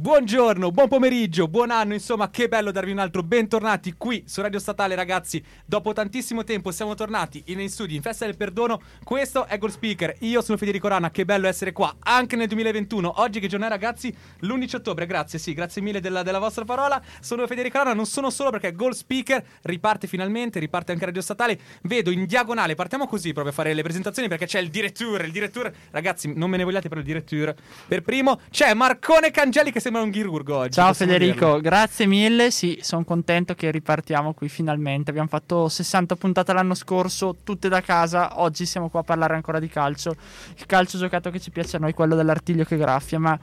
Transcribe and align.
Buongiorno, 0.00 0.70
buon 0.70 0.88
pomeriggio, 0.88 1.46
buon 1.46 1.70
anno, 1.70 1.92
insomma, 1.92 2.30
che 2.30 2.48
bello 2.48 2.70
darvi 2.70 2.90
un 2.90 3.00
altro 3.00 3.22
bentornati 3.22 3.96
qui 3.98 4.24
su 4.26 4.40
Radio 4.40 4.58
Statale, 4.58 4.94
ragazzi. 4.94 5.44
Dopo 5.66 5.92
tantissimo 5.92 6.42
tempo 6.42 6.70
siamo 6.70 6.94
tornati 6.94 7.42
in 7.48 7.68
studi 7.68 7.96
in 7.96 8.00
Festa 8.00 8.24
del 8.24 8.34
Perdono. 8.34 8.80
Questo 9.04 9.44
è 9.44 9.58
Gold 9.58 9.74
Speaker. 9.74 10.16
Io 10.20 10.40
sono 10.40 10.56
Federico 10.56 10.88
Rana, 10.88 11.10
che 11.10 11.26
bello 11.26 11.46
essere 11.46 11.72
qua 11.72 11.96
anche 11.98 12.34
nel 12.36 12.46
2021. 12.46 13.20
Oggi 13.20 13.40
che 13.40 13.46
giorno 13.46 13.66
è, 13.66 13.68
ragazzi? 13.68 14.10
L'11 14.38 14.76
ottobre. 14.76 15.04
Grazie, 15.04 15.38
sì, 15.38 15.52
grazie 15.52 15.82
mille 15.82 16.00
della, 16.00 16.22
della 16.22 16.38
vostra 16.38 16.64
parola. 16.64 16.98
Sono 17.20 17.46
Federico 17.46 17.76
Rana, 17.76 17.92
non 17.92 18.06
sono 18.06 18.30
solo 18.30 18.48
perché 18.48 18.72
Gold 18.72 18.94
Speaker 18.94 19.44
riparte 19.64 20.06
finalmente, 20.06 20.58
riparte 20.60 20.92
anche 20.92 21.04
Radio 21.04 21.20
Statale. 21.20 21.60
Vedo 21.82 22.10
in 22.10 22.24
diagonale, 22.24 22.74
partiamo 22.74 23.06
così 23.06 23.34
proprio 23.34 23.52
a 23.52 23.54
fare 23.54 23.74
le 23.74 23.82
presentazioni 23.82 24.28
perché 24.28 24.46
c'è 24.46 24.60
il 24.60 24.70
direttore, 24.70 25.26
il 25.26 25.32
direttore. 25.32 25.74
Ragazzi, 25.90 26.32
non 26.34 26.48
me 26.48 26.56
ne 26.56 26.64
vogliate 26.64 26.88
però 26.88 27.00
il 27.00 27.06
direttore. 27.06 27.54
Per 27.86 28.00
primo 28.00 28.40
c'è 28.48 28.72
Marcone 28.72 29.30
Cangeli 29.30 29.70
che 29.70 29.88
sembra 29.90 30.02
un 30.02 30.10
chirurgo 30.10 30.56
oggi. 30.56 30.72
Ciao 30.74 30.94
Federico, 30.94 31.46
dirlo. 31.46 31.60
grazie 31.60 32.06
mille. 32.06 32.52
Sì, 32.52 32.78
sono 32.80 33.04
contento 33.04 33.54
che 33.54 33.72
ripartiamo 33.72 34.34
qui 34.34 34.48
finalmente. 34.48 35.10
Abbiamo 35.10 35.28
fatto 35.28 35.68
60 35.68 36.14
puntate 36.14 36.52
l'anno 36.52 36.74
scorso, 36.74 37.38
tutte 37.42 37.68
da 37.68 37.80
casa. 37.80 38.40
Oggi 38.40 38.66
siamo 38.66 38.88
qua 38.88 39.00
a 39.00 39.02
parlare 39.02 39.34
ancora 39.34 39.58
di 39.58 39.68
calcio. 39.68 40.14
Il 40.56 40.66
calcio 40.66 40.96
giocato 40.96 41.30
che 41.30 41.40
ci 41.40 41.50
piace 41.50 41.76
a 41.76 41.80
noi, 41.80 41.92
quello 41.92 42.14
dell'artiglio 42.14 42.62
che 42.62 42.76
graffia, 42.76 43.18
ma 43.18 43.36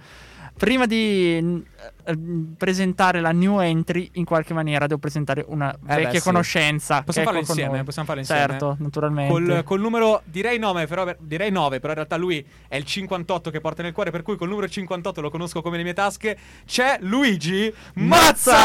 prima 0.58 0.86
di 0.86 1.64
eh, 2.08 2.18
presentare 2.58 3.20
la 3.20 3.32
new 3.32 3.60
entry, 3.60 4.10
in 4.14 4.26
qualche 4.26 4.54
maniera 4.54 4.88
devo 4.88 5.00
presentare 5.00 5.46
una 5.48 5.72
Eh 5.74 5.78
beh, 5.80 5.96
vecchia 5.96 6.20
sì. 6.20 6.26
conoscenza. 6.26 7.04
Possiamo 7.04 7.28
farlo 7.28 7.42
insieme, 7.42 7.76
noi. 7.76 7.84
possiamo 7.84 8.08
farlo 8.08 8.22
insieme. 8.22 8.48
Certo, 8.48 8.76
naturalmente. 8.80 9.32
Col, 9.32 9.64
col 9.64 9.80
numero 9.80 10.22
direi 10.26 10.58
9, 10.58 10.88
però 10.88 11.14
direi 11.20 11.52
9, 11.52 11.80
però 11.80 11.90
in 11.90 11.96
realtà 11.96 12.16
lui 12.16 12.46
è 12.68 12.76
il 12.76 12.86
58 12.86 13.52
che 13.52 13.60
porta 13.60 13.84
nel 13.84 13.92
cuore, 13.92 14.12
per 14.12 14.24
cui 14.24 14.38
col 14.38 14.48
numero 14.48 14.68
58 14.68 15.22
lo 15.22 15.30
conosco 15.30 15.62
come 15.62 15.78
le 15.78 15.84
mie 15.84 15.94
tasche. 15.94 16.38
C'è 16.66 16.98
Luigi 17.02 17.72
Mazza! 17.96 18.56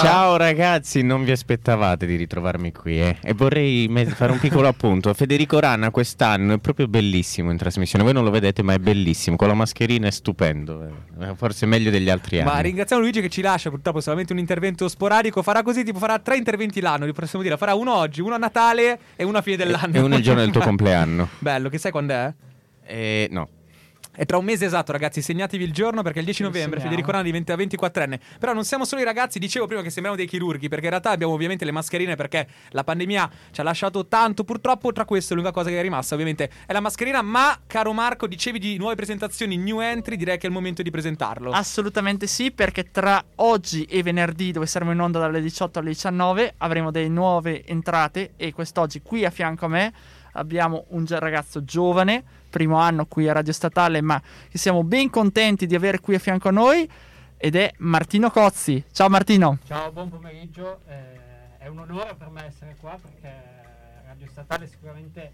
Ciao 0.00 0.36
ragazzi, 0.36 1.02
non 1.02 1.22
vi 1.22 1.32
aspettavate 1.32 2.06
di 2.06 2.16
ritrovarmi 2.16 2.72
qui 2.72 3.00
eh? 3.00 3.16
e 3.22 3.34
vorrei 3.34 3.88
fare 4.08 4.32
un 4.32 4.38
piccolo 4.38 4.66
appunto. 4.68 5.12
Federico 5.14 5.60
Rana 5.60 5.90
quest'anno 5.90 6.54
è 6.54 6.58
proprio 6.58 6.88
bellissimo 6.88 7.50
in 7.50 7.58
trasmissione, 7.58 8.04
voi 8.04 8.14
non 8.14 8.24
lo 8.24 8.30
vedete 8.30 8.62
ma 8.62 8.72
è 8.72 8.78
bellissimo, 8.78 9.36
con 9.36 9.48
la 9.48 9.54
mascherina 9.54 10.08
è 10.08 10.10
stupendo, 10.10 10.82
eh. 10.84 11.19
Forse 11.36 11.66
meglio 11.66 11.90
degli 11.90 12.08
altri 12.08 12.40
anni. 12.40 12.50
Ma 12.50 12.60
ringraziamo 12.60 13.02
Luigi 13.02 13.20
che 13.20 13.28
ci 13.28 13.42
lascia 13.42 13.70
purtroppo 13.70 14.00
solamente 14.00 14.32
un 14.32 14.38
intervento 14.38 14.88
sporadico. 14.88 15.42
Farà 15.42 15.62
così, 15.62 15.84
tipo 15.84 15.98
farà 15.98 16.18
tre 16.18 16.36
interventi 16.36 16.80
l'anno, 16.80 17.04
li 17.04 17.12
possiamo 17.12 17.44
dire. 17.44 17.56
Farà 17.56 17.74
uno 17.74 17.94
oggi, 17.94 18.20
uno 18.20 18.34
a 18.34 18.38
Natale 18.38 18.98
e 19.16 19.24
uno 19.24 19.38
a 19.38 19.42
fine 19.42 19.56
dell'anno. 19.56 19.94
E 19.94 20.00
uno 20.00 20.16
il 20.16 20.22
giorno 20.22 20.40
del 20.40 20.50
tuo 20.50 20.60
compleanno. 20.64 21.28
Bello, 21.38 21.68
che 21.68 21.78
sai 21.78 21.90
quando 21.90 22.12
è? 22.12 22.32
Eh, 22.84 23.28
no. 23.30 23.48
È 24.12 24.26
tra 24.26 24.36
un 24.38 24.44
mese 24.44 24.64
esatto, 24.66 24.92
ragazzi. 24.92 25.22
Segnatevi 25.22 25.62
il 25.62 25.72
giorno 25.72 26.02
perché 26.02 26.18
il 26.18 26.24
10 26.24 26.42
Lo 26.42 26.48
novembre. 26.48 26.80
Federico 26.80 27.10
Rana 27.10 27.22
diventa 27.22 27.54
24enne. 27.54 28.18
Però 28.38 28.52
non 28.52 28.64
siamo 28.64 28.84
solo 28.84 29.00
i 29.00 29.04
ragazzi, 29.04 29.38
dicevo 29.38 29.66
prima 29.66 29.82
che 29.82 29.90
sembriamo 29.90 30.16
dei 30.16 30.26
chirurghi, 30.26 30.68
perché 30.68 30.84
in 30.84 30.90
realtà 30.90 31.10
abbiamo 31.10 31.32
ovviamente 31.32 31.64
le 31.64 31.70
mascherine 31.70 32.16
perché 32.16 32.46
la 32.70 32.84
pandemia 32.84 33.30
ci 33.52 33.60
ha 33.60 33.64
lasciato 33.64 34.06
tanto. 34.06 34.44
Purtroppo, 34.44 34.92
tra 34.92 35.04
queste, 35.04 35.34
l'unica 35.34 35.52
cosa 35.52 35.70
che 35.70 35.78
è 35.78 35.82
rimasta, 35.82 36.14
ovviamente, 36.14 36.50
è 36.66 36.72
la 36.72 36.80
mascherina. 36.80 37.22
Ma, 37.22 37.58
caro 37.66 37.92
Marco, 37.92 38.26
dicevi 38.26 38.58
di 38.58 38.76
nuove 38.78 38.96
presentazioni, 38.96 39.56
new 39.56 39.80
entry, 39.80 40.16
direi 40.16 40.38
che 40.38 40.46
è 40.46 40.48
il 40.48 40.54
momento 40.54 40.82
di 40.82 40.90
presentarlo. 40.90 41.52
Assolutamente 41.52 42.26
sì, 42.26 42.50
perché 42.50 42.90
tra 42.90 43.22
oggi 43.36 43.84
e 43.84 44.02
venerdì, 44.02 44.50
dove 44.50 44.66
saremo 44.66 44.92
in 44.92 45.00
onda 45.00 45.18
dalle 45.18 45.40
18 45.40 45.78
alle 45.78 45.90
19, 45.90 46.54
avremo 46.58 46.90
delle 46.90 47.08
nuove 47.08 47.64
entrate 47.64 48.32
e 48.36 48.52
quest'oggi 48.52 49.02
qui 49.02 49.24
a 49.24 49.30
fianco 49.30 49.66
a 49.66 49.68
me 49.68 49.92
abbiamo 50.32 50.84
un 50.88 51.06
ragazzo 51.08 51.64
giovane, 51.64 52.22
primo 52.48 52.76
anno 52.78 53.06
qui 53.06 53.28
a 53.28 53.32
Radio 53.32 53.52
Statale, 53.52 54.00
ma 54.00 54.20
che 54.48 54.58
siamo 54.58 54.84
ben 54.84 55.10
contenti 55.10 55.66
di 55.66 55.74
avere 55.74 56.00
qui 56.00 56.14
a 56.14 56.18
fianco 56.18 56.48
a 56.48 56.52
noi 56.52 56.88
ed 57.36 57.56
è 57.56 57.72
Martino 57.78 58.30
Cozzi. 58.30 58.84
Ciao 58.92 59.08
Martino. 59.08 59.58
Ciao, 59.64 59.90
buon 59.92 60.10
pomeriggio. 60.10 60.80
Eh, 60.86 61.58
è 61.58 61.66
un 61.68 61.78
onore 61.78 62.14
per 62.14 62.28
me 62.28 62.46
essere 62.46 62.76
qua 62.78 62.98
perché 63.00 63.32
Radio 64.06 64.26
Statale 64.26 64.66
sicuramente 64.66 65.32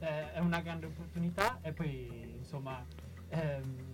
eh, 0.00 0.32
è 0.32 0.38
una 0.38 0.60
grande 0.60 0.86
opportunità 0.86 1.58
e 1.62 1.72
poi 1.72 2.36
insomma 2.38 2.84
ehm, 3.28 3.89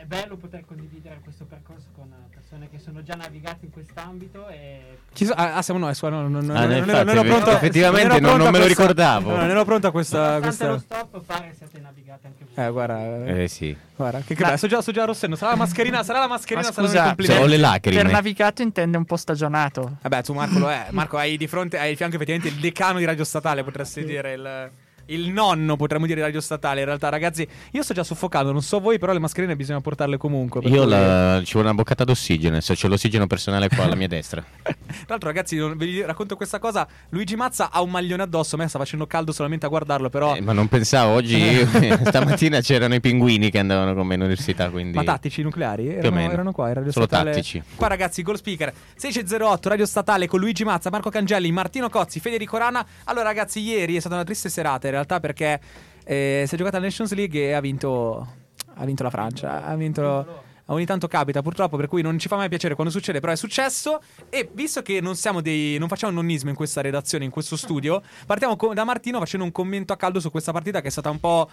è 0.00 0.04
bello 0.06 0.36
poter 0.36 0.64
condividere 0.66 1.20
questo 1.22 1.44
percorso 1.44 1.86
con 1.94 2.08
persone 2.32 2.68
che 2.70 2.78
sono 2.78 3.02
già 3.02 3.14
navigate 3.14 3.66
in 3.66 3.70
quest'ambito 3.70 4.48
e 4.48 4.98
Ci 5.12 5.26
so- 5.26 5.34
ah, 5.34 5.56
ah, 5.56 5.62
siamo 5.62 5.78
noi, 5.78 5.94
no, 6.00 6.08
no, 6.08 6.28
no, 6.28 6.40
no, 6.40 6.52
Ah, 6.54 6.64
non 6.64 6.76
infatti, 6.78 6.90
ero- 6.90 7.04
non 7.04 7.08
ero 7.16 7.22
pronto. 7.22 7.50
effettivamente 7.50 8.20
non- 8.20 8.38
non 8.38 8.50
me 8.50 8.58
lo 8.58 8.66
ricordavo. 8.66 9.30
no, 9.30 9.36
non 9.36 9.50
ero 9.50 9.64
pronto 9.64 9.86
a 9.88 9.90
questa. 9.90 10.40
questa... 10.40 10.68
lo 10.68 10.78
stop 10.78 11.20
pare 11.24 11.52
siate 11.56 11.78
navigate 11.80 12.26
anche 12.28 12.44
voi. 12.54 12.64
Eh, 12.64 12.70
guarda, 12.70 13.26
Eh 13.26 13.48
sì. 13.48 13.76
guarda, 13.94 14.20
che, 14.20 14.34
bello, 14.34 14.56
sto 14.56 14.66
già, 14.66 14.80
sto 14.80 14.92
già 14.92 15.02
arrossendo. 15.02 15.36
Sarà 15.36 15.50
la 15.52 15.56
mascherina, 15.58 16.02
sarà 16.02 16.18
la 16.20 16.28
mascherina, 16.28 16.66
Ma 16.66 16.72
scusa, 16.72 16.92
Cioè, 16.96 17.06
complimenti. 17.06 17.42
ho 17.42 17.46
le 17.46 17.50
Per 17.52 17.60
lacrime. 17.60 18.02
navigato 18.04 18.62
intende 18.62 18.96
un 18.96 19.04
po' 19.04 19.16
stagionato. 19.16 19.98
Vabbè, 20.00 20.22
tu 20.22 20.32
Marco 20.32 20.58
lo 20.58 20.70
è. 20.70 20.86
Marco, 20.90 21.18
hai 21.18 21.36
di 21.36 21.46
fronte, 21.46 21.78
hai 21.78 21.90
di 21.90 21.96
fianco 21.96 22.16
effettivamente 22.16 22.54
il 22.54 22.60
decano 22.60 22.98
di 22.98 23.04
Radio 23.04 23.24
Statale, 23.24 23.62
potresti 23.64 24.04
dire 24.04 24.32
il, 24.32 24.70
il 25.10 25.30
nonno, 25.30 25.76
potremmo 25.76 26.06
dire 26.06 26.18
di 26.18 26.24
Radio 26.26 26.40
Statale. 26.40 26.80
In 26.80 26.86
realtà, 26.86 27.08
ragazzi, 27.08 27.46
io 27.72 27.82
sto 27.82 27.94
già 27.94 28.02
soffocando, 28.04 28.52
non 28.52 28.62
so 28.62 28.80
voi, 28.80 28.98
però 28.98 29.12
le 29.12 29.18
mascherine 29.18 29.56
bisogna 29.56 29.80
portarle 29.80 30.16
comunque. 30.16 30.60
Io 30.64 30.84
la- 30.84 31.40
ci 31.44 31.52
vuole 31.52 31.68
una 31.68 31.76
boccata 31.76 32.04
d'ossigeno, 32.04 32.60
se 32.60 32.74
c'è 32.74 32.88
l'ossigeno 32.88 33.26
personale 33.26 33.68
qua 33.68 33.84
alla 33.84 33.94
mia 33.94 34.06
destra. 34.08 34.42
Tra 34.62 34.74
l'altro, 35.08 35.28
ragazzi, 35.28 35.58
vi 35.74 36.02
racconto 36.02 36.36
questa 36.36 36.58
cosa. 36.58 36.86
Luigi 37.10 37.36
Mazza 37.36 37.70
ha 37.70 37.80
un 37.82 37.90
maglione 37.90 38.22
addosso. 38.22 38.54
A 38.54 38.58
me 38.58 38.68
sta 38.68 38.78
facendo 38.78 39.06
caldo 39.06 39.32
solamente 39.32 39.66
a 39.66 39.68
guardarlo, 39.68 40.08
però. 40.10 40.36
Eh, 40.36 40.40
ma 40.40 40.52
non 40.52 40.68
pensavo, 40.68 41.12
oggi 41.14 41.38
stamattina 42.04 42.60
c'erano 42.60 42.94
i 42.94 43.00
pinguini 43.00 43.50
che 43.50 43.58
andavano 43.58 43.94
con 43.94 44.06
me 44.06 44.14
in 44.14 44.20
università, 44.20 44.70
quindi... 44.70 44.96
Ma 44.96 45.02
tattici 45.04 45.42
nucleari? 45.42 45.88
Erano, 45.88 46.20
erano 46.20 46.52
qua, 46.52 46.68
in 46.68 46.74
Radio 46.74 46.92
Solo 46.92 47.06
Statale. 47.06 47.32
tattici. 47.32 47.62
Qua 47.74 47.86
ragazzi, 47.88 48.22
Goal 48.22 48.36
Speaker 48.36 48.72
1608, 48.94 49.68
Radio 49.68 49.86
Statale 49.86 50.26
con 50.26 50.40
Luigi 50.40 50.64
Mazza, 50.64 50.90
Marco 50.90 51.10
Cangelli, 51.10 51.50
Martino 51.50 51.88
Cozzi, 51.88 52.20
Federico 52.20 52.56
Rana. 52.56 52.84
Allora 53.04 53.24
ragazzi, 53.24 53.60
ieri 53.60 53.96
è 53.96 54.00
stata 54.00 54.14
una 54.14 54.24
triste 54.24 54.48
serata 54.48 54.86
in 54.86 54.92
realtà 54.92 54.98
perché 55.04 55.60
eh, 56.04 56.44
si 56.46 56.54
è 56.54 56.58
giocata 56.58 56.78
la 56.78 56.84
Nations 56.84 57.12
League 57.14 57.40
e 57.40 57.52
ha 57.52 57.60
vinto, 57.60 58.26
ha 58.74 58.84
vinto 58.84 59.02
la 59.02 59.10
Francia. 59.10 59.64
Ha 59.64 59.74
vinto... 59.76 60.48
Ogni 60.70 60.86
tanto 60.86 61.08
capita, 61.08 61.42
purtroppo, 61.42 61.76
per 61.76 61.88
cui 61.88 62.00
non 62.00 62.16
ci 62.16 62.28
fa 62.28 62.36
mai 62.36 62.48
piacere 62.48 62.76
quando 62.76 62.92
succede, 62.92 63.18
però 63.18 63.32
è 63.32 63.36
successo. 63.36 64.00
E 64.28 64.48
visto 64.52 64.82
che 64.82 65.00
non 65.00 65.16
siamo 65.16 65.40
dei. 65.40 65.78
non 65.78 65.88
facciamo 65.88 66.12
nonnismo 66.12 66.48
in 66.48 66.54
questa 66.54 66.80
redazione, 66.80 67.24
in 67.24 67.32
questo 67.32 67.56
studio, 67.56 68.00
partiamo 68.24 68.54
co- 68.54 68.72
da 68.72 68.84
Martino 68.84 69.18
facendo 69.18 69.44
un 69.44 69.50
commento 69.50 69.92
a 69.92 69.96
caldo 69.96 70.20
su 70.20 70.30
questa 70.30 70.52
partita 70.52 70.80
che 70.80 70.86
è 70.86 70.90
stata 70.90 71.10
un 71.10 71.18
po'. 71.18 71.50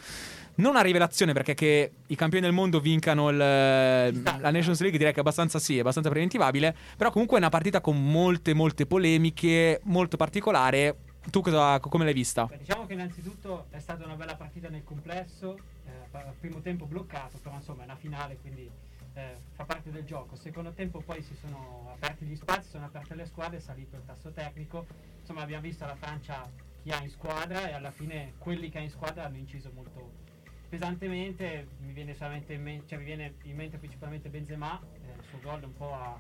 Non 0.56 0.72
una 0.72 0.82
rivelazione, 0.82 1.34
perché 1.34 1.56
che 1.56 1.92
i 2.06 2.16
campioni 2.16 2.46
del 2.46 2.54
mondo 2.54 2.80
vincano 2.80 3.30
il- 3.30 3.38
la 3.38 4.52
Nations 4.52 4.80
League 4.82 5.00
direi 5.00 5.14
che 5.14 5.18
è 5.18 5.22
abbastanza 5.22 5.58
sì, 5.58 5.78
è 5.78 5.80
abbastanza 5.80 6.12
preventivabile. 6.12 6.76
Però 6.96 7.10
comunque 7.10 7.38
è 7.38 7.40
una 7.40 7.50
partita 7.50 7.82
con 7.82 8.00
molte, 8.00 8.54
molte 8.54 8.86
polemiche, 8.86 9.82
molto 9.86 10.16
particolare. 10.16 10.96
Tu 11.30 11.42
cosa, 11.42 11.80
come 11.82 12.06
l'hai 12.06 12.14
vista? 12.14 12.46
Beh, 12.46 12.60
Diciamo 12.60 12.86
che 12.86 12.94
innanzitutto 12.94 13.66
è 13.70 13.80
stata 13.80 14.06
una 14.06 14.16
bella 14.16 14.36
partita 14.36 14.70
nel 14.70 14.86
complesso, 14.86 15.60
eh, 15.86 16.34
primo 16.40 16.62
tempo 16.62 16.86
bloccato, 16.86 17.38
però 17.40 17.56
insomma 17.56 17.82
è 17.82 17.86
una 17.86 17.98
finale 17.98 18.38
quindi 18.38 18.70
eh, 19.14 19.36
fa 19.52 19.66
parte 19.66 19.92
del 19.92 20.06
gioco. 20.06 20.38
Secondo 20.38 20.72
tempo 20.72 21.02
poi 21.02 21.22
si 21.22 21.36
sono 21.36 21.92
aperti 21.94 22.26
gli 22.26 22.36
spazi, 22.36 22.70
sono 22.70 22.86
aperte 22.86 23.14
le 23.16 23.26
squadre, 23.26 23.58
è 23.58 23.60
salito 23.60 23.98
il 23.98 24.06
tasso 24.06 24.32
tecnico, 24.32 24.86
insomma 25.20 25.42
abbiamo 25.42 25.64
visto 25.64 25.86
la 25.86 25.96
Francia 25.96 26.50
chi 26.82 26.92
ha 26.92 27.02
in 27.02 27.10
squadra 27.10 27.68
e 27.68 27.74
alla 27.74 27.92
fine 27.92 28.36
quelli 28.38 28.70
che 28.70 28.78
ha 28.78 28.82
in 28.82 28.90
squadra 28.90 29.26
hanno 29.26 29.38
inciso 29.38 29.70
molto 29.74 30.26
pesantemente, 30.70 31.68
mi 31.80 31.92
viene 31.92 32.16
in 32.48 32.62
mente, 32.62 32.88
cioè 32.88 33.00
mi 33.00 33.06
viene 33.06 33.34
in 33.44 33.56
mente 33.56 33.78
principalmente 33.78 34.30
Benzema, 34.30 34.80
eh, 34.80 35.18
il 35.18 35.24
suo 35.28 35.40
gol 35.42 35.64
un 35.64 35.74
po' 35.74 35.94
ha 35.94 36.20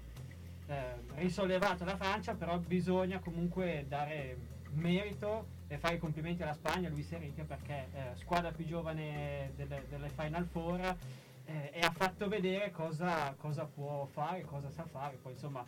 eh, 0.68 0.96
risollevato 1.16 1.86
la 1.86 1.96
Francia, 1.96 2.34
però 2.34 2.58
bisogna 2.58 3.20
comunque 3.20 3.86
dare 3.88 4.56
merito 4.74 5.56
e 5.68 5.78
fare 5.78 5.96
i 5.96 6.00
complimenti 6.00 6.44
alla 6.44 6.54
Spagna, 6.54 6.90
Luis 6.90 7.12
Enrique, 7.12 7.44
perché 7.44 7.88
eh, 7.94 8.16
squadra 8.16 8.52
più 8.52 8.66
giovane 8.66 9.52
delle, 9.56 9.86
delle 9.90 10.10
Final 10.10 10.46
Four 10.46 10.80
eh, 11.46 11.72
e 11.74 11.80
ha 11.80 11.92
fatto 11.92 12.28
vedere 12.28 12.72
cosa, 12.72 13.34
cosa 13.38 13.66
può 13.66 14.06
fare, 14.06 14.44
cosa 14.44 14.70
sa 14.70 14.84
fare. 14.86 15.18
Poi 15.18 15.34
insomma, 15.34 15.64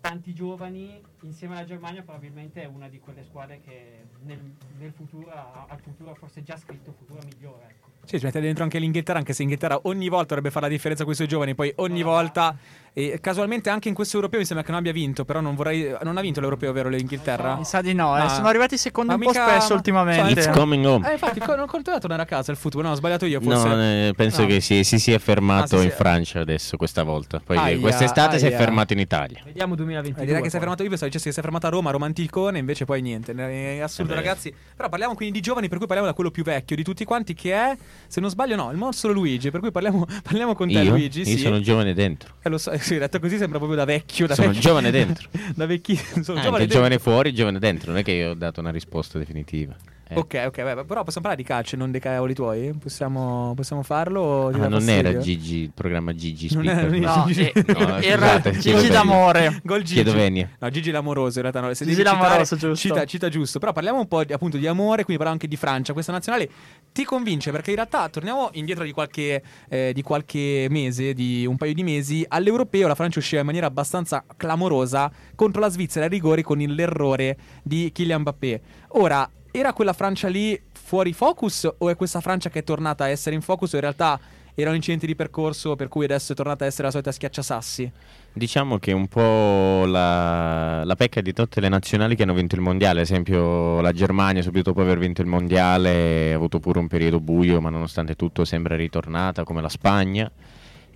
tanti 0.00 0.34
giovani 0.34 1.00
insieme 1.22 1.56
alla 1.56 1.64
Germania 1.64 2.02
probabilmente 2.02 2.62
è 2.62 2.66
una 2.66 2.88
di 2.88 2.98
quelle 2.98 3.24
squadre 3.24 3.60
che 3.60 4.06
nel, 4.22 4.54
nel 4.76 4.92
futuro, 4.92 5.30
al 5.30 5.80
futuro 5.80 6.14
forse 6.14 6.42
già 6.42 6.56
scritto, 6.56 6.92
futuro 6.92 7.20
migliore. 7.24 7.68
Ecco. 7.68 7.93
Sì, 8.06 8.18
ci 8.18 8.24
mette 8.24 8.40
dentro 8.40 8.64
anche 8.64 8.78
l'Inghilterra, 8.78 9.18
anche 9.18 9.32
se 9.32 9.42
Inghilterra 9.42 9.78
ogni 9.84 10.08
volta 10.08 10.34
dovrebbe 10.34 10.50
fare 10.50 10.66
la 10.66 10.72
differenza 10.72 11.04
con 11.04 11.12
i 11.12 11.16
suoi 11.16 11.28
giovani, 11.28 11.54
poi 11.54 11.72
ogni 11.76 12.02
volta... 12.02 12.56
E 12.96 13.18
casualmente 13.20 13.70
anche 13.70 13.88
in 13.88 13.94
questo 13.94 14.14
europeo 14.14 14.38
mi 14.38 14.44
sembra 14.46 14.64
che 14.64 14.70
non 14.70 14.78
abbia 14.78 14.92
vinto, 14.92 15.24
però 15.24 15.40
non 15.40 15.56
vorrei... 15.56 15.96
Non 16.04 16.16
ha 16.16 16.20
vinto 16.20 16.38
l'europeo, 16.38 16.70
vero, 16.72 16.88
l'Inghilterra? 16.88 17.56
Mi 17.56 17.64
sa 17.64 17.80
di 17.80 17.92
no, 17.92 18.16
eh. 18.16 18.20
Ah. 18.20 18.28
sono 18.28 18.46
arrivati 18.46 18.76
secondi 18.78 19.08
Ma 19.08 19.16
un 19.16 19.20
po' 19.22 19.30
mica- 19.30 19.48
spesso 19.48 19.70
ma- 19.70 19.74
ultimamente. 19.74 20.30
It's 20.30 20.48
coming 20.50 20.84
home. 20.86 21.08
Eh, 21.08 21.12
infatti, 21.14 21.40
co- 21.40 21.56
non 21.56 21.66
coltivate 21.66 21.98
tornare 21.98 22.22
a 22.22 22.24
casa 22.24 22.52
il 22.52 22.56
futuro. 22.56 22.84
No, 22.86 22.92
ho 22.92 22.94
sbagliato 22.94 23.26
io, 23.26 23.40
forse. 23.40 23.66
No, 23.66 23.82
eh, 23.82 24.12
penso 24.14 24.42
No. 24.42 24.46
che 24.46 24.60
si, 24.60 24.84
si 24.84 25.00
sia 25.00 25.18
fermato 25.18 25.74
Ah, 25.74 25.78
sì, 25.80 25.84
in 25.86 25.90
sì. 25.90 25.96
Francia 25.96 26.38
adesso, 26.38 26.76
questa 26.76 27.02
volta. 27.02 27.40
Poi 27.44 27.56
Aia, 27.56 27.80
quest'estate 27.80 28.38
si 28.38 28.44
è 28.44 28.48
aia. 28.50 28.58
fermato 28.58 28.92
in 28.92 29.00
Italia. 29.00 29.40
Vediamo 29.44 29.74
2022. 29.74 30.22
Eh, 30.22 30.26
direi 30.26 30.42
che 30.42 30.50
si 30.50 30.54
è 30.56 30.60
fermato 30.60 30.82
io, 30.84 30.88
pensavo 30.88 31.10
dicessi 31.10 31.26
che 31.26 31.34
si 31.34 31.40
è 31.40 31.42
fermato 31.42 31.66
a 31.66 31.70
Roma, 31.70 31.90
romanticone, 31.90 32.58
invece 32.60 32.84
poi 32.84 33.02
niente. 33.02 33.32
È 33.34 33.80
assurdo, 33.80 34.12
Eh 34.12 34.14
ragazzi. 34.14 34.54
Però 34.76 34.88
parliamo 34.88 35.16
quindi 35.16 35.34
di 35.34 35.40
giovani, 35.40 35.66
per 35.66 35.78
cui 35.78 35.88
parliamo 35.88 36.08
da 36.08 36.14
quello 36.14 36.30
più 36.30 36.44
vecchio 36.44 36.76
di 36.76 36.84
tutti 36.84 37.04
quanti, 37.04 37.34
che 37.34 37.52
è, 37.52 37.76
se 38.06 38.20
non 38.20 38.30
sbaglio, 38.30 38.56
no, 38.56 38.70
il 38.70 38.76
mostro 38.76 39.12
Luigi. 39.12 39.50
Per 39.50 39.60
cui 39.60 39.70
parliamo, 39.70 40.06
parliamo 40.22 40.54
con 40.54 40.68
te, 40.68 40.80
Io? 40.80 40.90
Luigi. 40.90 41.20
Io 41.20 41.24
sì. 41.26 41.38
sono 41.38 41.60
giovane 41.60 41.94
dentro. 41.94 42.34
Eh, 42.42 42.48
lo 42.48 42.58
so, 42.58 42.72
sì, 42.78 42.98
detto 42.98 43.18
così 43.18 43.36
sembra 43.38 43.58
proprio 43.58 43.78
da 43.78 43.84
vecchio. 43.84 44.26
Da 44.26 44.34
Sono 44.34 44.48
vecchio- 44.48 44.62
giovane 44.62 44.90
dentro. 44.90 45.28
da 45.54 45.66
vecchissimo. 45.66 46.22
Sono 46.22 46.38
Anche 46.38 46.48
giovane 46.50 46.66
giovane, 46.66 46.88
dentro. 46.90 47.10
fuori, 47.10 47.34
giovane 47.34 47.58
dentro. 47.58 47.90
Non 47.90 48.00
è 48.00 48.04
che 48.04 48.12
io 48.12 48.30
ho 48.30 48.34
dato 48.34 48.60
una 48.60 48.70
risposta 48.70 49.18
definitiva. 49.18 49.74
Eh. 50.06 50.18
Ok, 50.18 50.42
ok, 50.46 50.56
beh, 50.62 50.84
però 50.84 51.02
possiamo 51.02 51.26
parlare 51.26 51.36
di 51.36 51.44
calcio 51.44 51.76
e 51.76 51.78
non 51.78 51.90
dei 51.90 52.00
cavoli 52.00 52.34
tuoi? 52.34 52.74
Possiamo, 52.78 53.54
possiamo 53.56 53.82
farlo? 53.82 54.48
Ah, 54.48 54.56
non 54.68 54.72
fastidio? 54.80 54.92
era 55.10 55.18
Gigi, 55.18 55.56
il 55.62 55.70
programma 55.72 56.14
Gigi 56.14 56.52
Non 56.54 56.64
Speaker. 56.64 56.94
era- 56.94 56.98
no? 56.98 57.16
No, 57.16 57.24
Gigi- 57.26 57.42
eh, 57.50 57.64
No, 57.72 57.96
era 57.98 58.26
scusate, 58.26 58.50
chiedo 58.50 58.78
Gigi 58.78 58.88
bene. 58.88 58.88
d'amore. 58.88 59.60
Gol 59.64 59.78
Gigi. 59.82 59.94
Chiedo 59.94 60.12
venia. 60.12 60.50
No, 60.58 60.70
Gigi 60.70 60.90
l'amoroso 60.90 61.36
in 61.36 61.42
realtà. 61.50 61.60
No. 61.60 61.72
Se 61.74 61.84
Gigi 61.84 61.96
devi 61.96 62.08
citare, 62.08 62.22
l'amoroso, 62.28 62.56
giusto. 62.56 62.76
Cita, 62.88 63.04
cita 63.06 63.28
giusto. 63.30 63.58
Però 63.58 63.72
parliamo 63.72 63.98
un 64.00 64.06
po' 64.08 64.22
di, 64.24 64.32
appunto 64.32 64.58
di 64.58 64.66
amore, 64.66 65.04
quindi 65.04 65.22
parliamo 65.22 65.32
anche 65.32 65.48
di 65.48 65.56
Francia. 65.56 65.92
Questa 65.94 66.12
nazionale 66.12 66.50
ti 66.92 67.04
convince 67.04 67.50
perché 67.50 67.70
in 67.70 67.76
realtà 67.76 68.08
torniamo 68.10 68.50
indietro 68.52 68.84
di 68.84 68.92
qualche, 68.92 69.42
eh, 69.68 69.92
di 69.94 70.02
qualche 70.02 70.66
mese, 70.68 71.14
di 71.14 71.46
un 71.46 71.56
paio 71.56 71.72
di 71.72 71.82
mesi. 71.82 72.24
All'europeo 72.28 72.86
la 72.88 72.94
Francia 72.94 73.18
usciva 73.20 73.40
in 73.40 73.46
maniera 73.46 73.66
abbastanza 73.68 74.22
clamorosa 74.36 75.10
contro 75.34 75.60
la 75.60 75.68
Svizzera 75.70 76.04
ai 76.04 76.10
rigori 76.10 76.42
con 76.42 76.60
il- 76.60 76.74
l'errore 76.74 77.36
di 77.62 77.90
Kylian 77.92 78.20
Mbappé. 78.20 78.60
Ora, 78.96 79.28
era 79.56 79.72
quella 79.72 79.92
Francia 79.92 80.26
lì 80.26 80.60
fuori 80.72 81.12
focus 81.12 81.72
o 81.78 81.88
è 81.88 81.94
questa 81.94 82.20
Francia 82.20 82.50
che 82.50 82.58
è 82.58 82.64
tornata 82.64 83.04
a 83.04 83.08
essere 83.08 83.36
in 83.36 83.40
focus 83.40 83.74
o 83.74 83.76
in 83.76 83.82
realtà 83.82 84.18
era 84.52 84.70
un 84.70 84.74
incidente 84.74 85.06
di 85.06 85.14
percorso 85.14 85.76
per 85.76 85.86
cui 85.86 86.04
adesso 86.04 86.32
è 86.32 86.34
tornata 86.34 86.64
a 86.64 86.66
essere 86.66 86.84
la 86.84 86.90
solita 86.90 87.12
schiacciasassi? 87.12 87.92
Diciamo 88.32 88.78
che 88.80 88.90
un 88.90 89.06
po' 89.06 89.84
la, 89.86 90.82
la 90.82 90.96
pecca 90.96 91.20
di 91.20 91.32
tutte 91.32 91.60
le 91.60 91.68
nazionali 91.68 92.16
che 92.16 92.24
hanno 92.24 92.34
vinto 92.34 92.56
il 92.56 92.62
mondiale, 92.62 92.98
ad 92.98 93.04
esempio 93.04 93.80
la 93.80 93.92
Germania 93.92 94.42
subito 94.42 94.70
dopo 94.70 94.80
aver 94.80 94.98
vinto 94.98 95.22
il 95.22 95.28
mondiale 95.28 96.32
ha 96.32 96.36
avuto 96.36 96.58
pure 96.58 96.80
un 96.80 96.88
periodo 96.88 97.20
buio, 97.20 97.60
ma 97.60 97.70
nonostante 97.70 98.16
tutto 98.16 98.44
sembra 98.44 98.74
ritornata 98.74 99.44
come 99.44 99.62
la 99.62 99.68
Spagna. 99.68 100.28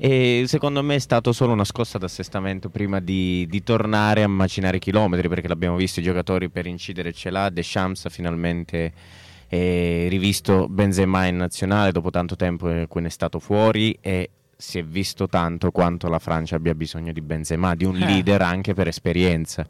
E 0.01 0.45
secondo 0.47 0.81
me 0.85 0.95
è 0.95 0.99
stato 1.01 1.33
solo 1.33 1.53
una 1.53 1.65
scossa 1.65 1.99
d'assestamento 1.99 2.69
prima 2.69 3.01
di, 3.01 3.47
di 3.51 3.65
tornare 3.65 4.23
a 4.23 4.29
macinare 4.29 4.79
chilometri, 4.79 5.29
perché 5.29 5.49
l'abbiamo 5.49 5.75
visto 5.75 5.99
i 5.99 6.05
giocatori 6.05 6.49
per 6.51 6.67
incidere 6.67 7.13
ce 7.13 7.31
l'ha, 7.31 7.51
Deschamps 7.51 8.05
ha 8.05 8.09
finalmente 8.09 8.93
eh, 9.49 10.07
rivisto 10.09 10.69
Benzema 10.69 11.27
in 11.27 11.37
nazionale 11.39 11.91
dopo 11.91 12.11
tanto 12.11 12.37
tempo 12.37 12.71
in 12.71 12.87
cui 12.87 13.01
ne 13.01 13.09
è 13.09 13.11
stato 13.11 13.41
fuori 13.41 13.99
e 14.01 14.31
si 14.57 14.79
è 14.79 14.85
visto 14.85 15.27
tanto 15.27 15.73
quanto 15.73 16.09
la 16.09 16.21
Francia 16.21 16.55
abbia 16.55 16.75
bisogno 16.77 17.11
di 17.13 17.21
Benzema, 17.21 17.75
di 17.75 17.85
un 17.85 17.97
Eh. 17.97 18.07
leader 18.07 18.41
anche 18.43 18.75
per 18.75 18.87
esperienza. 18.87 19.67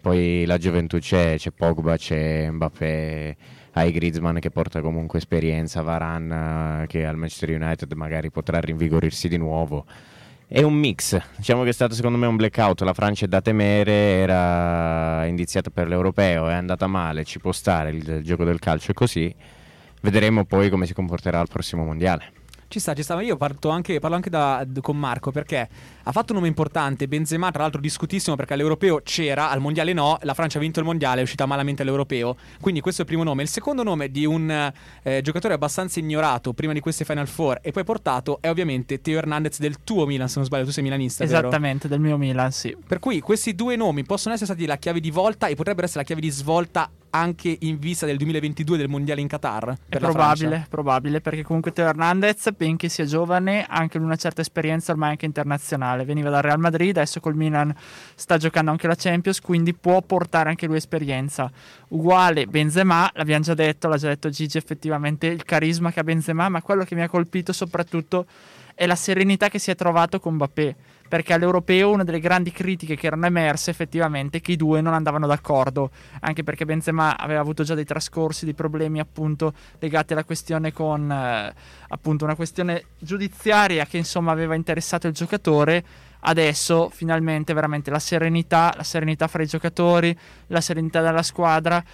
Poi 0.00 0.44
la 0.46 0.56
gioventù 0.56 0.98
c'è, 0.98 1.34
c'è 1.36 1.50
Pogba, 1.50 1.98
c'è 1.98 2.48
Mbappé, 2.50 3.36
hai 3.76 3.92
Griezmann 3.92 4.38
che 4.38 4.50
porta 4.50 4.80
comunque 4.80 5.18
esperienza, 5.18 5.82
Varane 5.82 6.82
eh, 6.82 6.86
che 6.86 7.04
al 7.04 7.16
Manchester 7.16 7.50
United 7.50 7.92
magari 7.92 8.30
potrà 8.30 8.58
rinvigorirsi 8.58 9.28
di 9.28 9.36
nuovo. 9.36 9.84
È 10.48 10.62
un 10.62 10.74
mix, 10.74 11.20
diciamo 11.36 11.62
che 11.62 11.70
è 11.70 11.72
stato 11.72 11.92
secondo 11.92 12.16
me 12.16 12.26
un 12.26 12.36
blackout, 12.36 12.80
la 12.82 12.94
Francia 12.94 13.26
è 13.26 13.28
da 13.28 13.42
temere, 13.42 13.92
era 13.92 15.26
indiziata 15.26 15.70
per 15.70 15.88
l'europeo, 15.88 16.48
è 16.48 16.54
andata 16.54 16.86
male, 16.86 17.24
ci 17.24 17.38
può 17.38 17.52
stare, 17.52 17.90
il, 17.90 18.08
il 18.08 18.22
gioco 18.24 18.44
del 18.44 18.60
calcio 18.60 18.92
è 18.92 18.94
così, 18.94 19.34
vedremo 20.00 20.44
poi 20.44 20.70
come 20.70 20.86
si 20.86 20.94
comporterà 20.94 21.40
al 21.40 21.48
prossimo 21.48 21.84
mondiale. 21.84 22.32
Ci 22.68 22.80
sta, 22.80 22.94
ci 22.94 23.02
sta, 23.02 23.14
ma 23.14 23.22
io 23.22 23.36
anche, 23.68 23.98
parlo 24.00 24.16
anche 24.16 24.30
da- 24.30 24.66
con 24.80 24.96
Marco 24.96 25.30
perché 25.30 25.68
ha 26.08 26.12
fatto 26.12 26.32
un 26.32 26.36
nome 26.38 26.46
importante, 26.48 27.08
Benzema 27.08 27.50
tra 27.50 27.62
l'altro 27.62 27.80
discutissimo 27.80 28.36
perché 28.36 28.52
all'Europeo 28.52 29.00
c'era, 29.02 29.50
al 29.50 29.60
Mondiale 29.60 29.92
no, 29.92 30.18
la 30.22 30.34
Francia 30.34 30.58
ha 30.58 30.60
vinto 30.60 30.78
il 30.78 30.86
Mondiale, 30.86 31.18
è 31.18 31.22
uscita 31.24 31.46
malamente 31.46 31.82
all'Europeo, 31.82 32.36
quindi 32.60 32.80
questo 32.80 33.00
è 33.00 33.04
il 33.04 33.10
primo 33.10 33.24
nome. 33.24 33.42
Il 33.42 33.48
secondo 33.48 33.82
nome 33.82 34.08
di 34.12 34.24
un 34.24 34.72
eh, 35.02 35.20
giocatore 35.20 35.54
abbastanza 35.54 35.98
ignorato 35.98 36.52
prima 36.52 36.72
di 36.72 36.78
queste 36.78 37.04
Final 37.04 37.26
Four 37.26 37.58
e 37.60 37.72
poi 37.72 37.82
portato 37.82 38.38
è 38.40 38.48
ovviamente 38.48 39.00
Teo 39.00 39.18
Hernandez 39.18 39.58
del 39.58 39.82
tuo 39.82 40.06
Milan, 40.06 40.28
se 40.28 40.34
non 40.36 40.44
sbaglio, 40.44 40.66
tu 40.66 40.70
sei 40.70 40.84
milanista, 40.84 41.24
vero? 41.24 41.38
Esattamente, 41.38 41.88
del 41.88 41.98
mio 41.98 42.16
Milan, 42.16 42.52
sì. 42.52 42.76
Per 42.86 43.00
cui 43.00 43.18
questi 43.18 43.56
due 43.56 43.74
nomi 43.74 44.04
possono 44.04 44.34
essere 44.34 44.52
stati 44.52 44.64
la 44.64 44.76
chiave 44.76 45.00
di 45.00 45.10
volta 45.10 45.48
e 45.48 45.56
potrebbero 45.56 45.86
essere 45.86 46.00
la 46.02 46.06
chiave 46.06 46.20
di 46.20 46.30
svolta 46.30 46.88
anche 47.16 47.56
in 47.60 47.78
vista 47.78 48.04
del 48.04 48.18
2022 48.18 48.76
del 48.76 48.88
Mondiale 48.88 49.22
in 49.22 49.28
Qatar. 49.28 49.74
È 49.88 49.98
probabile, 49.98 50.48
Francia. 50.48 50.66
probabile, 50.68 51.20
perché 51.20 51.42
comunque 51.42 51.72
Teo 51.72 51.86
Hernandez, 51.86 52.50
benché 52.54 52.88
sia 52.88 53.06
giovane, 53.06 53.64
ha 53.64 53.76
anche 53.76 53.96
una 53.98 54.16
certa 54.16 54.42
esperienza 54.42 54.92
ormai 54.92 55.10
anche 55.10 55.24
internazionale. 55.24 55.95
Veniva 56.04 56.30
dal 56.30 56.42
Real 56.42 56.58
Madrid, 56.58 56.96
adesso 56.96 57.20
col 57.20 57.34
Milan 57.34 57.74
sta 58.14 58.36
giocando 58.36 58.70
anche 58.70 58.86
la 58.86 58.94
Champions, 58.96 59.40
quindi 59.40 59.74
può 59.74 60.02
portare 60.02 60.48
anche 60.48 60.66
lui 60.66 60.76
esperienza. 60.76 61.50
Uguale 61.88 62.46
Benzema, 62.46 63.10
l'abbiamo 63.14 63.44
già 63.44 63.54
detto, 63.54 63.88
l'ha 63.88 63.96
già 63.96 64.08
detto 64.08 64.28
Gigi, 64.28 64.58
effettivamente 64.58 65.26
il 65.26 65.44
carisma 65.44 65.92
che 65.92 66.00
ha 66.00 66.04
Benzema, 66.04 66.48
ma 66.48 66.62
quello 66.62 66.84
che 66.84 66.94
mi 66.94 67.02
ha 67.02 67.08
colpito 67.08 67.52
soprattutto 67.52 68.26
è 68.74 68.86
la 68.86 68.94
serenità 68.94 69.48
che 69.48 69.58
si 69.58 69.70
è 69.70 69.74
trovato 69.74 70.20
con 70.20 70.34
Mbappé. 70.34 70.76
Perché 71.08 71.32
all'europeo 71.34 71.90
una 71.90 72.04
delle 72.04 72.18
grandi 72.18 72.50
critiche 72.50 72.96
che 72.96 73.06
erano 73.06 73.26
emerse 73.26 73.70
effettivamente 73.70 74.38
è 74.38 74.40
che 74.40 74.52
i 74.52 74.56
due 74.56 74.80
non 74.80 74.92
andavano 74.92 75.26
d'accordo, 75.26 75.90
anche 76.20 76.42
perché 76.42 76.64
Benzema 76.64 77.16
aveva 77.16 77.40
avuto 77.40 77.62
già 77.62 77.74
dei 77.74 77.84
trascorsi, 77.84 78.44
dei 78.44 78.54
problemi 78.54 78.98
appunto 78.98 79.52
legati 79.78 80.12
alla 80.14 80.24
questione 80.24 80.72
con 80.72 81.10
eh, 81.10 81.54
appunto 81.88 82.24
una 82.24 82.34
questione 82.34 82.86
giudiziaria 82.98 83.86
che 83.86 83.98
insomma 83.98 84.32
aveva 84.32 84.54
interessato 84.54 85.06
il 85.06 85.12
giocatore. 85.12 85.84
Adesso 86.20 86.90
finalmente 86.92 87.52
veramente 87.52 87.90
la 87.90 88.00
serenità, 88.00 88.72
la 88.76 88.82
serenità 88.82 89.28
fra 89.28 89.44
i 89.44 89.46
giocatori, 89.46 90.16
la 90.48 90.60
serenità 90.60 91.00
della 91.00 91.22
squadra 91.22 91.84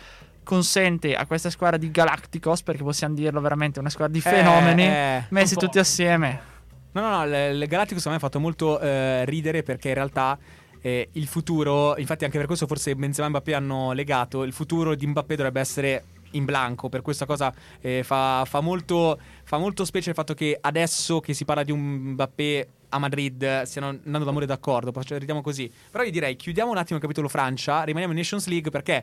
consente 0.43 1.14
a 1.14 1.26
questa 1.26 1.50
squadra 1.50 1.76
di 1.76 1.91
Galacticos, 1.91 2.62
perché 2.62 2.82
possiamo 2.82 3.14
dirlo 3.14 3.41
veramente 3.41 3.79
una 3.79 3.91
squadra 3.91 4.12
di 4.12 4.20
fenomeni, 4.20 4.85
eh, 4.85 5.25
messi 5.29 5.55
tutti 5.56 5.79
assieme. 5.79 6.51
No, 6.93 7.00
no, 7.00 7.17
no, 7.17 7.25
il 7.25 7.62
il 7.62 7.67
Galacticos 7.67 8.06
a 8.06 8.11
me 8.11 8.16
ha 8.16 8.19
fatto 8.19 8.38
molto 8.38 8.78
eh, 8.78 9.25
ridere 9.25 9.62
perché 9.62 9.88
in 9.88 9.95
realtà 9.95 10.38
eh, 10.83 11.09
il 11.12 11.26
futuro, 11.26 11.97
infatti 11.97 12.25
anche 12.25 12.37
per 12.37 12.47
questo 12.47 12.66
forse 12.66 12.95
Benzema 12.95 13.28
e 13.28 13.31
Mbappé 13.31 13.55
hanno 13.55 13.93
legato, 13.93 14.43
il 14.43 14.52
futuro 14.52 14.95
di 14.95 15.07
Mbappé 15.07 15.37
dovrebbe 15.37 15.61
essere 15.61 16.05
in 16.33 16.45
blanco, 16.45 16.88
per 16.88 17.02
questa 17.02 17.25
cosa 17.25 17.52
eh, 17.81 18.02
fa, 18.02 18.45
fa 18.47 18.61
molto, 18.61 19.19
fa 19.45 19.59
molto 19.59 19.85
specie 19.85 20.11
il 20.11 20.14
fatto 20.14 20.35
che 20.35 20.57
adesso 20.61 21.21
che 21.21 21.35
si 21.35 21.45
parla 21.45 21.62
di 21.62 21.73
un 21.73 21.81
Mbappé 21.81 22.69
a 22.90 22.99
Madrid 22.99 23.62
stiano 23.62 23.88
andando 23.88 24.25
d'amore 24.25 24.45
d'accordo, 24.45 24.93
ritiamo 24.95 25.40
così. 25.40 25.71
Però 25.90 26.05
io 26.05 26.11
direi 26.11 26.37
chiudiamo 26.37 26.71
un 26.71 26.76
attimo 26.76 26.97
il 26.99 27.02
capitolo 27.02 27.28
Francia, 27.28 27.83
rimaniamo 27.85 28.12
in 28.12 28.19
Nations 28.19 28.47
League 28.49 28.71
perché 28.71 29.02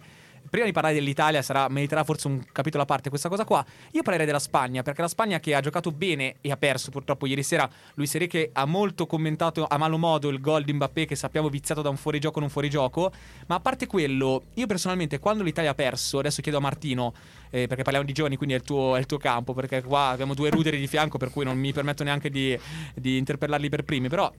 prima 0.49 0.65
di 0.65 0.71
parlare 0.71 0.93
dell'Italia 0.93 1.41
sarà, 1.41 1.67
meriterà 1.69 2.03
forse 2.03 2.27
un 2.27 2.43
capitolo 2.51 2.83
a 2.83 2.85
parte 2.85 3.09
questa 3.09 3.29
cosa 3.29 3.45
qua. 3.45 3.65
Io 3.91 4.01
parlerei 4.01 4.25
della 4.25 4.39
Spagna, 4.39 4.81
perché 4.81 5.01
la 5.01 5.07
Spagna 5.07 5.39
che 5.39 5.55
ha 5.55 5.61
giocato 5.61 5.91
bene 5.91 6.35
e 6.41 6.51
ha 6.51 6.57
perso 6.57 6.91
purtroppo 6.91 7.25
ieri 7.25 7.43
sera, 7.43 7.69
Luis 7.95 8.13
Enrique 8.13 8.49
ha 8.53 8.65
molto 8.65 9.05
commentato 9.05 9.65
a 9.67 9.77
malo 9.77 9.97
modo 9.97 10.29
il 10.29 10.39
gol 10.39 10.63
di 10.63 10.73
Mbappé 10.73 11.05
che 11.05 11.15
sappiamo 11.15 11.49
viziato 11.49 11.81
da 11.81 11.89
un 11.89 11.97
fuorigioco 11.97 12.39
non 12.39 12.49
fuorigioco, 12.49 13.11
ma 13.47 13.55
a 13.55 13.59
parte 13.59 13.87
quello, 13.87 14.43
io 14.55 14.65
personalmente 14.65 15.19
quando 15.19 15.43
l'Italia 15.43 15.71
ha 15.71 15.75
perso, 15.75 16.19
adesso 16.19 16.41
chiedo 16.41 16.57
a 16.57 16.61
Martino, 16.61 17.13
eh, 17.49 17.67
perché 17.67 17.83
parliamo 17.83 18.05
di 18.05 18.13
giovani, 18.13 18.35
quindi 18.35 18.55
è 18.55 18.57
il, 18.57 18.63
tuo, 18.63 18.95
è 18.95 18.99
il 18.99 19.05
tuo 19.05 19.17
campo, 19.17 19.53
perché 19.53 19.81
qua 19.81 20.07
abbiamo 20.07 20.33
due 20.33 20.49
ruderi 20.49 20.77
di 20.79 20.87
fianco, 20.87 21.17
per 21.17 21.31
cui 21.31 21.43
non 21.45 21.57
mi 21.57 21.73
permetto 21.73 22.03
neanche 22.03 22.29
di, 22.29 22.57
di 22.93 23.17
interpellarli 23.17 23.69
per 23.69 23.83
primi, 23.83 24.09
però 24.09 24.31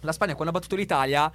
la 0.00 0.12
Spagna 0.12 0.34
quando 0.34 0.50
ha 0.50 0.58
battuto 0.58 0.76
l'Italia 0.76 1.30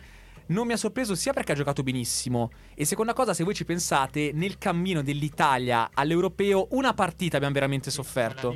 non 0.48 0.66
mi 0.68 0.74
ha 0.74 0.78
sorpreso 0.78 1.16
sia 1.16 1.34
perché 1.34 1.52
ha 1.52 1.56
giocato 1.56 1.84
benissimo 1.84 2.52
e 2.76 2.86
seconda 2.86 3.14
cosa 3.14 3.34
se 3.34 3.44
voi 3.44 3.54
ci 3.54 3.66
pensate 3.66 4.32
nel 4.34 4.58
cammino 4.58 5.02
dell'Italia 5.02 5.90
all'europeo 5.94 6.68
una 6.72 6.94
partita 6.94 7.36
abbiamo 7.38 7.54
veramente 7.54 7.92
sofferto 7.92 8.56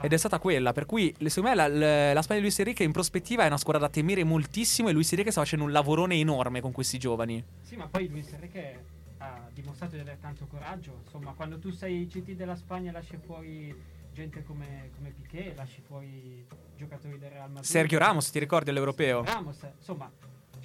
ed 0.00 0.12
è 0.12 0.16
stata 0.16 0.38
quella 0.38 0.72
per 0.72 0.84
cui 0.86 1.14
secondo 1.26 1.48
me 1.48 1.54
la, 1.54 1.68
la- 1.68 2.12
la 2.12 2.22
Spagna 2.22 2.40
di 2.40 2.44
Luis 2.46 2.58
Enrique 2.58 2.84
in 2.84 2.92
prospettiva 2.92 3.44
è 3.44 3.46
una 3.46 3.56
squadra 3.58 3.82
da 3.82 3.88
temere 3.88 4.22
moltissimo 4.24 4.88
e 4.88 4.92
Luis 4.92 5.10
Enrique 5.10 5.32
sta 5.32 5.40
facendo 5.40 5.64
un 5.64 5.72
lavorone 5.72 6.14
enorme 6.16 6.60
con 6.60 6.72
questi 6.72 6.98
giovani 6.98 7.42
Sì, 7.62 7.76
ma 7.76 7.86
poi 7.88 8.08
Luis 8.08 8.30
Enrique 8.32 8.84
ha 9.18 9.48
dimostrato 9.52 9.96
di 9.96 10.00
avere 10.02 10.18
tanto 10.20 10.46
coraggio. 10.46 11.00
Insomma, 11.04 11.32
quando 11.32 11.58
tu 11.58 11.70
sei 11.70 12.06
CT 12.06 12.32
della 12.36 12.54
Spagna 12.54 12.92
lasci 12.92 13.18
fuori 13.26 13.74
gente 14.12 14.44
come, 14.44 14.90
come 14.96 15.10
Piqué, 15.10 15.54
lasci 15.56 15.80
fuori 15.84 16.46
giocatori 16.76 17.18
del 17.18 17.30
Real 17.30 17.48
Madrid. 17.48 17.64
Sergio 17.64 17.98
Ramos 17.98 18.30
ti 18.30 18.38
ricordi 18.38 18.70
all'europeo? 18.70 19.24
Ramos, 19.24 19.56
insomma, 19.76 20.08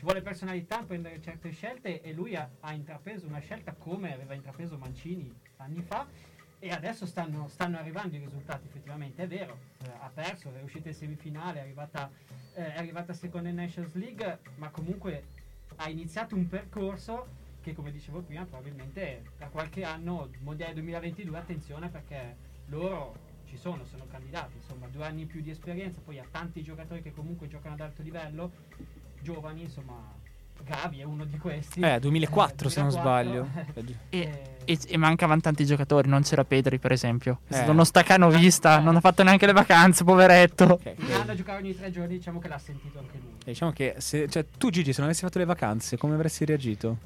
ci 0.03 0.10
vuole 0.10 0.22
personalità 0.22 0.79
a 0.79 0.83
prendere 0.83 1.22
certe 1.22 1.50
scelte 1.51 2.01
e 2.01 2.12
lui 2.12 2.36
ha, 2.36 2.50
ha 2.60 2.74
intrapreso 2.74 3.25
una 3.25 3.39
scelta 3.39 3.72
come 3.72 4.13
aveva 4.13 4.33
intrapreso 4.33 4.77
Mancini 4.77 5.33
anni 5.57 5.81
fa 5.81 6.05
E 6.60 6.72
adesso 6.72 7.05
stanno, 7.05 7.48
stanno 7.48 7.77
arrivando 7.77 8.17
i 8.17 8.19
risultati, 8.19 8.67
effettivamente 8.67 9.24
è 9.24 9.27
vero, 9.27 9.57
eh, 9.81 9.89
ha 10.01 10.12
perso, 10.13 10.53
è 10.53 10.62
uscita 10.62 10.89
in 10.89 10.93
semifinale, 10.93 11.60
è 11.60 11.62
arrivata, 11.62 12.12
eh, 12.53 12.74
è 12.74 12.77
arrivata 12.77 13.13
seconda 13.13 13.48
in 13.48 13.55
Nations 13.55 13.93
League, 13.93 14.39
ma 14.55 14.69
comunque 14.72 15.24
ha 15.77 15.89
iniziato 15.89 16.36
un 16.36 16.50
percorso 16.50 17.27
che 17.62 17.74
come 17.74 17.89
dicevo 17.91 18.19
prima 18.24 18.43
probabilmente 18.43 19.24
tra 19.38 19.48
qualche 19.48 19.86
anno, 19.86 20.29
Mondiale 20.39 20.74
2022, 20.74 21.38
attenzione 21.38 21.88
perché 21.88 22.36
loro 22.65 23.15
ci 23.45 23.55
sono, 23.55 23.86
sono 23.86 24.05
candidati, 24.10 24.57
insomma 24.57 24.88
due 24.88 25.05
anni 25.05 25.25
più 25.25 25.41
di 25.41 25.50
esperienza, 25.50 26.01
poi 26.03 26.19
ha 26.19 26.25
tanti 26.29 26.62
giocatori 26.62 27.01
che 27.01 27.13
comunque 27.13 27.48
giocano 27.48 27.75
ad 27.75 27.81
alto 27.81 28.01
livello, 28.01 28.51
giovani, 29.24 29.63
insomma 29.63 30.12
Gavi 30.65 31.00
è 31.01 31.03
uno 31.03 31.25
di 31.25 31.38
questi. 31.38 31.82
Eh, 31.82 32.00
2004 32.00 32.68
Eh, 32.68 32.72
se 32.72 32.80
non 32.82 32.89
2004. 32.89 33.01
sbaglio. 33.01 33.48
E, 34.10 34.30
e- 34.65 34.80
e 34.88 34.98
mancavano 34.98 35.42
tanti 35.42 35.65
giocatori, 35.65 36.08
non 36.08 36.22
c'era 36.22 36.46
Pedri 36.46 36.77
per 36.80 36.92
esempio. 36.94 37.39
È 37.48 37.51
Eh. 37.53 37.56
stato 37.58 37.72
uno 37.72 37.84
staccanovista, 37.84 38.80
non 38.80 38.96
ha 38.96 39.00
fatto 39.01 39.24
neanche 39.24 39.46
le 39.46 39.51
vacanze, 39.51 40.03
poveretto. 40.06 40.63
Ok, 40.65 40.94
Miranda 40.98 41.36
giocava 41.36 41.58
ogni 41.58 41.75
tre 41.75 41.92
giorni, 41.92 42.15
diciamo 42.18 42.39
che 42.39 42.48
l'ha 42.48 42.58
sentito 42.60 43.00
anche 43.00 43.18
lui. 43.22 43.32
Diciamo 43.44 43.72
che 43.74 43.96
se, 43.98 44.30
cioè, 44.30 44.46
tu 44.58 44.70
Gigi 44.70 44.92
se 44.94 45.00
non 45.00 45.10
avessi 45.10 45.25
fatto 45.25 45.39
le 45.39 45.46
vacanze 45.46 45.98
come 45.98 46.13
avresti 46.13 46.46
reagito? 46.46 46.98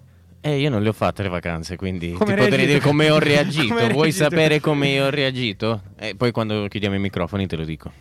Eh, 0.41 0.59
io 0.59 0.69
non 0.69 0.83
le 0.83 0.89
ho 0.89 0.93
fatte 0.93 1.23
le 1.23 1.29
vacanze, 1.29 1.75
quindi 1.77 2.11
Come 2.11 2.35
ti 2.35 2.39
hai 2.41 2.47
potrei 2.47 2.65
reagito? 2.67 2.77
dire 2.77 2.79
come 2.79 3.09
ho 3.09 3.17
reagito. 3.17 3.67
Come 3.73 3.87
Vuoi 3.91 4.01
reagito? 4.11 4.23
sapere 4.23 4.59
come 4.59 4.87
io 4.89 5.05
ho 5.05 5.09
reagito? 5.09 5.81
E 5.97 6.13
poi 6.15 6.31
quando 6.31 6.67
chiudiamo 6.67 6.95
i 6.95 6.99
microfoni 6.99 7.47
te 7.47 7.55
lo 7.55 7.65
dico. 7.65 7.91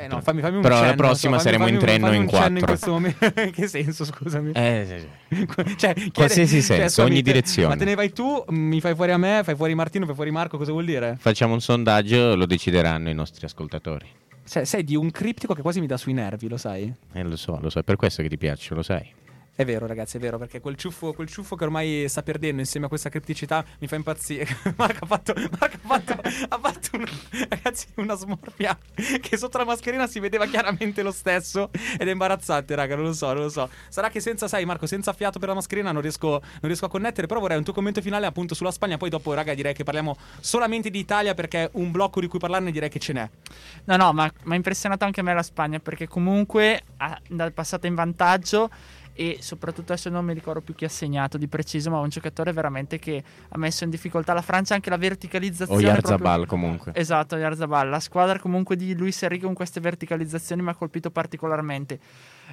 Eh 0.00 0.06
no, 0.06 0.20
fammi, 0.20 0.40
fammi 0.40 0.56
un 0.56 0.62
Però 0.62 0.76
la 0.76 0.80
cenno, 0.82 0.94
prossima 0.94 1.30
non 1.32 1.40
so, 1.40 1.48
fammi- 1.50 1.58
saremo 1.58 1.64
in 1.66 1.80
fammi 1.80 1.92
un- 1.92 1.98
tre, 1.98 1.98
fammi 1.98 2.16
in 2.16 2.26
quattro. 2.26 2.66
questo 2.66 2.90
momento. 2.92 3.24
In 3.42 3.50
che 3.52 3.66
senso, 3.66 4.04
scusami? 4.04 4.52
Eh, 4.54 4.86
sì, 5.28 5.36
sì. 5.36 5.46
cioè, 5.76 5.92
chiede- 5.94 6.10
Qualsiasi 6.12 6.62
senso, 6.62 6.88
scusami, 6.88 7.10
ogni 7.10 7.22
direzione. 7.22 7.68
Ma 7.68 7.76
te 7.76 7.84
ne 7.84 7.94
vai 7.96 8.12
tu, 8.12 8.44
mi 8.50 8.80
fai 8.80 8.94
fuori 8.94 9.10
a 9.10 9.16
me, 9.18 9.40
fai 9.42 9.56
fuori 9.56 9.74
Martino, 9.74 10.06
fai 10.06 10.14
fuori 10.14 10.30
Marco, 10.30 10.56
cosa 10.56 10.70
vuol 10.70 10.84
dire? 10.84 11.16
Facciamo 11.18 11.52
un 11.54 11.60
sondaggio, 11.60 12.36
lo 12.36 12.46
decideranno 12.46 13.10
i 13.10 13.14
nostri 13.14 13.44
ascoltatori. 13.44 14.06
Cioè, 14.48 14.64
sei 14.64 14.84
di 14.84 14.94
un 14.94 15.10
criptico 15.10 15.52
che 15.52 15.62
quasi 15.62 15.80
mi 15.80 15.86
dà 15.88 15.96
sui 15.96 16.12
nervi, 16.12 16.48
lo 16.48 16.56
sai? 16.58 16.92
Eh, 17.12 17.22
lo 17.24 17.36
so, 17.36 17.58
lo 17.60 17.68
so, 17.68 17.80
è 17.80 17.82
per 17.82 17.96
questo 17.96 18.22
che 18.22 18.28
ti 18.28 18.38
piaccio, 18.38 18.76
lo 18.76 18.82
sai. 18.84 19.04
È 19.58 19.64
vero, 19.64 19.88
ragazzi, 19.88 20.18
è 20.18 20.20
vero, 20.20 20.38
perché 20.38 20.60
quel 20.60 20.76
ciuffo, 20.76 21.12
quel 21.12 21.26
ciuffo 21.26 21.56
che 21.56 21.64
ormai 21.64 22.04
sta 22.06 22.22
perdendo 22.22 22.60
insieme 22.60 22.86
a 22.86 22.88
questa 22.88 23.08
cripticità 23.08 23.64
mi 23.80 23.88
fa 23.88 23.96
impazzire. 23.96 24.46
Marco 24.78 25.02
ha 25.02 25.06
fatto, 25.08 25.34
Marco 25.34 25.78
ha 25.82 25.98
fatto, 25.98 26.12
ha 26.48 26.58
fatto 26.60 26.88
una, 26.92 27.08
ragazzi, 27.48 27.86
una 27.96 28.14
smorfia 28.14 28.78
che 29.20 29.36
sotto 29.36 29.58
la 29.58 29.64
mascherina 29.64 30.06
si 30.06 30.20
vedeva 30.20 30.46
chiaramente 30.46 31.02
lo 31.02 31.10
stesso 31.10 31.70
ed 31.98 32.06
è 32.06 32.10
imbarazzante, 32.12 32.72
raga, 32.76 32.94
non 32.94 33.06
lo 33.06 33.12
so, 33.12 33.32
non 33.32 33.42
lo 33.42 33.48
so. 33.48 33.68
Sarà 33.88 34.10
che 34.10 34.20
senza, 34.20 34.46
sai, 34.46 34.64
Marco, 34.64 34.86
senza 34.86 35.12
fiato 35.12 35.40
per 35.40 35.48
la 35.48 35.56
mascherina 35.56 35.90
non 35.90 36.02
riesco, 36.02 36.28
non 36.28 36.60
riesco 36.60 36.84
a 36.84 36.88
connettere, 36.88 37.26
però 37.26 37.40
vorrei 37.40 37.56
un 37.56 37.64
tuo 37.64 37.72
commento 37.72 38.00
finale 38.00 38.26
appunto 38.26 38.54
sulla 38.54 38.70
Spagna, 38.70 38.96
poi 38.96 39.10
dopo, 39.10 39.34
raga, 39.34 39.54
direi 39.54 39.74
che 39.74 39.82
parliamo 39.82 40.16
solamente 40.38 40.88
di 40.88 41.00
Italia 41.00 41.34
perché 41.34 41.68
un 41.72 41.90
blocco 41.90 42.20
di 42.20 42.28
cui 42.28 42.38
parlarne 42.38 42.70
direi 42.70 42.90
che 42.90 43.00
ce 43.00 43.12
n'è. 43.12 43.28
No, 43.86 43.96
no, 43.96 44.12
ma 44.12 44.30
mi 44.44 44.52
ha 44.52 44.56
impressionato 44.56 45.04
anche 45.04 45.18
a 45.18 45.24
me 45.24 45.34
la 45.34 45.42
Spagna 45.42 45.80
perché 45.80 46.06
comunque 46.06 46.80
ha 46.98 47.20
passata 47.52 47.88
in 47.88 47.96
vantaggio 47.96 48.70
e 49.18 49.38
soprattutto 49.40 49.90
adesso 49.90 50.08
non 50.10 50.24
mi 50.24 50.32
ricordo 50.32 50.60
più 50.60 50.76
chi 50.76 50.84
ha 50.84 50.88
segnato 50.88 51.38
di 51.38 51.48
preciso, 51.48 51.90
ma 51.90 51.98
un 51.98 52.08
giocatore 52.08 52.52
veramente 52.52 53.00
che 53.00 53.20
ha 53.48 53.58
messo 53.58 53.82
in 53.82 53.90
difficoltà 53.90 54.32
la 54.32 54.42
Francia 54.42 54.74
anche 54.74 54.90
la 54.90 54.94
O 54.94 55.00
verticalizzazione. 55.00 55.82
Yarzabal 55.82 56.18
proprio- 56.18 56.46
comunque. 56.46 56.92
Esatto, 56.94 57.36
Yarzabal. 57.36 57.88
La 57.88 57.98
squadra 57.98 58.38
comunque 58.38 58.76
di 58.76 58.94
Luis 58.96 59.20
Enrique 59.24 59.46
con 59.46 59.56
queste 59.56 59.80
verticalizzazioni 59.80 60.62
mi 60.62 60.68
ha 60.68 60.74
colpito 60.76 61.10
particolarmente. 61.10 61.98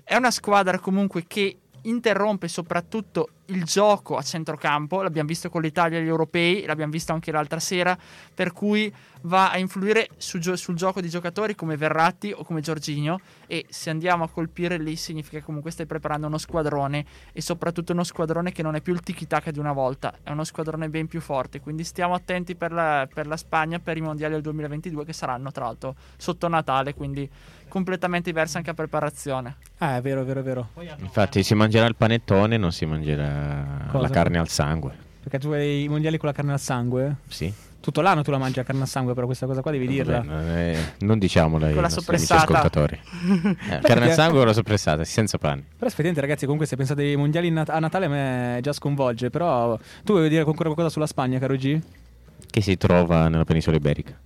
È 0.03 0.15
una 0.15 0.31
squadra 0.31 0.79
comunque 0.79 1.25
che 1.27 1.59
interrompe 1.89 2.47
soprattutto 2.47 3.29
il 3.47 3.63
gioco 3.63 4.17
a 4.17 4.21
centrocampo, 4.21 5.01
l'abbiamo 5.01 5.27
visto 5.27 5.49
con 5.49 5.61
l'Italia 5.61 5.99
agli 5.99 6.07
europei, 6.07 6.65
l'abbiamo 6.65 6.91
visto 6.91 7.13
anche 7.13 7.31
l'altra 7.31 7.59
sera, 7.59 7.97
per 8.33 8.51
cui 8.53 8.91
va 9.21 9.51
a 9.51 9.57
influire 9.57 10.09
su 10.17 10.39
sul 10.55 10.75
gioco 10.75 11.01
di 11.01 11.09
giocatori 11.09 11.55
come 11.55 11.77
Verratti 11.77 12.31
o 12.35 12.43
come 12.43 12.61
Giorginio 12.61 13.19
e 13.47 13.65
se 13.69 13.89
andiamo 13.89 14.23
a 14.23 14.29
colpire 14.29 14.77
lì 14.77 14.95
significa 14.95 15.39
che 15.39 15.43
comunque 15.43 15.71
stai 15.71 15.85
preparando 15.85 16.27
uno 16.27 16.37
squadrone 16.37 17.05
e 17.31 17.41
soprattutto 17.41 17.91
uno 17.93 18.03
squadrone 18.03 18.51
che 18.51 18.61
non 18.61 18.75
è 18.75 18.81
più 18.81 18.93
il 18.93 19.01
tiki-taka 19.01 19.51
di 19.51 19.59
una 19.59 19.73
volta, 19.73 20.13
è 20.23 20.31
uno 20.31 20.43
squadrone 20.43 20.89
ben 20.89 21.07
più 21.07 21.21
forte, 21.21 21.59
quindi 21.59 21.83
stiamo 21.83 22.13
attenti 22.13 22.55
per 22.55 22.71
la, 22.71 23.07
per 23.11 23.27
la 23.27 23.37
Spagna 23.37 23.79
per 23.79 23.97
i 23.97 24.01
mondiali 24.01 24.33
del 24.33 24.43
2022 24.43 25.05
che 25.05 25.13
saranno 25.13 25.51
tra 25.51 25.65
l'altro 25.65 25.95
sotto 26.17 26.47
Natale, 26.47 26.93
quindi 26.93 27.29
completamente 27.75 28.29
diversa 28.29 28.55
anche 28.57 28.69
la 28.69 28.75
preparazione. 28.75 29.57
Ah, 29.79 29.97
è 29.97 30.01
vero, 30.01 30.21
è 30.21 30.23
vero, 30.23 30.39
è 30.39 30.43
vero. 30.43 30.69
Infatti 30.99 31.43
si 31.43 31.53
mangerà 31.55 31.85
il 31.87 31.95
panettone, 31.97 32.55
non 32.55 32.71
si 32.71 32.85
mangerà 32.85 33.87
Cosa? 33.91 34.01
la 34.07 34.09
carne 34.09 34.37
al 34.37 34.47
sangue. 34.47 34.93
Perché 35.21 35.39
tu 35.39 35.49
hai 35.51 35.83
i 35.83 35.89
mondiali 35.89 36.17
con 36.17 36.29
la 36.29 36.33
carne 36.33 36.53
al 36.53 36.59
sangue? 36.61 37.17
Sì. 37.27 37.51
Tutto 37.81 37.99
l'anno 37.99 38.21
tu 38.23 38.31
la 38.31 38.37
mangi 38.37 38.61
a 38.61 38.63
carne 38.63 38.83
al 38.83 38.87
sangue, 38.87 39.13
però 39.13 39.25
questa 39.25 39.45
cosa 39.45 39.61
qua 39.61 39.71
devi 39.71 39.87
dirla. 39.87 40.19
Vabbè, 40.19 40.25
non, 40.27 40.57
è- 40.57 40.93
non 40.99 41.19
diciamolo 41.19 41.65
ai 41.65 41.73
Con 41.73 41.81
la 41.81 41.89
soppressata. 41.89 42.41
ascoltatori. 42.43 42.97
Eh, 43.69 43.79
carne 43.81 44.05
al 44.05 44.11
sangue 44.13 44.39
o 44.39 44.45
la 44.45 44.53
soppressata, 44.53 45.03
senza 45.03 45.37
pane. 45.37 45.61
Però 45.75 45.85
effettivamente 45.85 46.21
ragazzi 46.21 46.45
comunque 46.45 46.65
se 46.67 46.77
pensate 46.77 47.01
ai 47.01 47.17
mondiali 47.17 47.49
Nat- 47.51 47.69
a 47.69 47.79
Natale 47.79 48.05
a 48.05 48.09
me 48.09 48.59
già 48.61 48.71
sconvolge 48.71 49.29
Però 49.29 49.77
tu 50.05 50.13
vuoi 50.13 50.29
dire 50.29 50.39
ancora 50.39 50.63
qualcosa 50.63 50.87
sulla 50.89 51.07
Spagna 51.07 51.39
caro 51.39 51.55
G? 51.55 51.77
Che 52.49 52.61
si 52.61 52.77
trova 52.77 53.27
nella 53.27 53.43
penisola 53.43 53.75
iberica. 53.75 54.17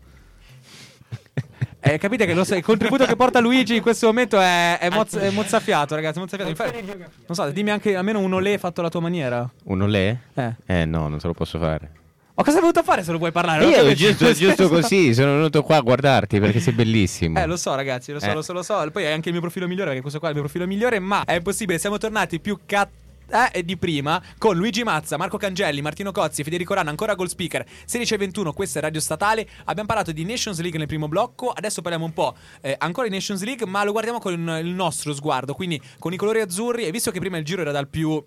Eh, 1.82 1.98
capite 1.98 2.26
che 2.26 2.34
lo 2.34 2.44
sai, 2.44 2.58
il 2.58 2.64
contributo 2.64 3.06
che 3.06 3.16
porta 3.16 3.40
Luigi 3.40 3.78
in 3.78 3.82
questo 3.82 4.08
momento 4.08 4.38
è, 4.40 4.78
è, 4.80 4.90
moz- 4.90 5.18
è 5.18 5.30
mozzafiato 5.30 5.96
ragazzi 5.96 6.20
mozzafiato. 6.20 6.50
Infatti, 6.50 6.84
non 6.86 7.34
so, 7.36 7.50
dimmi 7.52 7.70
anche 7.72 7.96
almeno 7.96 8.20
un 8.20 8.34
olè 8.34 8.58
fatto 8.58 8.82
alla 8.82 8.90
tua 8.90 9.00
maniera 9.00 9.50
Un 9.66 9.82
olè? 9.84 10.16
Eh 10.34 10.54
Eh 10.66 10.86
no, 10.86 11.08
non 11.08 11.20
te 11.20 11.28
lo 11.28 11.34
posso 11.34 11.58
fare. 11.58 11.92
Ma 12.36 12.44
cosa 12.46 12.56
hai 12.58 12.62
venuto 12.62 12.80
a 12.80 12.84
fare 12.84 13.04
se 13.04 13.12
lo 13.12 13.18
vuoi 13.18 13.32
parlare? 13.32 13.66
Io 13.66 13.94
giusto, 13.94 14.32
giusto 14.34 14.68
così, 14.72 15.14
sono 15.14 15.34
venuto 15.34 15.62
qua 15.64 15.78
a 15.78 15.82
guardarti 15.82 16.40
perché 16.40 16.60
sei 16.62 16.74
bellissimo. 16.74 17.38
Eh, 17.40 17.46
lo 17.46 17.58
so, 17.58 17.74
ragazzi, 17.76 18.12
lo 18.14 18.20
so, 18.20 18.28
Eh. 18.30 18.34
lo 18.34 18.42
so, 18.42 18.54
lo 18.54 18.64
so. 18.64 18.90
Poi 18.92 19.04
è 19.04 19.12
anche 19.12 19.28
il 19.28 19.34
mio 19.34 19.42
profilo 19.42 19.68
migliore, 19.68 19.88
perché 19.88 20.02
questo 20.02 20.20
qua 20.20 20.30
è 20.30 20.32
il 20.32 20.38
mio 20.38 20.46
profilo 20.48 20.68
migliore, 20.68 21.00
ma 21.00 21.24
è 21.26 21.36
impossibile. 21.36 21.80
Siamo 21.80 21.98
tornati 21.98 22.40
più 22.40 22.60
cat. 22.66 22.90
Eh, 23.32 23.64
di 23.64 23.78
prima 23.78 24.20
con 24.40 24.58
Luigi 24.58 24.82
Mazza, 24.82 25.16
Marco 25.16 25.38
Cangelli, 25.38 25.82
Martino 25.82 26.12
Cozzi, 26.12 26.44
Federico 26.44 26.74
Rana, 26.74 26.90
ancora 26.90 27.14
Gold 27.14 27.30
Speaker 27.30 27.64
16 27.86 28.14
e 28.16 28.18
21, 28.18 28.54
questa 28.54 28.80
è 28.80 28.82
Radio 28.82 29.00
Statale. 29.00 29.48
Abbiamo 29.66 29.88
parlato 29.88 30.12
di 30.12 30.26
Nations 30.26 30.60
League 30.60 30.80
nel 30.80 30.88
primo 30.88 31.08
blocco. 31.08 31.52
Adesso 31.52 31.82
parliamo 31.82 32.06
un 32.06 32.14
po' 32.14 32.36
eh, 32.62 32.76
ancora 32.80 33.08
di 33.08 33.14
Nations 33.14 33.44
League, 33.44 33.68
ma 33.68 33.84
lo 33.84 33.92
guardiamo 33.92 34.20
con 34.20 34.34
il 34.34 34.74
nostro 34.74 35.14
sguardo, 35.14 35.54
quindi 35.54 35.80
con 36.00 36.12
i 36.12 36.18
colori 36.18 36.42
azzurri. 36.42 36.86
E 36.86 36.92
visto 36.92 37.12
che 37.12 37.20
prima 37.20 37.38
il 37.38 37.46
giro 37.46 37.62
era 37.62 37.72
dal 37.72 37.88
più 37.88 38.24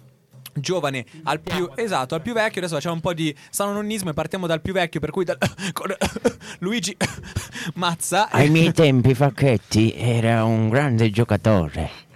giovane 0.55 1.07
al 1.23 1.41
più 1.41 1.71
esatto 1.77 2.15
al 2.15 2.21
più 2.21 2.35
vecchio 2.35 2.59
adesso 2.61 2.75
facciamo 2.75 2.97
un 2.97 3.01
po' 3.01 3.15
di 3.15 3.35
sanonnismo 3.49 4.11
e 4.11 4.13
partiamo 4.13 4.47
dal 4.47 4.61
più 4.61 4.75
vecchio 4.75 5.01
per 5.01 5.11
cui 5.11 5.25
dal- 5.25 5.39
con 5.73 5.95
Luigi 6.59 6.95
Mazza 7.75 8.29
Ai 8.29 8.51
miei 8.51 8.73
tempi 8.73 9.15
Facchetti 9.15 9.95
era 9.97 10.45
un 10.45 10.69
grande 10.69 11.11
giocatore. 11.11 12.11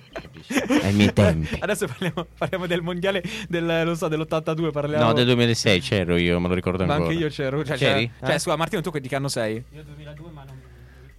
Ai 0.83 0.93
miei 0.93 1.13
tempi. 1.13 1.57
Adesso 1.61 1.87
parliamo, 1.87 2.27
parliamo 2.37 2.67
del 2.67 2.83
mondiale 2.83 3.23
del, 3.49 3.65
non 3.65 3.97
so, 3.97 4.09
dell'82. 4.09 4.71
Parliamo. 4.71 5.05
No, 5.05 5.13
del 5.13 5.27
2006 5.27 5.81
c'ero 5.81 6.17
io, 6.17 6.39
me 6.41 6.49
lo 6.49 6.55
ricordo 6.55 6.85
Ma 6.85 6.95
ancora. 6.95 7.11
anche 7.13 7.23
io 7.23 7.29
c'ero. 7.31 7.65
Cioè, 7.65 7.77
C'eri? 7.77 8.11
Cioè, 8.21 8.35
Eh? 8.35 8.39
scusa, 8.39 8.57
Martino, 8.57 8.81
tu 8.83 8.91
che- 8.91 9.01
di 9.01 9.09
che 9.09 9.17
anno 9.17 9.29
sei? 9.29 9.63
Io 9.75 9.83
2002 9.85 10.31
ma 10.33 10.45
non 10.47 10.55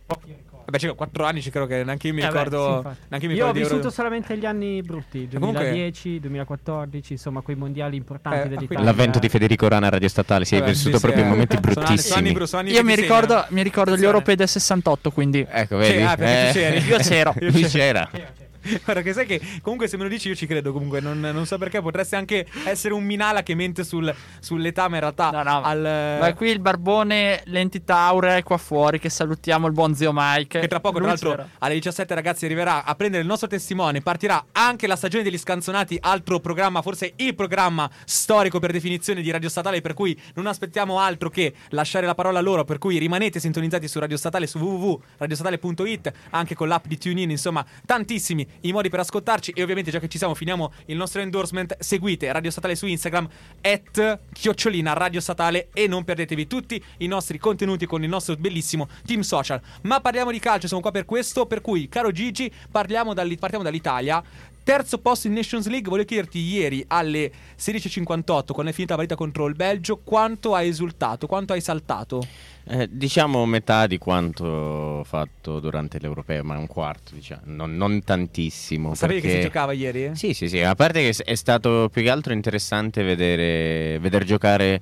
pochi 0.05 0.27
ricordi. 0.27 0.45
Vabbè, 0.67 0.77
c'è 0.79 0.95
4 0.95 1.23
anni, 1.25 1.41
ci 1.41 1.49
credo 1.49 1.65
che 1.65 1.83
neanche 1.85 2.07
io 2.07 2.13
mi 2.13 2.19
Eh 2.19 2.23
beh, 2.23 2.29
ricordo. 2.29 2.57
sì, 2.69 2.75
infatti. 2.75 2.97
neanche 3.07 3.25
io 3.27 3.31
mi 3.31 3.37
ho 3.39 3.45
ricordo 3.45 3.59
vissuto 3.59 3.77
Euro- 3.77 3.89
solamente 3.89 4.37
gli 4.37 4.45
anni 4.45 4.81
brutti, 4.81 5.27
Ma 5.31 5.39
comunque- 5.39 5.63
2010, 5.63 6.19
2014, 6.19 7.13
insomma 7.13 7.39
quei 7.41 7.55
mondiali 7.55 7.95
importanti 7.95 8.47
Eh, 8.47 8.49
dell'Italia. 8.49 8.83
L'avvento 8.83 9.19
di 9.19 9.29
Federico 9.29 9.67
Rana 9.69 9.87
a 9.87 9.89
Radio 9.91 10.09
Statale, 10.09 10.43
si 10.43 10.55
è 10.55 10.59
Vabbè, 10.59 10.71
vissuto 10.71 10.97
sì, 10.97 11.01
proprio 11.01 11.21
sì, 11.23 11.27
in 11.27 11.33
eh. 11.33 11.37
momenti 11.37 11.55
Sono 11.73 11.85
anni- 11.85 11.97
sono 11.97 12.15
anni 12.15 12.31
bruttissimi. 12.33 12.47
sono 12.47 12.61
anni 12.61 12.71
Io 12.71 12.83
mi 12.83 12.95
ricordo, 12.95 13.45
mi 13.49 13.61
ricordo 13.63 13.95
gli 13.97 14.03
europei 14.03 14.35
del 14.35 14.47
68, 14.49 15.11
quindi 15.11 15.45
Ecco, 15.49 15.81
Sì, 15.81 15.91
vedi? 15.91 16.03
ah, 16.03 16.15
tu 16.15 16.21
c'eri. 16.23 16.77
Io 16.87 16.97
c'ero. 16.97 17.33
Lui. 17.39 17.63
C'era, 17.63 18.09
c'era. 18.11 18.33
Guarda, 18.83 19.01
che 19.01 19.13
sai 19.13 19.25
che 19.25 19.41
comunque 19.61 19.87
se 19.87 19.97
me 19.97 20.03
lo 20.03 20.09
dici 20.09 20.27
io 20.27 20.35
ci 20.35 20.45
credo. 20.45 20.71
Comunque, 20.71 20.99
non, 20.99 21.19
non 21.19 21.45
so 21.45 21.57
perché 21.57 21.81
potresti 21.81 22.15
anche 22.15 22.45
essere 22.65 22.93
un 22.93 23.03
Minala 23.03 23.43
che 23.43 23.55
mente 23.55 23.83
sul- 23.83 24.13
sull'età, 24.39 24.87
ma 24.87 24.95
in 24.95 25.01
realtà 25.01 25.31
No, 25.31 25.43
no, 25.43 25.61
al. 25.63 26.17
Ma 26.19 26.33
qui 26.33 26.49
il 26.49 26.59
barbone, 26.59 27.41
l'entità 27.45 27.97
aurea 27.99 28.37
è 28.37 28.43
qua 28.43 28.57
fuori, 28.57 28.99
che 28.99 29.09
salutiamo 29.09 29.67
il 29.67 29.73
buon 29.73 29.95
zio 29.95 30.11
Mike. 30.13 30.59
Che 30.59 30.67
tra 30.67 30.79
poco, 30.79 30.97
tra 30.97 31.07
l'altro, 31.07 31.31
c'era. 31.31 31.49
alle 31.59 31.73
17 31.75 32.13
ragazzi 32.13 32.45
arriverà 32.45 32.83
a 32.83 32.95
prendere 32.95 33.21
il 33.21 33.27
nostro 33.27 33.47
testimone. 33.47 34.01
Partirà 34.01 34.45
anche 34.51 34.87
la 34.87 34.95
stagione 34.95 35.23
degli 35.23 35.37
scanzonati, 35.37 35.97
altro 36.01 36.39
programma, 36.39 36.81
forse 36.81 37.13
il 37.17 37.35
programma 37.35 37.89
storico 38.05 38.59
per 38.59 38.71
definizione 38.71 39.21
di 39.21 39.31
Radio 39.31 39.49
Statale. 39.49 39.81
Per 39.81 39.93
cui 39.93 40.19
non 40.35 40.47
aspettiamo 40.47 40.99
altro 40.99 41.29
che 41.29 41.53
lasciare 41.69 42.05
la 42.05 42.15
parola 42.15 42.39
a 42.39 42.41
loro. 42.41 42.63
Per 42.63 42.77
cui 42.77 42.97
rimanete 42.97 43.39
sintonizzati 43.39 43.87
su 43.87 43.99
Radio 43.99 44.17
Statale, 44.17 44.47
su 44.47 44.57
www.radiostatale.it, 44.59 46.11
anche 46.31 46.55
con 46.55 46.67
l'app 46.67 46.85
di 46.85 46.97
TuneIn. 46.97 47.29
Insomma, 47.31 47.65
tantissimi 47.85 48.47
i 48.61 48.71
modi 48.71 48.89
per 48.89 48.99
ascoltarci 48.99 49.51
e 49.51 49.61
ovviamente 49.61 49.91
già 49.91 49.99
che 49.99 50.07
ci 50.07 50.17
siamo 50.17 50.33
finiamo 50.33 50.71
il 50.85 50.97
nostro 50.97 51.21
endorsement, 51.21 51.77
seguite 51.79 52.31
Radio 52.31 52.51
Statale 52.51 52.75
su 52.75 52.85
Instagram 52.85 53.27
at 53.61 54.19
chiocciolina 54.33 54.93
Radio 54.93 55.19
Statale 55.19 55.69
e 55.73 55.87
non 55.87 56.03
perdetevi 56.03 56.47
tutti 56.47 56.83
i 56.97 57.07
nostri 57.07 57.37
contenuti 57.37 57.85
con 57.85 58.03
il 58.03 58.09
nostro 58.09 58.35
bellissimo 58.35 58.87
team 59.05 59.21
social. 59.21 59.61
Ma 59.83 59.99
parliamo 60.01 60.31
di 60.31 60.39
calcio, 60.39 60.67
siamo 60.67 60.81
qua 60.81 60.91
per 60.91 61.05
questo, 61.05 61.45
per 61.45 61.61
cui 61.61 61.87
caro 61.89 62.11
Gigi, 62.11 62.51
partiamo 62.71 63.13
dall'Italia. 63.13 64.23
Terzo 64.67 64.97
posto 64.97 65.27
in 65.27 65.33
Nations 65.33 65.65
League, 65.67 65.87
volevo 65.89 66.05
chiederti 66.05 66.39
ieri 66.39 66.83
alle 66.87 67.31
16.58, 67.57 68.51
quando 68.51 68.69
è 68.69 68.73
finita 68.73 68.95
la 68.95 68.97
partita 68.97 69.15
contro 69.15 69.47
il 69.47 69.55
Belgio, 69.55 70.01
quanto 70.03 70.55
hai 70.55 70.67
esultato, 70.67 71.25
quanto 71.25 71.53
hai 71.53 71.61
saltato? 71.61 72.21
Eh, 72.65 72.89
diciamo 72.91 73.45
metà 73.45 73.87
di 73.87 73.97
quanto 73.97 75.05
fatto 75.05 75.61
durante 75.61 75.99
l'Europeo, 76.01 76.43
ma 76.43 76.57
un 76.57 76.67
quarto, 76.67 77.15
diciamo, 77.15 77.43
non, 77.45 77.77
non 77.77 78.03
tantissimo. 78.03 78.93
Sapevi 78.93 79.21
che 79.21 79.27
perché- 79.27 79.41
si 79.41 79.47
giocava 79.47 79.71
ieri? 79.71 80.03
eh? 80.03 80.15
Sì, 80.15 80.33
sì, 80.33 80.49
sì, 80.49 80.59
a 80.59 80.75
parte 80.75 80.99
che 80.99 81.23
è 81.23 81.35
stato 81.35 81.87
più 81.89 82.01
che 82.01 82.09
altro 82.09 82.33
interessante 82.33 83.03
vedere, 83.03 83.97
veder 83.99 84.25
giocare 84.25 84.81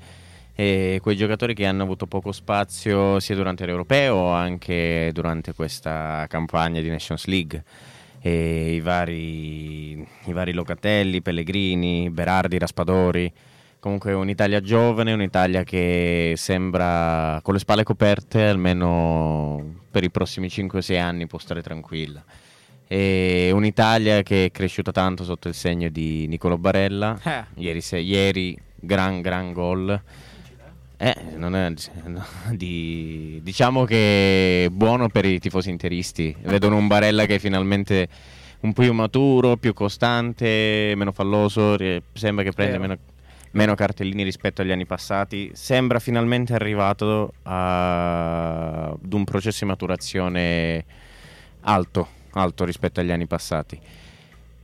eh, 0.55 0.97
quei 0.99 1.15
giocatori 1.15 1.53
che 1.53 1.67
hanno 1.67 1.83
avuto 1.83 2.07
poco 2.07 2.31
spazio 2.31 3.19
sia 3.19 3.35
durante 3.35 3.67
l'Europeo 3.67 4.29
anche 4.29 5.11
durante 5.13 5.53
questa 5.53 6.25
campagna 6.27 6.81
di 6.81 6.89
Nations 6.89 7.25
League. 7.25 7.63
I, 8.29 8.79
vari, 8.81 9.91
I 10.25 10.33
vari 10.33 10.53
Locatelli, 10.53 11.21
Pellegrini, 11.21 12.09
Berardi, 12.09 12.57
Raspadori. 12.57 13.31
Comunque 13.79 14.13
un'Italia 14.13 14.61
giovane, 14.61 15.13
un'Italia 15.13 15.63
che 15.63 16.33
sembra 16.35 17.39
con 17.43 17.53
le 17.53 17.59
spalle 17.59 17.83
coperte, 17.83 18.47
almeno 18.47 19.75
per 19.91 20.03
i 20.03 20.09
prossimi 20.09 20.47
5-6 20.47 20.99
anni 20.99 21.27
può 21.27 21.37
stare 21.37 21.61
tranquilla. 21.61 22.23
E 22.87 23.51
un'Italia 23.53 24.23
che 24.23 24.45
è 24.45 24.51
cresciuta 24.51 24.91
tanto 24.91 25.23
sotto 25.23 25.47
il 25.47 25.53
segno 25.53 25.89
di 25.89 26.25
Nicolo 26.27 26.57
Barella. 26.57 27.19
Eh. 27.23 27.43
Ieri, 27.55 27.81
se- 27.81 27.99
ieri 27.99 28.57
gran 28.75 29.21
gran 29.21 29.53
gol. 29.53 30.01
Eh, 30.97 31.15
non 31.35 31.55
è, 31.55 31.73
di- 32.51 33.39
diciamo 33.43 33.83
che 33.85 34.65
è 34.65 34.69
buono 34.69 35.09
per 35.09 35.25
i 35.25 35.39
tifosi 35.39 35.69
interisti. 35.69 36.35
Vedono 36.43 36.77
un 36.77 36.87
Barella 36.87 37.25
che 37.25 37.35
è 37.35 37.39
finalmente 37.39 38.07
un 38.61 38.73
po' 38.73 38.81
più 38.81 38.93
maturo, 38.93 39.57
più 39.57 39.73
costante, 39.73 40.93
meno 40.95 41.11
falloso. 41.11 41.75
Sembra 42.13 42.43
che 42.43 42.51
prende 42.51 42.77
Vero. 42.77 42.81
meno, 42.87 42.97
meno 43.51 43.75
cartellini 43.75 44.23
rispetto 44.23 44.61
agli 44.61 44.71
anni 44.71 44.85
passati. 44.85 45.51
Sembra 45.53 45.99
finalmente 45.99 46.53
arrivato 46.53 47.33
a- 47.43 48.87
ad 48.87 49.13
un 49.13 49.23
processo 49.23 49.59
di 49.65 49.69
maturazione 49.69 50.85
alto, 51.61 52.07
alto 52.31 52.63
rispetto 52.65 52.99
agli 53.01 53.11
anni 53.11 53.27
passati. 53.27 53.79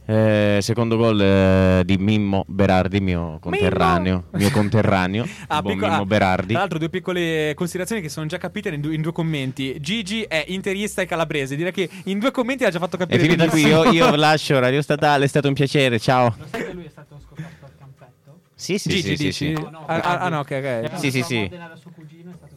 Eh, 0.03 0.58
secondo 0.62 0.98
gol 0.98 1.22
eh, 1.22 1.84
di 1.86 1.96
Mimmo 1.98 2.43
Berardi, 2.48 3.00
mio 3.00 3.38
conterraneo, 3.39 4.25
mio 4.31 4.50
conterraneo, 4.51 5.25
Ah, 5.48 5.62
piccola- 5.62 5.91
Mimmo 5.91 6.05
Berardi. 6.05 6.48
Tra 6.51 6.60
l'altro, 6.60 6.79
due 6.79 6.89
piccole 6.89 7.53
considerazioni 7.55 8.01
che 8.01 8.10
sono 8.10 8.25
già 8.25 8.38
capite 8.38 8.70
in 8.70 8.81
due, 8.81 8.93
in 8.96 9.01
due 9.01 9.12
commenti. 9.13 9.79
Gigi 9.79 10.24
è 10.24 10.43
interista 10.48 11.01
e 11.01 11.05
calabrese. 11.05 11.55
Direi 11.55 11.72
che 11.72 11.89
in 12.05 12.20
due 12.20 12.31
commenti 12.31 12.65
ha 12.65 12.70
già 12.72 12.79
fatto 12.79 12.96
È 12.96 13.00
capire. 13.00 13.20
finita 13.22 13.48
qui, 13.48 13.62
io, 13.65 13.91
io 13.91 14.13
lascio 14.15 14.60
Radio 14.60 14.81
Statale, 14.81 15.25
è 15.25 15.27
stato 15.27 15.48
un 15.48 15.53
piacere, 15.53 15.98
ciao. 16.00 16.36
Lo 16.38 16.46
sai 16.50 16.65
che 16.65 16.74
lui 16.74 16.86
è 16.86 16.89
stato 16.89 17.17
scoperto 17.24 17.65
al 17.65 17.72
campetto? 17.77 18.39
Sì, 18.55 18.77
sì, 18.79 18.89
Gigi, 18.89 19.01
sì, 19.01 19.15
sì, 19.15 19.24
dici? 19.25 19.31
sì. 19.34 19.51
No, 19.53 19.70
no, 19.70 19.84
Ah, 19.86 19.96
ah, 20.00 20.17
ah, 20.20 20.29
no, 20.29 20.39
ok, 20.39 20.51
ok. 20.91 20.98
Sì, 20.98 21.12
sì, 21.12 21.20
sua 21.20 21.27
sì. 21.27 21.39
modena 21.41 21.75
suo 21.79 21.91
cugino 21.96 22.31
è 22.31 22.34
stato. 22.36 22.50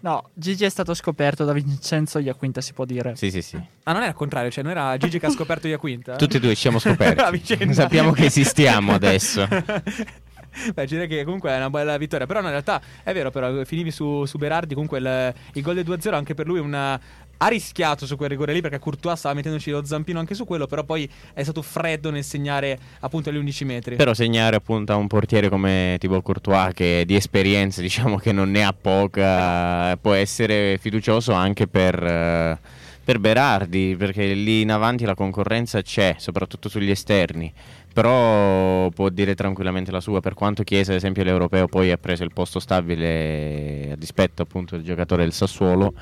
No, 0.00 0.30
Gigi 0.34 0.64
è 0.64 0.68
stato 0.68 0.94
scoperto 0.94 1.44
da 1.44 1.52
Vincenzo 1.52 2.18
Iaquinta, 2.18 2.60
si 2.60 2.72
può 2.72 2.84
dire. 2.84 3.16
Sì, 3.16 3.30
sì, 3.30 3.42
sì. 3.42 3.56
Ah, 3.84 3.92
non 3.92 4.02
era 4.02 4.10
al 4.10 4.16
contrario, 4.16 4.50
cioè 4.50 4.62
non 4.62 4.72
era 4.72 4.96
Gigi 4.96 5.18
che 5.18 5.26
ha 5.26 5.30
scoperto 5.30 5.66
Iaquinta? 5.68 6.16
Tutti 6.16 6.36
e 6.36 6.40
due 6.40 6.54
ci 6.54 6.60
siamo 6.60 6.78
scoperti. 6.80 7.72
Sappiamo 7.72 8.12
che 8.12 8.26
esistiamo 8.26 8.92
adesso. 8.92 9.46
Beh, 10.74 10.86
direi 10.86 11.08
che 11.08 11.24
comunque 11.24 11.50
è 11.50 11.56
una 11.56 11.70
bella 11.70 11.96
vittoria. 11.96 12.26
Però, 12.26 12.40
no, 12.40 12.46
in 12.46 12.52
realtà 12.52 12.80
è 13.02 13.12
vero, 13.12 13.30
però 13.30 13.64
finivi 13.64 13.90
su, 13.90 14.24
su 14.24 14.38
Berardi. 14.38 14.74
Comunque 14.74 14.98
il, 14.98 15.34
il 15.54 15.62
gol 15.62 15.74
del 15.74 15.84
2-0 15.84 16.14
anche 16.14 16.34
per 16.34 16.46
lui 16.46 16.58
è 16.58 16.62
una. 16.62 17.00
Ha 17.40 17.46
rischiato 17.46 18.04
su 18.04 18.16
quel 18.16 18.30
rigore 18.30 18.52
lì 18.52 18.60
perché 18.60 18.80
Courtois 18.80 19.16
stava 19.16 19.32
mettendoci 19.36 19.70
lo 19.70 19.84
zampino 19.84 20.18
anche 20.18 20.34
su 20.34 20.44
quello. 20.44 20.66
Però 20.66 20.82
poi 20.82 21.08
è 21.32 21.42
stato 21.44 21.62
freddo 21.62 22.10
nel 22.10 22.24
segnare 22.24 22.76
appunto 23.00 23.28
agli 23.28 23.36
11 23.36 23.64
metri. 23.64 23.96
Però 23.96 24.12
segnare 24.12 24.56
appunto 24.56 24.92
a 24.92 24.96
un 24.96 25.06
portiere 25.06 25.48
come 25.48 25.96
Thibaut 26.00 26.24
Courtois 26.24 26.72
che 26.74 27.04
di 27.06 27.14
esperienza 27.14 27.80
diciamo 27.80 28.16
che 28.16 28.32
non 28.32 28.50
ne 28.50 28.64
ha 28.64 28.72
poca, 28.72 29.96
può 29.98 30.14
essere 30.14 30.78
fiducioso 30.78 31.32
anche 31.32 31.68
per, 31.68 32.02
eh, 32.02 32.58
per 33.04 33.20
Berardi, 33.20 33.94
perché 33.96 34.32
lì 34.34 34.62
in 34.62 34.72
avanti 34.72 35.04
la 35.04 35.14
concorrenza 35.14 35.80
c'è, 35.80 36.16
soprattutto 36.18 36.68
sugli 36.68 36.90
esterni. 36.90 37.52
Però 37.98 38.90
può 38.90 39.08
dire 39.08 39.34
tranquillamente 39.34 39.90
la 39.90 39.98
sua, 40.00 40.20
per 40.20 40.34
quanto 40.34 40.62
Chiesa, 40.62 40.92
ad 40.92 40.98
esempio, 40.98 41.24
l'europeo 41.24 41.66
poi 41.66 41.90
ha 41.90 41.96
preso 41.96 42.22
il 42.22 42.32
posto 42.32 42.60
stabile 42.60 43.90
a 43.90 43.96
dispetto 43.96 44.40
appunto 44.40 44.76
del 44.76 44.84
giocatore 44.84 45.24
del 45.24 45.32
Sassuolo. 45.32 45.92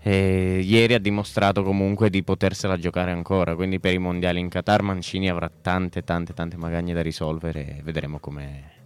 eh, 0.00 0.60
ieri 0.64 0.94
ha 0.94 0.98
dimostrato 0.98 1.62
comunque 1.62 2.08
di 2.08 2.22
potersela 2.22 2.78
giocare 2.78 3.10
ancora, 3.10 3.54
quindi 3.54 3.78
per 3.78 3.92
i 3.92 3.98
mondiali 3.98 4.40
in 4.40 4.48
Qatar 4.48 4.80
Mancini 4.80 5.28
avrà 5.28 5.50
tante 5.50 6.02
tante 6.02 6.32
tante 6.32 6.56
magagne 6.56 6.94
da 6.94 7.02
risolvere 7.02 7.76
e 7.76 7.82
vedremo 7.82 8.18
come, 8.18 8.81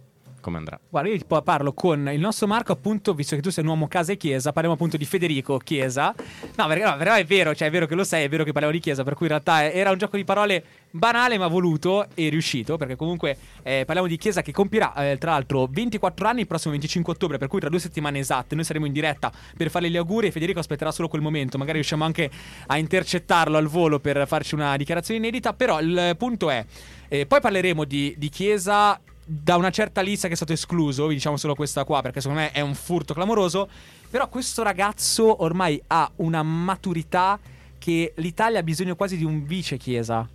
come 0.47 0.57
andrà. 0.59 0.79
Guarda, 0.89 1.09
io 1.09 1.19
poi 1.27 1.43
parlo 1.43 1.73
con 1.73 2.09
il 2.09 2.19
nostro 2.21 2.47
Marco, 2.47 2.71
appunto, 2.71 3.13
visto 3.13 3.35
che 3.35 3.41
tu 3.41 3.49
sei 3.49 3.65
un 3.65 3.69
uomo 3.69 3.89
casa 3.89 4.13
e 4.13 4.17
chiesa, 4.17 4.53
parliamo 4.53 4.75
appunto 4.75 4.95
di 4.95 5.03
Federico 5.03 5.57
Chiesa. 5.57 6.15
No, 6.55 6.67
perché 6.67 6.85
no, 6.85 6.95
però 6.95 7.15
è 7.15 7.25
vero, 7.25 7.53
cioè 7.53 7.67
è 7.67 7.71
vero 7.71 7.85
che 7.85 7.95
lo 7.95 8.05
sei, 8.05 8.23
è 8.23 8.29
vero 8.29 8.45
che 8.45 8.53
parliamo 8.53 8.73
di 8.73 8.81
chiesa, 8.81 9.03
per 9.03 9.13
cui 9.15 9.25
in 9.25 9.33
realtà 9.33 9.69
era 9.69 9.91
un 9.91 9.97
gioco 9.97 10.15
di 10.15 10.23
parole 10.23 10.63
banale 10.89 11.37
ma 11.37 11.47
voluto 11.47 12.07
e 12.13 12.29
riuscito, 12.29 12.77
perché 12.77 12.95
comunque 12.95 13.37
eh, 13.61 13.83
parliamo 13.83 14.07
di 14.07 14.15
chiesa 14.15 14.41
che 14.41 14.53
compirà, 14.53 14.93
eh, 14.95 15.17
tra 15.17 15.31
l'altro, 15.31 15.67
24 15.69 16.27
anni 16.27 16.41
il 16.41 16.47
prossimo 16.47 16.71
25 16.71 17.11
ottobre, 17.11 17.37
per 17.37 17.49
cui 17.49 17.59
tra 17.59 17.67
due 17.67 17.79
settimane 17.79 18.19
esatte 18.19 18.55
noi 18.55 18.63
saremo 18.63 18.85
in 18.85 18.93
diretta 18.93 19.29
per 19.57 19.69
farle 19.69 19.89
gli 19.89 19.97
auguri 19.97 20.27
e 20.27 20.31
Federico 20.31 20.59
aspetterà 20.59 20.91
solo 20.91 21.09
quel 21.09 21.21
momento, 21.21 21.57
magari 21.57 21.79
riusciamo 21.79 22.05
anche 22.05 22.29
a 22.67 22.77
intercettarlo 22.77 23.57
al 23.57 23.67
volo 23.67 23.99
per 23.99 24.25
farci 24.27 24.55
una 24.55 24.77
dichiarazione 24.77 25.19
inedita, 25.19 25.51
però 25.53 25.81
il 25.81 26.15
punto 26.17 26.49
è, 26.49 26.65
eh, 27.09 27.25
poi 27.25 27.41
parleremo 27.41 27.83
di, 27.83 28.15
di 28.17 28.29
chiesa 28.29 28.97
da 29.29 29.57
una 29.57 29.71
certa 29.71 29.99
lista 29.99 30.27
che 30.27 30.33
è 30.33 30.37
stato 30.37 30.53
escluso, 30.53 31.07
vi 31.07 31.15
diciamo 31.15 31.35
solo 31.35 31.53
questa 31.53 31.83
qua 31.83 32.01
perché 32.01 32.21
secondo 32.21 32.43
me 32.43 32.51
è 32.51 32.61
un 32.61 32.73
furto 32.73 33.13
clamoroso, 33.13 33.67
però 34.09 34.29
questo 34.29 34.63
ragazzo 34.63 35.43
ormai 35.43 35.81
ha 35.87 36.09
una 36.17 36.41
maturità 36.43 37.37
che 37.77 38.13
l'Italia 38.15 38.59
ha 38.59 38.63
bisogno 38.63 38.95
quasi 38.95 39.17
di 39.17 39.25
un 39.25 39.45
vice 39.45 39.75
Chiesa. 39.75 40.27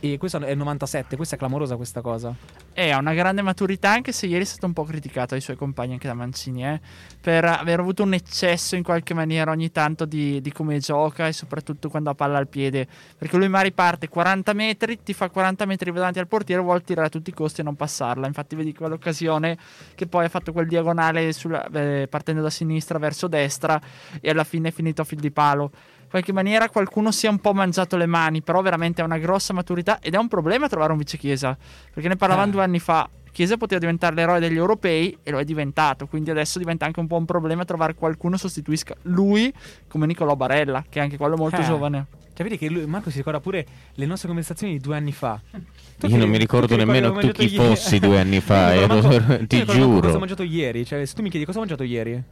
E 0.00 0.18
questo 0.18 0.38
è 0.38 0.50
il 0.50 0.58
97, 0.58 1.16
questa 1.16 1.36
è 1.36 1.38
clamorosa 1.38 1.76
questa 1.76 2.00
cosa. 2.00 2.34
E 2.72 2.90
ha 2.90 2.98
una 2.98 3.14
grande 3.14 3.42
maturità, 3.42 3.90
anche 3.90 4.12
se 4.12 4.26
ieri 4.26 4.42
è 4.42 4.46
stato 4.46 4.66
un 4.66 4.72
po' 4.72 4.84
criticato 4.84 5.28
dai 5.28 5.40
suoi 5.40 5.56
compagni, 5.56 5.92
anche 5.92 6.06
da 6.06 6.14
Mancini, 6.14 6.66
eh, 6.66 6.80
per 7.20 7.44
aver 7.44 7.80
avuto 7.80 8.02
un 8.02 8.14
eccesso 8.14 8.76
in 8.76 8.82
qualche 8.82 9.14
maniera 9.14 9.50
ogni 9.50 9.70
tanto 9.70 10.04
di, 10.04 10.40
di 10.40 10.52
come 10.52 10.78
gioca 10.78 11.26
e 11.26 11.32
soprattutto 11.32 11.88
quando 11.88 12.10
ha 12.10 12.14
palla 12.14 12.38
al 12.38 12.48
piede. 12.48 12.86
Perché 13.16 13.36
lui 13.36 13.48
magari 13.48 13.72
parte 13.72 14.08
40 14.08 14.52
metri, 14.52 15.02
ti 15.02 15.12
fa 15.12 15.30
40 15.30 15.64
metri 15.66 15.92
davanti 15.92 16.18
al 16.18 16.28
portiere, 16.28 16.60
vuol 16.60 16.82
tirare 16.82 17.06
a 17.06 17.10
tutti 17.10 17.30
i 17.30 17.34
costi 17.34 17.60
e 17.60 17.64
non 17.64 17.76
passarla. 17.76 18.26
Infatti 18.26 18.56
vedi 18.56 18.74
quell'occasione 18.74 19.56
che 19.94 20.06
poi 20.06 20.24
ha 20.24 20.28
fatto 20.28 20.52
quel 20.52 20.66
diagonale 20.66 21.32
sulla- 21.32 21.66
eh, 21.72 22.06
partendo 22.08 22.42
da 22.42 22.50
sinistra 22.50 22.98
verso 22.98 23.28
destra 23.28 23.80
e 24.20 24.30
alla 24.30 24.44
fine 24.44 24.68
è 24.68 24.72
finito 24.72 25.02
a 25.02 25.04
fil 25.04 25.20
di 25.20 25.30
palo. 25.30 25.70
In 26.14 26.20
qualche 26.20 26.32
maniera 26.44 26.68
qualcuno 26.68 27.10
si 27.10 27.26
è 27.26 27.28
un 27.28 27.40
po' 27.40 27.52
mangiato 27.52 27.96
le 27.96 28.06
mani, 28.06 28.40
però 28.40 28.62
veramente 28.62 29.02
ha 29.02 29.04
una 29.04 29.18
grossa 29.18 29.52
maturità 29.52 29.98
ed 30.00 30.14
è 30.14 30.16
un 30.16 30.28
problema 30.28 30.68
trovare 30.68 30.92
un 30.92 30.98
vice 30.98 31.18
Chiesa, 31.18 31.58
perché 31.92 32.08
ne 32.08 32.14
parlavamo 32.14 32.46
Eh. 32.46 32.50
due 32.52 32.62
anni 32.62 32.78
fa. 32.78 33.10
Chiesa 33.32 33.56
poteva 33.56 33.80
diventare 33.80 34.14
l'eroe 34.14 34.38
degli 34.38 34.54
europei 34.56 35.18
e 35.24 35.32
lo 35.32 35.40
è 35.40 35.44
diventato, 35.44 36.06
quindi 36.06 36.30
adesso 36.30 36.60
diventa 36.60 36.86
anche 36.86 37.00
un 37.00 37.08
po' 37.08 37.16
un 37.16 37.24
problema 37.24 37.64
trovare 37.64 37.94
qualcuno 37.96 38.36
sostituisca 38.36 38.94
lui 39.02 39.52
come 39.88 40.06
Nicolò 40.06 40.36
Barella, 40.36 40.84
che 40.88 41.00
è 41.00 41.02
anche 41.02 41.16
quello 41.16 41.34
molto 41.36 41.60
Eh. 41.60 41.64
giovane. 41.64 42.06
Cioè, 42.32 42.44
vedi 42.44 42.58
che 42.58 42.68
lui- 42.70 42.86
Marco 42.86 43.10
si 43.10 43.16
ricorda 43.16 43.40
pure 43.40 43.66
le 43.94 44.06
nostre 44.06 44.28
conversazioni 44.28 44.74
di 44.74 44.78
due 44.78 44.96
anni 44.96 45.10
fa. 45.10 45.40
Tu 45.98 46.06
Io 46.06 46.16
non 46.16 46.28
mi 46.28 46.34
tu 46.34 46.40
ricordo 46.42 46.76
ricordi 46.76 46.92
nemmeno 47.00 47.12
tu 47.18 47.28
chi 47.32 47.42
ieri? 47.52 47.56
fossi 47.56 47.98
due 47.98 48.20
anni 48.20 48.38
fa, 48.40 48.72
Io 48.74 48.86
non 48.86 49.04
ero- 49.12 49.46
ti 49.48 49.64
giuro. 49.64 49.98
Cosa 50.02 50.14
ho 50.14 50.18
mangiato 50.20 50.44
ieri? 50.44 50.86
Cioè, 50.86 51.04
se 51.04 51.12
tu 51.12 51.22
mi 51.22 51.28
chiedi 51.30 51.44
cosa 51.44 51.58
ho 51.58 51.62
mangiato 51.62 51.82
ieri? 51.82 52.22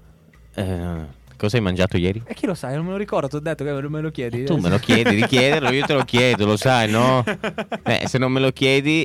Eh, 0.55 1.21
cosa 1.43 1.57
hai 1.57 1.63
mangiato 1.63 1.97
ieri? 1.97 2.23
E 2.25 2.35
chi 2.35 2.47
lo 2.47 2.55
sa? 2.55 2.73
Non 2.73 2.85
me 2.85 2.93
lo 2.93 2.97
ricordo, 2.97 3.27
ti 3.27 3.35
ho 3.35 3.41
detto 3.41 3.65
che 3.65 3.73
non 3.73 3.91
me 3.91 4.01
lo 4.01 4.13
chiedi. 4.13 4.45
Tu 4.45 4.57
me 4.59 4.69
lo 4.69 4.79
chiedi 4.79 5.17
di 5.17 5.27
chiederlo, 5.27 5.73
io 5.73 5.85
te 5.85 5.95
lo 5.95 6.05
chiedo, 6.05 6.47
lo 6.47 6.57
sai, 6.57 6.89
no? 6.89 7.25
Eh, 7.85 8.07
se 8.07 8.19
non 8.19 8.31
me 8.31 8.39
lo 8.39 8.53
chiedi, 8.53 9.05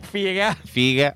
Figa. 0.00 0.56
figa. 0.64 1.14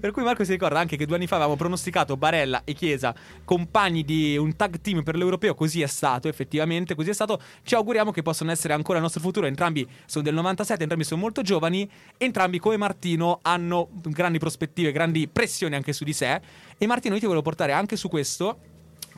per 0.00 0.12
cui 0.12 0.22
Marco 0.22 0.44
si 0.44 0.52
ricorda 0.52 0.78
anche 0.78 0.96
che 0.96 1.04
due 1.04 1.16
anni 1.16 1.26
fa 1.26 1.34
avevamo 1.36 1.56
pronosticato 1.56 2.16
Barella 2.16 2.62
e 2.64 2.72
Chiesa 2.72 3.14
compagni 3.44 4.04
di 4.04 4.36
un 4.36 4.56
tag 4.56 4.80
team 4.80 5.02
per 5.02 5.16
l'europeo, 5.16 5.54
così 5.54 5.82
è 5.82 5.86
stato 5.86 6.28
effettivamente, 6.28 6.94
così 6.94 7.10
è 7.10 7.12
stato. 7.12 7.40
Ci 7.62 7.74
auguriamo 7.74 8.12
che 8.12 8.22
possano 8.22 8.50
essere 8.50 8.72
ancora 8.72 8.98
il 8.98 9.02
nostro 9.04 9.20
futuro. 9.20 9.46
Entrambi 9.46 9.86
sono 10.06 10.24
del 10.24 10.34
97, 10.34 10.82
entrambi 10.82 11.04
sono 11.04 11.20
molto 11.20 11.42
giovani, 11.42 11.88
entrambi 12.16 12.58
come 12.58 12.76
Martino 12.76 13.40
hanno 13.42 13.88
grandi 14.04 14.38
prospettive, 14.38 14.92
grandi 14.92 15.28
pressioni 15.28 15.74
anche 15.74 15.92
su 15.92 16.04
di 16.04 16.12
sé. 16.12 16.40
E 16.78 16.86
Martino 16.86 17.14
io 17.14 17.20
ti 17.20 17.26
volevo 17.26 17.42
portare 17.44 17.72
anche 17.72 17.96
su 17.96 18.08
questo, 18.08 18.58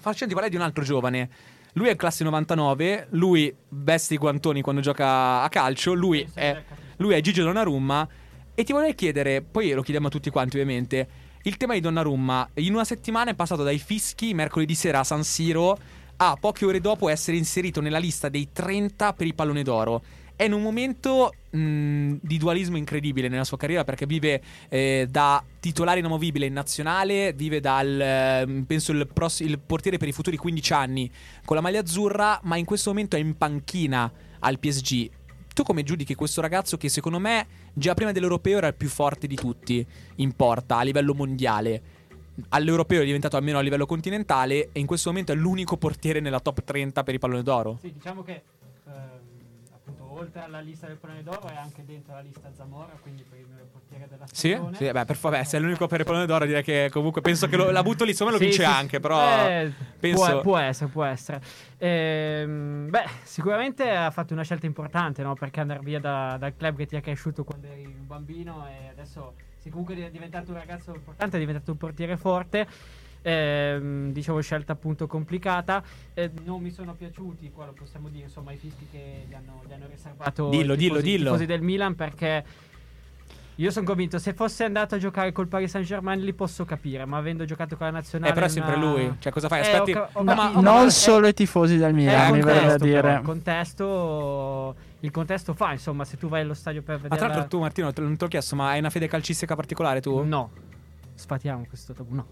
facendo 0.03 0.35
parlare 0.35 0.51
di 0.51 0.61
un 0.61 0.67
altro 0.67 0.85
giovane. 0.85 1.31
Lui 1.75 1.89
è 1.89 1.97
classe 1.97 2.23
99, 2.25 3.07
lui 3.11 3.55
veste 3.69 4.15
i 4.15 4.19
guantoni 4.19 4.61
quando 4.61 4.83
gioca 4.83 5.41
a 5.41 5.49
calcio, 5.49 5.95
lui 5.95 6.29
è, 6.35 6.63
lui 6.99 7.15
è 7.15 7.21
Gigio 7.23 7.45
Donnarumma 7.45 8.07
e 8.55 8.65
ti 8.65 8.73
vorrei 8.73 8.95
chiedere, 8.95 9.41
poi 9.41 9.71
lo 9.71 9.81
chiediamo 9.81 10.09
a 10.09 10.11
tutti 10.11 10.29
quanti 10.29 10.57
ovviamente, 10.57 11.09
il 11.45 11.57
tema 11.57 11.73
di 11.73 11.81
Donnarumma 11.81 12.51
in 12.55 12.75
una 12.75 12.85
settimana 12.85 13.31
è 13.31 13.35
passato 13.35 13.63
dai 13.63 13.79
fischi 13.79 14.35
mercoledì 14.35 14.75
sera 14.75 14.99
a 14.99 15.05
San 15.05 15.25
Siro 15.25 15.79
a 16.17 16.37
poche 16.39 16.67
ore 16.67 16.81
dopo 16.81 17.09
essere 17.09 17.39
inserito 17.39 17.81
nella 17.81 17.99
lista 17.99 18.29
dei 18.29 18.51
30 18.53 19.15
per 19.15 19.27
il 19.27 19.35
pallone 19.35 19.63
d'oro. 19.63 20.03
È 20.35 20.45
in 20.45 20.53
un 20.53 20.63
momento 20.63 21.33
mh, 21.51 22.15
di 22.21 22.39
dualismo 22.39 22.77
incredibile 22.77 23.29
nella 23.29 23.45
sua 23.45 23.57
carriera 23.57 23.85
perché 23.85 24.07
vive 24.07 24.43
eh, 24.69 25.07
da 25.09 25.43
titolare 25.61 26.01
inamovibile 26.01 26.47
in 26.47 26.53
nazionale, 26.53 27.33
vive 27.33 27.61
dal, 27.61 28.01
eh, 28.01 28.65
penso, 28.67 28.93
il, 28.93 29.09
pross- 29.13 29.41
il 29.41 29.59
portiere 29.59 29.99
per 29.99 30.09
i 30.09 30.13
futuri 30.13 30.37
15 30.37 30.73
anni 30.73 31.11
con 31.45 31.57
la 31.57 31.63
maglia 31.63 31.81
azzurra, 31.81 32.41
ma 32.45 32.57
in 32.57 32.65
questo 32.65 32.91
momento 32.91 33.17
è 33.17 33.21
in 33.21 33.37
panchina 33.37 34.11
al 34.41 34.59
PSG. 34.59 35.11
Tu 35.55 35.63
come 35.63 35.83
giudichi 35.83 36.15
questo 36.15 36.41
ragazzo 36.41 36.79
che 36.79 36.89
secondo 36.89 37.19
me 37.19 37.47
già 37.75 37.95
prima 37.95 38.11
dell'europeo 38.13 38.59
era 38.59 38.69
il 38.69 38.75
più 38.75 38.89
forte 38.89 39.27
di 39.27 39.37
tutti 39.37 39.87
in 40.17 40.33
porta 40.33 40.79
a 40.79 40.83
livello 40.83 41.15
mondiale? 41.15 41.83
All'europeo 42.49 43.03
è 43.03 43.05
diventato 43.05 43.37
almeno 43.37 43.59
a 43.59 43.61
livello 43.61 43.85
continentale 43.85 44.71
e 44.73 44.81
in 44.81 44.87
questo 44.87 45.11
momento 45.11 45.33
è 45.33 45.35
l'unico 45.35 45.77
portiere 45.77 46.21
nella 46.21 46.41
top 46.41 46.65
30 46.65 47.03
per 47.03 47.13
il 47.13 47.21
pallone 47.21 47.43
d'oro. 47.43 47.79
Sì, 47.83 47.93
diciamo 47.93 48.23
che 48.23 48.43
ehm, 48.87 48.93
appunto 48.93 49.22
oltre 50.13 50.41
alla 50.43 50.61
lista 50.61 50.87
del 50.87 50.97
pallone 50.97 51.23
d'oro 51.23 51.49
è 51.49 51.57
anche 51.57 51.85
dentro 51.85 52.13
la 52.15 52.21
lista 52.21 52.51
Zamora, 52.55 52.97
quindi 53.01 53.25
per 53.29 53.39
il 53.39 53.47
portiere 53.71 54.07
della 54.09 54.25
Sì? 54.31 54.51
stagione. 54.51 54.77
Sì, 54.77 54.91
beh, 54.91 55.05
per 55.05 55.17
favore, 55.17 55.45
se 55.45 55.57
è 55.57 55.61
l'unico 55.61 55.87
per 55.87 56.01
il 56.01 56.07
pallone 56.07 56.27
d'oro 56.27 56.45
direi 56.45 56.63
che 56.63 56.89
comunque 56.91 57.21
penso 57.21 57.47
che 57.47 57.57
lo, 57.57 57.71
la 57.71 57.83
butto 57.83 58.05
lì, 58.05 58.11
insomma 58.11 58.31
lo 58.31 58.37
Sì, 58.39 58.45
vince 58.45 58.63
sì, 58.63 58.69
anche, 58.69 59.01
però 59.01 59.49
eh, 59.49 59.73
penso... 59.99 60.25
può, 60.25 60.41
può 60.41 60.59
essere, 60.59 60.91
può 60.91 61.05
essere. 61.05 61.41
Ehm, 61.79 62.89
beh, 62.91 63.05
sicuramente 63.25 63.91
ha 63.91 64.11
fatto 64.11 64.33
una 64.33 64.43
scelta 64.45 64.67
importante, 64.67 65.23
no? 65.23 65.35
Perché 65.35 65.61
andare 65.61 65.81
via 65.83 66.01
da- 66.01 66.37
dal 66.39 66.55
club 66.57 66.77
che 66.77 66.87
ti 66.87 66.97
ha 66.97 67.01
cresciuto 67.01 67.45
quando 67.45 67.67
eri 67.67 67.85
un 67.87 68.07
bambino 68.07 68.67
e 68.69 68.89
adesso 68.89 69.35
sei 69.59 69.71
comunque 69.71 69.95
è 69.97 70.11
diventato 70.11 70.51
un 70.53 70.59
ragazzo 70.59 70.93
importante, 70.95 71.37
è 71.37 71.41
diventato 71.41 71.71
un 71.73 71.77
portiere 71.77 72.17
forte. 72.17 72.67
Ehm, 73.25 74.11
dicevo 74.13 74.41
scelta 74.41 74.73
appunto 74.73 75.07
complicata 75.07 75.83
Eh, 76.15 76.29
non 76.45 76.61
mi 76.61 76.73
sono 76.73 76.93
piaciuti 76.95 77.53
qua 77.55 77.67
lo 77.67 77.73
possiamo 77.73 78.09
dire 78.09 78.25
insomma 78.25 78.51
i 78.51 78.57
fischi 78.57 78.87
che 78.91 79.27
gli 79.29 79.33
hanno, 79.35 79.63
gli 79.69 79.73
hanno 79.73 79.87
riservato 79.89 80.49
Dillo, 80.49 80.73
i 80.73 80.77
dillo, 80.77 80.95
tifosi, 80.97 81.09
i 81.09 81.17
dillo. 81.17 81.25
tifosi 81.31 81.47
del 81.47 81.63
Milan 81.63 81.95
perché 81.95 82.45
io 83.57 83.71
sono 83.71 83.85
convinto 83.87 84.19
se 84.19 84.33
fosse 84.35 84.65
andato 84.65 84.97
a 84.97 84.99
giocare 84.99 85.31
col 85.31 85.47
Paris 85.47 85.71
Saint 85.71 85.87
Germain 85.87 86.19
li 86.21 86.33
posso 86.33 86.65
capire 86.65 87.05
ma 87.05 87.19
avendo 87.19 87.45
giocato 87.45 87.77
con 87.77 87.87
la 87.87 87.93
nazionale 87.93 88.33
Eh, 88.33 88.35
però 88.35 88.47
è 88.47 88.49
sempre 88.49 88.75
una- 88.75 88.91
lui. 88.91 89.15
Cioè, 89.21 89.31
cosa 89.31 89.47
fai? 89.47 89.61
Eh, 89.61 89.71
Aspetti. 89.71 89.91
ho 89.93 89.95
ca- 89.95 90.09
ho 90.15 90.21
Oh, 90.21 90.25
ma- 90.25 90.35
capito, 90.35 90.61
ma- 90.63 90.71
non 90.73 90.87
eh, 90.87 90.91
solo 90.91 91.27
i 91.29 91.35
tifosi 91.35 91.77
del 91.77 91.91
eh, 91.91 91.93
Milan, 91.93 92.33
mi 92.33 92.39
il 92.39 92.45
verrebbe 92.45 92.67
da 92.67 92.71
contesto, 92.79 92.85
però, 92.89 93.01
dire. 93.09 93.19
il 93.21 93.25
contesto 93.25 94.75
il 95.01 95.11
contesto 95.13 95.55
fa 95.55 95.73
insomma 95.73 96.05
se 96.05 96.17
tu 96.17 96.29
vai 96.29 96.41
allo 96.41 96.55
stadio 96.55 96.83
per 96.83 96.97
Ma 96.97 97.03
vedere 97.03 97.21
tra 97.21 97.29
l'altro 97.29 97.49
tu 97.49 97.61
Martino, 97.61 97.93
te- 97.93 98.01
non 98.01 98.17
te 98.17 98.25
l'ho 98.25 98.31
chiesto, 98.31 98.57
ma 98.57 98.71
hai 98.71 98.79
una 98.81 98.91
fede 98.91 99.07
calcistica 99.07 99.55
particolare 99.55 100.01
tu? 100.01 100.25
no 100.25 100.51
sfatiamo 101.15 101.65
questo 101.69 101.93
tabù 101.93 102.15
no 102.15 102.27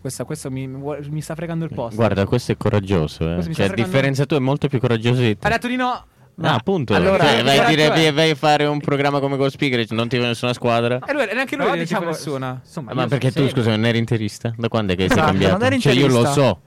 Questa, 0.00 0.24
questo 0.24 0.50
mi, 0.50 0.66
mi 0.66 1.20
sta 1.20 1.34
fregando 1.34 1.64
il 1.66 1.72
posto. 1.74 1.96
Guarda, 1.96 2.24
questo 2.24 2.52
è 2.52 2.56
coraggioso. 2.56 3.22
Eh. 3.24 3.26
Cioè, 3.26 3.38
a 3.38 3.42
fregando- 3.42 3.74
differenza 3.74 4.24
tu 4.26 4.34
è 4.34 4.38
molto 4.38 4.66
più 4.68 4.80
coraggioso 4.80 5.20
di 5.20 5.36
te. 5.36 5.46
Ha 5.46 5.50
detto 5.50 5.68
di 5.68 5.76
no. 5.76 6.04
Ah, 6.42 6.54
appunto. 6.54 6.94
Allora, 6.94 7.22
Cioè, 7.22 7.42
vai, 7.42 7.58
a 7.58 7.64
dire, 7.66 7.84
eh. 7.84 7.88
vai, 7.90 8.12
vai 8.12 8.30
a 8.30 8.34
fare 8.34 8.64
un 8.64 8.80
programma 8.80 9.20
come 9.20 9.36
Go 9.36 9.50
Speaker, 9.50 9.84
non 9.90 10.08
ti 10.08 10.16
va 10.16 10.28
nessuna 10.28 10.54
squadra. 10.54 10.98
E 11.06 11.12
lui, 11.12 11.26
neanche 11.34 11.54
lui 11.54 11.66
non 11.66 11.76
diciamo, 11.78 12.06
diciamo 12.06 12.06
nessuna. 12.06 12.60
insomma 12.64 12.94
Ma 12.94 13.06
perché 13.08 13.26
tu, 13.30 13.42
seguo. 13.44 13.50
scusa, 13.50 13.70
non 13.76 13.84
eri 13.84 13.98
interista? 13.98 14.54
Da 14.56 14.68
quando 14.68 14.94
è 14.94 14.96
che 14.96 15.02
sei 15.08 15.18
Esatto, 15.18 15.26
cambiato? 15.38 15.78
cioè, 15.80 15.92
io 15.92 16.06
lo 16.06 16.24
so. 16.24 16.60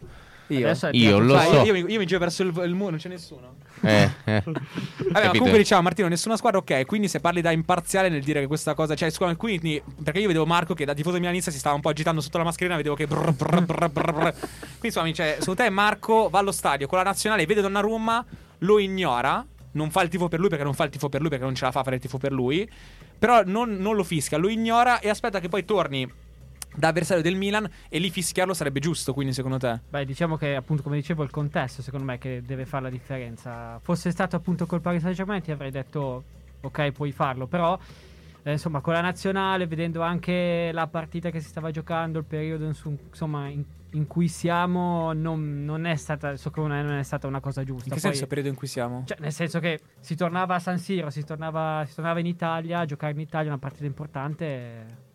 Io. 0.59 1.09
Io 1.09 1.19
lo 1.19 1.39
so. 1.39 1.63
io, 1.63 1.73
mi- 1.73 1.91
io 1.91 1.99
mi 1.99 2.05
giro 2.05 2.19
verso 2.19 2.43
il, 2.43 2.53
il 2.65 2.73
muro, 2.73 2.91
non 2.91 2.99
c'è 2.99 3.09
nessuno. 3.09 3.55
Eh, 3.81 4.09
eh. 4.23 4.43
Vabbè, 5.11 5.29
comunque 5.29 5.57
diciamo, 5.57 5.81
Martino, 5.81 6.07
nessuna 6.07 6.37
squadra, 6.37 6.59
ok. 6.59 6.85
Quindi 6.85 7.07
se 7.07 7.19
parli 7.19 7.41
da 7.41 7.51
imparziale 7.51 8.09
nel 8.09 8.23
dire 8.23 8.41
che 8.41 8.47
questa 8.47 8.73
cosa. 8.73 8.95
Cioè, 8.95 9.09
scusa, 9.09 9.35
quindi. 9.35 9.81
Perché 10.03 10.19
io 10.19 10.27
vedevo 10.27 10.45
Marco 10.45 10.73
che 10.73 10.85
da 10.85 10.93
tifoso 10.93 11.17
milanista 11.19 11.51
si 11.51 11.57
stava 11.57 11.75
un 11.75 11.81
po' 11.81 11.89
agitando 11.89 12.21
sotto 12.21 12.37
la 12.37 12.43
mascherina, 12.43 12.75
vedevo 12.75 12.95
che. 12.95 13.07
brr, 13.07 13.31
brr, 13.31 13.61
brr, 13.63 13.89
brr, 13.89 14.13
brr. 14.13 14.31
Quindi, 14.31 14.79
insomma, 14.83 15.11
cioè, 15.11 15.35
secondo 15.39 15.63
te 15.63 15.69
Marco 15.69 16.29
va 16.29 16.39
allo 16.39 16.51
stadio 16.51 16.87
con 16.87 16.97
la 16.97 17.03
nazionale, 17.03 17.45
vede 17.45 17.61
Donnarumma, 17.61 18.25
lo 18.59 18.79
ignora. 18.79 19.45
Non 19.75 19.89
fa 19.89 20.03
il 20.03 20.09
tifo 20.09 20.27
per 20.27 20.39
lui 20.39 20.49
perché 20.49 20.63
non 20.63 20.75
fa 20.75 20.83
il 20.83 20.91
tifo 20.91 21.09
per 21.09 21.19
lui 21.19 21.29
perché 21.29 21.43
non 21.45 21.55
ce 21.55 21.65
la 21.65 21.71
fa 21.71 21.79
a 21.79 21.83
fare 21.83 21.95
il 21.95 22.01
tifo 22.01 22.17
per 22.17 22.31
lui. 22.31 22.69
Però 23.17 23.41
non, 23.43 23.77
non 23.77 23.95
lo 23.95 24.03
fischia, 24.03 24.37
lo 24.37 24.49
ignora 24.49 24.99
e 24.99 25.09
aspetta 25.09 25.39
che 25.39 25.49
poi 25.49 25.65
torni 25.65 26.07
da 26.75 26.89
avversario 26.89 27.23
del 27.23 27.36
Milan 27.36 27.69
e 27.89 27.99
lì 27.99 28.09
fischiarlo 28.09 28.53
sarebbe 28.53 28.79
giusto. 28.79 29.13
Quindi, 29.13 29.33
secondo 29.33 29.57
te? 29.57 29.79
Beh, 29.89 30.05
diciamo 30.05 30.38
che 30.38 30.55
appunto, 30.55 30.83
come 30.83 30.95
dicevo, 30.95 31.23
il 31.23 31.29
contesto 31.29 31.81
secondo 31.81 32.05
me 32.05 32.17
che 32.17 32.41
deve 32.45 32.65
fare 32.65 32.83
la 32.83 32.89
differenza. 32.89 33.79
Fosse 33.79 34.12
stato 34.12 34.36
appunto 34.36 34.65
col 34.65 34.81
Paris 34.81 35.01
Saint 35.01 35.15
Germain 35.15 35.41
ti 35.41 35.51
avrei 35.51 35.71
detto 35.71 36.23
ok, 36.62 36.91
puoi 36.91 37.12
farlo, 37.12 37.45
però 37.45 37.77
eh, 38.43 38.51
insomma, 38.51 38.81
con 38.81 38.93
la 38.93 39.01
nazionale, 39.01 39.67
vedendo 39.67 40.01
anche 40.01 40.71
la 40.73 40.88
partita 40.88 41.29
che 41.29 41.39
si 41.39 41.47
stava 41.47 41.71
giocando, 41.71 42.19
il 42.19 42.25
periodo 42.25 42.65
insomma, 42.65 43.47
in, 43.47 43.63
in 43.91 44.05
cui 44.05 44.27
siamo, 44.27 45.13
non, 45.13 45.63
non 45.63 45.86
è 45.86 45.95
stata, 45.95 46.36
secondo 46.36 46.73
me 46.73 46.81
non 46.81 46.97
è 46.97 47.03
stata 47.03 47.25
una 47.27 47.39
cosa 47.39 47.63
giusta. 47.63 47.88
In 47.88 47.95
che 47.95 48.01
Poi- 48.01 48.12
senso, 48.12 48.27
periodo 48.27 48.49
in 48.49 48.55
cui 48.55 48.67
siamo? 48.67 49.03
Cioè, 49.05 49.17
nel 49.21 49.31
senso 49.31 49.59
che 49.59 49.79
si 49.99 50.15
tornava 50.15 50.55
a 50.55 50.59
San 50.59 50.77
Siro, 50.77 51.09
si 51.09 51.23
tornava, 51.23 51.86
si 51.88 51.95
tornava 51.95 52.19
in 52.19 52.25
Italia, 52.25 52.79
a 52.79 52.86
giocare 52.86 53.13
in 53.13 53.19
Italia 53.19 53.49
una 53.49 53.59
partita 53.59 53.86
importante. 53.86 55.12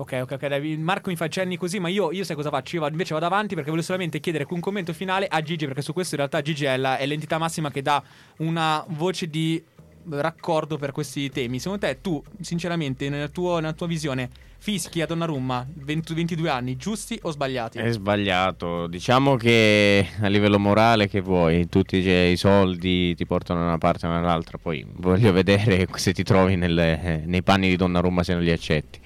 Ok, 0.00 0.18
ok, 0.22 0.32
ok. 0.32 0.76
Marco 0.78 1.10
mi 1.10 1.16
fa 1.16 1.28
cenni 1.28 1.58
così, 1.58 1.78
ma 1.78 1.88
io, 1.88 2.10
io 2.10 2.24
sai 2.24 2.34
cosa 2.34 2.48
faccio? 2.48 2.76
Io 2.76 2.86
invece 2.88 3.12
vado 3.12 3.26
avanti 3.26 3.54
perché 3.54 3.68
voglio 3.68 3.82
solamente 3.82 4.18
chiedere 4.18 4.46
un 4.48 4.58
commento 4.60 4.94
finale 4.94 5.26
a 5.28 5.42
Gigi, 5.42 5.66
perché 5.66 5.82
su 5.82 5.92
questo 5.92 6.14
in 6.14 6.20
realtà 6.20 6.40
Gigi 6.40 6.64
è, 6.64 6.76
la- 6.78 6.96
è 6.96 7.04
l'entità 7.04 7.36
massima 7.36 7.70
che 7.70 7.82
dà 7.82 8.02
una 8.38 8.82
voce 8.88 9.28
di 9.28 9.62
raccordo 10.08 10.78
per 10.78 10.92
questi 10.92 11.28
temi. 11.28 11.58
Secondo 11.58 11.84
te, 11.86 11.98
tu, 12.00 12.22
sinceramente, 12.40 13.10
nel 13.10 13.30
tuo- 13.30 13.56
nella 13.58 13.74
tua 13.74 13.86
visione, 13.86 14.30
fischi 14.56 15.02
a 15.02 15.06
Donnarumma, 15.06 15.66
20 15.70 16.14
22 16.14 16.48
anni, 16.48 16.76
giusti 16.76 17.18
o 17.24 17.30
sbagliati? 17.30 17.76
È 17.78 17.90
sbagliato. 17.92 18.86
Diciamo 18.86 19.36
che 19.36 20.06
a 20.22 20.28
livello 20.28 20.58
morale 20.58 21.08
che 21.08 21.20
vuoi, 21.20 21.68
tutti 21.68 21.98
i 21.98 22.36
soldi 22.38 23.14
ti 23.14 23.26
portano 23.26 23.60
da 23.60 23.66
una 23.66 23.78
parte 23.78 24.06
o 24.06 24.10
dall'altra, 24.10 24.56
poi 24.56 24.82
voglio 24.96 25.30
vedere 25.32 25.86
se 25.94 26.14
ti 26.14 26.22
trovi 26.22 26.56
nelle- 26.56 27.22
nei 27.26 27.42
panni 27.42 27.68
di 27.68 27.76
Donnarumma 27.76 28.22
se 28.22 28.32
non 28.32 28.42
li 28.42 28.50
accetti. 28.50 28.98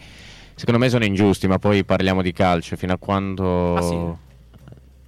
Secondo 0.54 0.80
me 0.80 0.88
sono 0.88 1.04
ingiusti, 1.04 1.46
ma 1.48 1.58
poi 1.58 1.84
parliamo 1.84 2.22
di 2.22 2.32
calcio 2.32 2.76
fino 2.76 2.92
a 2.92 2.98
quando 2.98 3.74
Ah, 3.76 3.82
sì? 3.82 3.96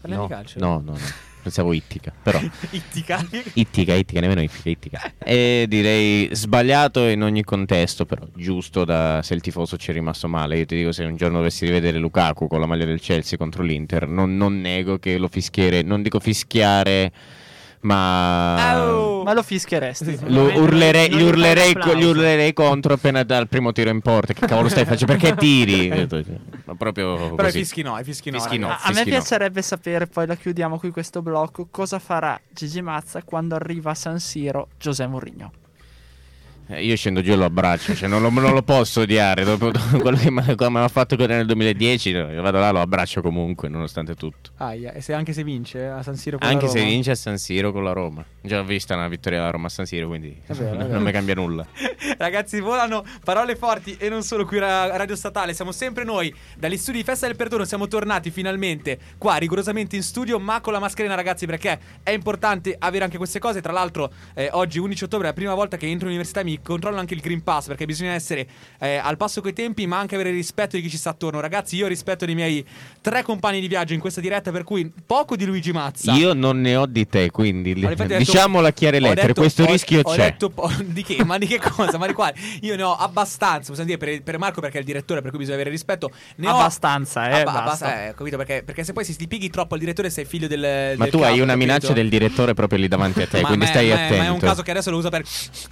Parliamo 0.01 0.23
no, 0.23 0.29
di 0.29 0.35
calcio? 0.35 0.59
No, 0.59 0.83
no, 0.85 0.93
no. 0.93 0.99
Pensavo 1.47 1.73
ittica, 1.73 2.13
però 2.21 2.41
Ittica. 2.71 3.25
ittica, 3.53 3.95
ittica, 3.95 4.19
nemmeno 4.19 4.43
ittica, 4.43 4.69
ittica. 4.69 5.13
E 5.19 5.67
direi 5.69 6.29
sbagliato 6.33 7.07
in 7.07 7.23
ogni 7.23 7.45
contesto, 7.45 8.05
però 8.05 8.27
giusto 8.35 8.85
da 8.85 9.21
se 9.23 9.35
il 9.35 9.41
tifoso 9.41 9.77
ci 9.77 9.91
è 9.91 9.95
rimasto 9.95 10.27
male. 10.27 10.59
Io 10.59 10.67
ti 10.67 10.75
dico 10.75 10.91
se 10.91 11.05
un 11.05 11.15
giorno 11.15 11.37
dovessi 11.37 11.65
rivedere 11.65 11.99
Lukaku 11.99 12.49
con 12.49 12.59
la 12.59 12.67
maglia 12.67 12.85
del 12.85 13.01
Chelsea 13.01 13.39
contro 13.39 13.63
l'Inter, 13.63 14.09
non, 14.09 14.37
non 14.37 14.61
nego 14.61 14.99
che 14.99 15.19
lo 15.19 15.29
fischiere, 15.29 15.83
non 15.83 16.03
dico 16.03 16.19
fischiare, 16.19 17.13
ma! 17.81 19.23
Ma 19.25 19.33
lo 19.33 19.43
fischieresti. 19.43 20.19
lo 20.27 20.45
urlerei, 20.61 21.13
gli, 21.13 21.21
urlerei, 21.21 21.77
gli 21.97 22.05
urlerei 22.05 22.53
contro 22.53 22.95
appena 22.95 23.25
dal 23.25 23.49
primo 23.49 23.73
tiro 23.73 23.91
in 23.91 24.01
porta. 24.01 24.33
Che 24.33 24.47
cavolo 24.47 24.69
stai 24.69 24.85
facendo? 24.85 25.17
Perché 25.17 25.35
tiri? 25.35 25.89
Ma 26.65 26.75
proprio 26.77 27.35
Però 27.35 27.49
i 27.49 27.53
fischi 27.53 27.83
no, 27.83 27.99
i 27.99 28.05
fischi 28.05 28.31
no. 28.31 28.39
Fischi 28.39 28.59
no. 28.59 28.69
A, 28.69 28.79
a 28.83 28.93
me 28.93 29.01
no. 29.01 29.05
piacerebbe 29.05 29.63
sapere, 29.63 30.07
poi 30.07 30.27
la 30.27 30.37
chiudiamo 30.37 30.79
qui 30.79 30.91
questo 30.91 31.23
blocco, 31.23 31.67
cosa 31.71 31.99
farà 31.99 32.41
Gigi 32.51 32.83
Mazza 32.83 33.23
quando 33.25 33.57
arriva 33.57 33.91
a 33.91 33.95
San 33.95 34.21
Siro 34.21 34.69
Giuseppe 34.79 35.11
Mourinho. 35.11 35.53
Eh, 36.69 36.85
Io 36.85 36.97
scendo 36.97 37.23
giù 37.23 37.33
e 37.33 37.37
lo 37.37 37.45
abbraccio, 37.45 37.95
cioè 37.95 38.09
non, 38.09 38.21
lo, 38.23 38.29
non 38.31 38.53
lo 38.53 38.63
posso 38.63 39.03
odiare. 39.03 39.45
Dopo 39.45 39.71
dopo 39.71 39.99
quello 39.99 40.17
che 40.17 40.31
mi 40.31 40.41
ha 40.79 40.89
fatto 40.89 41.15
godere 41.15 41.37
nel 41.39 41.47
2010, 41.47 42.09
io 42.11 42.43
vado 42.43 42.59
là, 42.59 42.71
lo 42.73 42.81
abbraccio 42.81 43.23
comunque, 43.23 43.69
nonostante 43.69 44.15
tutto. 44.15 44.51
Aia, 44.57 44.93
e 44.93 45.01
se- 45.01 45.13
anche 45.13 45.33
se 45.33 45.45
vince 45.45 45.87
a 45.87 46.03
San 46.03 46.17
Siro 46.17 46.39
con 46.39 46.47
la 46.49 46.53
Anche 46.53 46.67
se 46.69 46.79
Roma? 46.79 46.91
vince 46.91 47.11
a 47.13 47.15
San 47.15 47.39
Siro 47.39 47.71
con 47.73 47.85
la 47.85 47.93
Roma. 47.93 48.25
Già 48.43 48.59
ho 48.61 48.65
vista 48.65 48.95
una 48.95 49.07
vittoria 49.09 49.39
della 49.39 49.51
Roma 49.51 49.67
a 49.67 49.71
San 49.71 49.87
Siro, 49.87 50.09
quindi 50.09 50.37
vero, 50.49 50.77
vero. 50.77 50.87
non 50.93 51.03
mi 51.03 51.13
cambia 51.13 51.35
nulla. 51.35 51.67
Ragazzi, 52.19 52.61
volano 52.61 53.05
parole 53.25 53.55
forti 53.57 53.97
e 53.99 54.09
non 54.09 54.23
solo 54.23 54.45
qui 54.45 54.59
a 54.59 54.97
Radio 54.97 55.15
Statale. 55.17 55.55
Siamo 55.55 55.71
sempre 55.73 56.03
noi 56.05 56.35
dagli 56.57 56.77
studi 56.77 56.99
di 56.99 57.05
Festa 57.05 57.27
del 57.27 57.37
Perdono. 57.37 57.65
Siamo 57.65 57.87
tornati 57.87 58.31
finalmente 58.31 58.99
qua, 59.19 59.37
rigorosamente 59.37 59.95
in 59.97 60.03
studio, 60.03 60.39
ma 60.41 60.61
con 60.61 60.73
la 60.73 60.79
mascherina, 60.81 61.15
ragazzi, 61.15 61.47
perché 61.47 61.79
è 62.03 62.11
importante 62.11 62.75
avere 62.79 63.05
anche 63.05 63.19
queste 63.19 63.39
cose. 63.39 63.61
Tra 63.61 63.73
l'altro, 63.73 64.11
eh, 64.35 64.49
oggi, 64.53 64.79
11 64.79 65.05
ottobre, 65.05 65.27
è 65.27 65.31
la 65.31 65.37
prima 65.37 65.55
volta 65.55 65.77
che 65.77 65.87
entro 65.87 66.07
in 66.09 66.15
università 66.15 66.43
mi 66.43 66.56
ragazzi 66.57 66.61
controllano 66.63 67.01
anche 67.01 67.15
il 67.15 67.21
Green 67.21 67.43
Pass 67.43 67.67
perché 67.67 67.85
bisogna 67.87 68.13
essere 68.13 68.47
eh, 68.79 68.97
al 68.97 69.17
passo 69.17 69.41
coi 69.41 69.53
tempi, 69.53 69.87
ma 69.87 69.99
anche 69.99 70.15
avere 70.15 70.31
rispetto 70.31 70.77
di 70.77 70.83
chi 70.83 70.91
ci 70.91 70.97
sta 70.97 71.11
attorno. 71.11 71.41
Ragazzi, 71.41 71.77
io 71.77 71.87
rispetto 71.87 72.25
dei 72.25 72.35
miei 72.35 72.65
tre 73.01 73.23
compagni 73.23 73.61
di 73.61 73.69
viaggio 73.69 73.95
in 73.95 74.01
questa 74.01 74.21
diretta, 74.21 74.51
per 74.51 74.65
cui 74.65 74.91
poco 75.07 75.37
di 75.37 75.45
Luigi 75.45 75.73
Mazza. 75.73 76.13
Io 76.15 76.33
non 76.33 76.61
ne 76.61 76.77
ho 76.77 76.87
di 76.87 77.07
te, 77.09 77.31
quindi 77.31 77.75
detto- 77.75 78.05
diciamolo 78.17 78.67
a 78.67 78.71
chiare 78.73 79.01
lettere, 79.01 79.29
detto- 79.29 79.41
questo 79.41 79.63
ho- 79.63 79.71
rischio 79.71 80.01
ho 80.03 80.13
c'è. 80.15 80.23
detto 80.31 80.51
po- 80.51 80.71
di 80.85 81.03
che? 81.03 81.25
Ma 81.25 81.39
di 81.39 81.47
che 81.47 81.59
cosa? 81.59 81.99
Ma 81.99 82.07
di 82.07 82.13
quale? 82.13 82.35
Io 82.63 82.77
ne 82.77 82.83
ho 82.83 82.95
abbastanza, 82.95 83.69
possiamo 83.73 83.85
dire, 83.85 83.97
per, 83.99 84.23
per 84.23 84.39
Marco 84.39 84.61
perché 84.61 84.77
è 84.77 84.81
il 84.81 84.87
direttore, 84.87 85.21
per 85.21 85.31
cui 85.31 85.39
bisogna 85.39 85.57
avere 85.57 85.71
rispetto. 85.71 86.11
Ne 86.37 86.49
ho- 86.49 86.55
Abbastanza, 86.57 87.29
eh, 87.29 87.41
Abba- 87.41 87.53
basta. 87.63 87.87
abbast- 87.87 88.09
eh, 88.11 88.15
capito? 88.17 88.37
Perché, 88.37 88.63
perché 88.65 88.85
se 88.85 88.93
poi 88.93 89.05
si 89.05 89.15
ti 89.17 89.27
pighi 89.27 89.49
troppo 89.51 89.75
al 89.75 89.81
direttore 89.81 90.11
sei 90.11 90.25
figlio 90.25 90.47
del 90.49 90.95
Ma 90.97 91.05
del 91.05 91.11
tu 91.13 91.19
hai 91.19 91.23
capo, 91.31 91.35
una 91.43 91.53
capito? 91.53 91.57
minaccia 91.57 91.93
del 91.93 92.09
direttore 92.09 92.55
proprio 92.55 92.79
lì 92.79 92.89
davanti 92.89 93.23
a 93.23 93.27
te, 93.27 93.41
Ma- 93.41 93.47
quindi 93.49 93.65
ma- 93.65 93.71
stai 93.71 93.89
ma- 93.89 93.95
attento. 93.95 94.17
Ma 94.17 94.25
è 94.25 94.29
un 94.31 94.39
caso 94.39 94.63
che 94.63 94.71
adesso 94.71 94.91
lo 94.91 94.99
usa 94.99 95.09
per. 95.09 95.23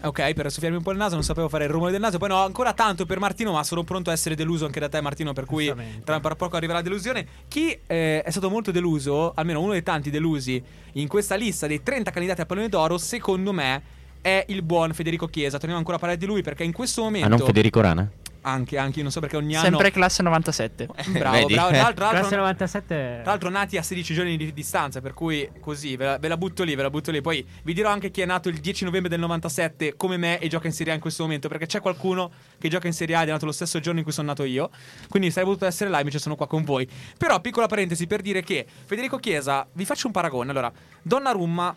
Ok, 0.03 0.33
per 0.35 0.51
soffiarmi 0.51 0.74
un 0.77 0.83
po' 0.83 0.93
il 0.93 0.99
naso, 0.99 1.15
non 1.15 1.25
sapevo 1.25 1.49
fare 1.49 1.65
il 1.65 1.71
rumore 1.71 1.91
del 1.91 2.01
naso. 2.01 2.19
Poi 2.19 2.29
no, 2.29 2.43
ancora 2.43 2.73
tanto 2.73 3.07
per 3.07 3.19
Martino, 3.19 3.53
ma 3.53 3.63
sono 3.65 3.85
pronto 3.85 4.11
a 4.11 4.13
essere 4.13 4.35
deluso 4.35 4.67
anche 4.67 4.81
da 4.81 4.89
te, 4.89 5.01
Martino. 5.01 5.33
Per 5.33 5.45
cui 5.45 5.73
tra, 6.05 6.21
poco 6.21 6.57
arriverà 6.57 6.79
la 6.79 6.85
delusione. 6.85 7.27
Chi 7.49 7.79
eh, 7.87 8.23
è 8.23 8.31
stato 8.31 8.51
molto 8.51 8.71
deluso, 8.71 9.33
almeno 9.35 9.61
uno 9.61 9.73
dei 9.73 9.83
tanti 9.83 10.11
delusi 10.11 10.63
in 10.93 11.09
questa 11.09 11.35
lista 11.35 11.67
dei 11.67 11.83
30 11.83 12.11
candidati 12.11 12.41
a 12.41 12.47
pallone 12.47 12.69
d'oro, 12.69 12.99
secondo 12.99 13.53
me. 13.53 14.03
È 14.21 14.43
il 14.49 14.63
buon 14.63 14.95
Federico 14.95 15.27
Chiesa. 15.27 15.59
Torniamo 15.59 15.77
ancora 15.77 15.97
a 15.97 16.01
parlare 16.01 16.19
di 16.19 16.25
lui 16.25 16.41
perché 16.41 16.65
in 16.65 16.73
questo 16.73 17.03
momento. 17.03 17.27
Ah, 17.27 17.29
non 17.29 17.39
Federico 17.41 17.81
Rana? 17.83 18.11
Anche, 18.47 18.77
anche, 18.77 18.97
io 18.99 19.05
non 19.05 19.11
so 19.11 19.21
perché 19.21 19.37
ogni 19.39 19.55
anno. 19.55 19.65
Sempre 19.65 19.91
classe 19.91 20.23
97. 20.23 20.87
Bravo, 21.09 21.37
Vedi? 21.37 21.55
bravo. 21.55 21.69
Tra 21.71 21.79
l'altro- 21.79 21.95
tra 21.95 22.09
Classe 22.11 22.37
l'altro, 22.37 22.37
97. 22.41 22.95
tra 23.23 23.31
l'altro 23.31 23.49
nati 23.49 23.77
a 23.79 23.83
16 23.83 24.13
giorni 24.15 24.37
di 24.37 24.53
distanza, 24.53 25.01
per 25.01 25.15
cui 25.15 25.51
così, 25.61 25.97
ve 25.97 26.05
la, 26.05 26.19
ve 26.19 26.29
la 26.29 26.37
butto 26.37 26.63
lì, 26.63 26.75
ve 26.75 26.83
la 26.83 26.91
butto 26.91 27.11
lì. 27.11 27.23
Poi 27.23 27.47
vi 27.63 27.73
dirò 27.73 27.89
anche 27.89 28.11
chi 28.11 28.21
è 28.21 28.27
nato 28.27 28.51
il 28.51 28.59
10 28.59 28.85
novembre 28.85 29.09
del 29.09 29.21
97 29.21 29.97
come 29.97 30.19
me 30.19 30.39
e 30.39 30.49
gioca 30.49 30.67
in 30.67 30.75
Serie 30.75 30.93
A 30.93 30.97
in 30.97 31.01
questo 31.01 31.23
momento, 31.23 31.49
perché 31.49 31.65
c'è 31.65 31.81
qualcuno 31.81 32.31
che 32.59 32.69
gioca 32.69 32.87
in 32.87 32.93
Serie 32.93 33.17
A 33.17 33.23
ed 33.23 33.29
è 33.29 33.31
nato 33.31 33.47
lo 33.47 33.53
stesso 33.53 33.81
giorno 33.81 33.99
in 33.99 34.05
cui 34.05 34.13
sono 34.13 34.27
nato 34.27 34.45
io. 34.45 34.69
Quindi 35.09 35.31
sarei 35.31 35.45
voluto 35.45 35.65
essere 35.65 35.89
là, 35.89 35.99
invece 35.99 36.19
sono 36.19 36.37
qua 36.37 36.47
con 36.47 36.65
voi. 36.65 36.87
Però, 37.17 37.41
piccola 37.41 37.67
parentesi 37.67 38.07
per 38.07 38.21
dire 38.21 38.43
che 38.43 38.67
Federico 38.85 39.17
Chiesa, 39.17 39.67
vi 39.73 39.87
faccio 39.87 40.07
un 40.07 40.13
paragone. 40.13 40.51
Allora, 40.51 40.71
Donnarumma, 41.03 41.75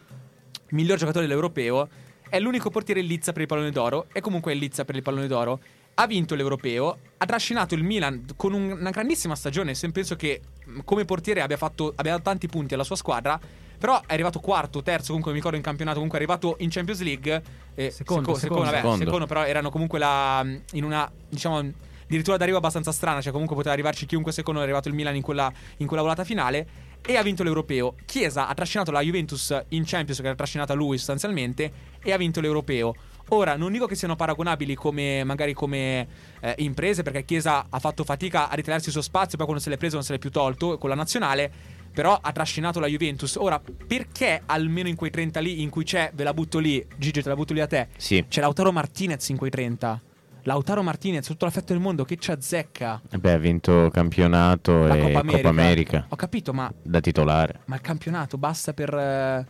miglior 0.71 0.97
giocatore 0.97 1.25
dell'europeo, 1.27 1.87
è 2.29 2.39
l'unico 2.39 2.69
portiere 2.69 2.99
in 2.99 3.07
lizza 3.07 3.31
per 3.31 3.43
il 3.43 3.47
pallone 3.47 3.71
d'oro 3.71 4.07
e 4.11 4.19
comunque 4.19 4.51
è 4.51 4.53
in 4.55 4.59
lizza 4.59 4.83
per 4.83 4.95
il 4.95 5.01
pallone 5.01 5.27
d'oro. 5.27 5.59
Ha 5.99 6.05
vinto 6.05 6.35
l'europeo, 6.35 6.97
ha 7.17 7.25
trascinato 7.25 7.73
il 7.73 7.83
Milan 7.83 8.23
con 8.35 8.53
un- 8.53 8.69
una 8.79 8.91
grandissima 8.91 9.35
stagione. 9.35 9.73
Se 9.73 9.89
penso 9.91 10.15
che 10.15 10.41
mh, 10.65 10.79
come 10.85 11.05
portiere 11.05 11.41
abbia, 11.41 11.57
fatto, 11.57 11.91
abbia 11.95 12.11
dato 12.11 12.23
tanti 12.23 12.47
punti 12.47 12.75
alla 12.75 12.83
sua 12.83 12.95
squadra. 12.95 13.39
Però 13.79 13.99
è 14.05 14.13
arrivato 14.13 14.39
quarto, 14.39 14.81
terzo, 14.83 15.07
comunque 15.07 15.31
mi 15.31 15.37
ricordo 15.37 15.57
in 15.57 15.63
campionato. 15.63 15.95
Comunque 15.97 16.19
è 16.19 16.21
arrivato 16.21 16.55
in 16.59 16.69
Champions 16.69 17.01
League. 17.01 17.43
eh, 17.75 17.89
Secondo, 17.91 18.33
seco- 18.33 18.39
secondo. 18.39 18.63
vabbè, 18.65 18.77
Secondo. 18.77 19.03
secondo, 19.05 19.25
però 19.27 19.43
erano 19.43 19.69
comunque 19.71 19.97
la, 19.99 20.43
in 20.73 20.83
una, 20.83 21.11
diciamo, 21.29 21.57
addirittura 22.03 22.37
d'arrivo 22.37 22.57
abbastanza 22.57 22.91
strana. 22.91 23.19
Cioè, 23.21 23.31
comunque 23.31 23.55
poteva 23.55 23.73
arrivarci 23.73 24.05
chiunque 24.07 24.31
secondo. 24.31 24.59
È 24.59 24.63
arrivato 24.63 24.87
il 24.87 24.93
Milan 24.95 25.15
in 25.15 25.21
quella, 25.23 25.51
in 25.77 25.87
quella 25.87 26.01
volata 26.03 26.23
finale. 26.23 26.67
E 27.05 27.17
ha 27.17 27.21
vinto 27.23 27.41
l'europeo. 27.43 27.95
Chiesa 28.05 28.47
ha 28.47 28.53
trascinato 28.55 28.89
la 28.91 29.01
Juventus 29.01 29.55
in 29.69 29.83
Champions, 29.85 30.19
che 30.21 30.27
l'ha 30.27 30.35
trascinata 30.35 30.73
lui 30.73 30.97
sostanzialmente. 30.97 31.71
E 32.03 32.11
ha 32.11 32.17
vinto 32.17 32.39
l'europeo. 32.41 32.95
Ora, 33.29 33.57
non 33.57 33.71
dico 33.71 33.87
che 33.87 33.95
siano 33.95 34.15
paragonabili 34.15 34.73
come 34.75 35.23
magari 35.23 35.53
come 35.53 36.07
eh, 36.39 36.55
imprese, 36.59 37.03
perché 37.03 37.25
Chiesa 37.25 37.65
ha 37.69 37.79
fatto 37.79 38.03
fatica 38.03 38.49
a 38.49 38.55
ritagliarsi 38.55 38.87
il 38.87 38.93
suo 38.93 39.01
spazio, 39.01 39.37
poi 39.37 39.45
quando 39.45 39.63
se 39.63 39.69
l'è 39.69 39.77
preso 39.77 39.95
non 39.95 40.03
se 40.03 40.13
l'è 40.13 40.19
più 40.19 40.31
tolto 40.31 40.77
con 40.77 40.89
la 40.89 40.95
nazionale. 40.95 41.51
Però 41.97 42.17
ha 42.21 42.31
trascinato 42.31 42.79
la 42.79 42.85
Juventus. 42.85 43.35
Ora, 43.35 43.59
perché 43.87 44.43
almeno 44.45 44.87
in 44.87 44.95
quei 44.95 45.09
30 45.09 45.39
lì 45.39 45.63
in 45.63 45.69
cui 45.71 45.83
c'è, 45.83 46.11
ve 46.13 46.23
la 46.23 46.33
butto 46.33 46.59
lì, 46.59 46.85
Gigi, 46.95 47.23
te 47.23 47.29
la 47.29 47.35
butto 47.35 47.53
lì 47.53 47.59
a 47.59 47.65
te. 47.65 47.87
Sì. 47.97 48.23
C'è 48.29 48.39
Lautaro 48.39 48.71
Martinez 48.71 49.27
in 49.29 49.37
quei 49.37 49.49
30. 49.49 50.01
Lautaro 50.43 50.83
Martinez, 50.83 51.25
tutto 51.25 51.45
l'affetto 51.45 51.73
del 51.73 51.81
mondo, 51.81 52.05
che 52.05 52.17
ci 52.17 52.29
azzecca. 52.31 53.01
Eh 53.09 53.17
Beh, 53.17 53.31
ha 53.33 53.37
vinto 53.37 53.89
campionato 53.91 54.85
La 54.85 54.95
e 54.95 55.01
Coppa 55.01 55.19
America. 55.19 55.37
Coppa 55.37 55.49
America 55.49 56.05
Ho 56.09 56.15
capito, 56.15 56.53
ma, 56.53 56.71
da 56.83 56.99
titolare. 57.01 57.61
ma 57.65 57.75
il 57.75 57.81
campionato 57.81 58.37
basta 58.37 58.73
per. 58.73 59.45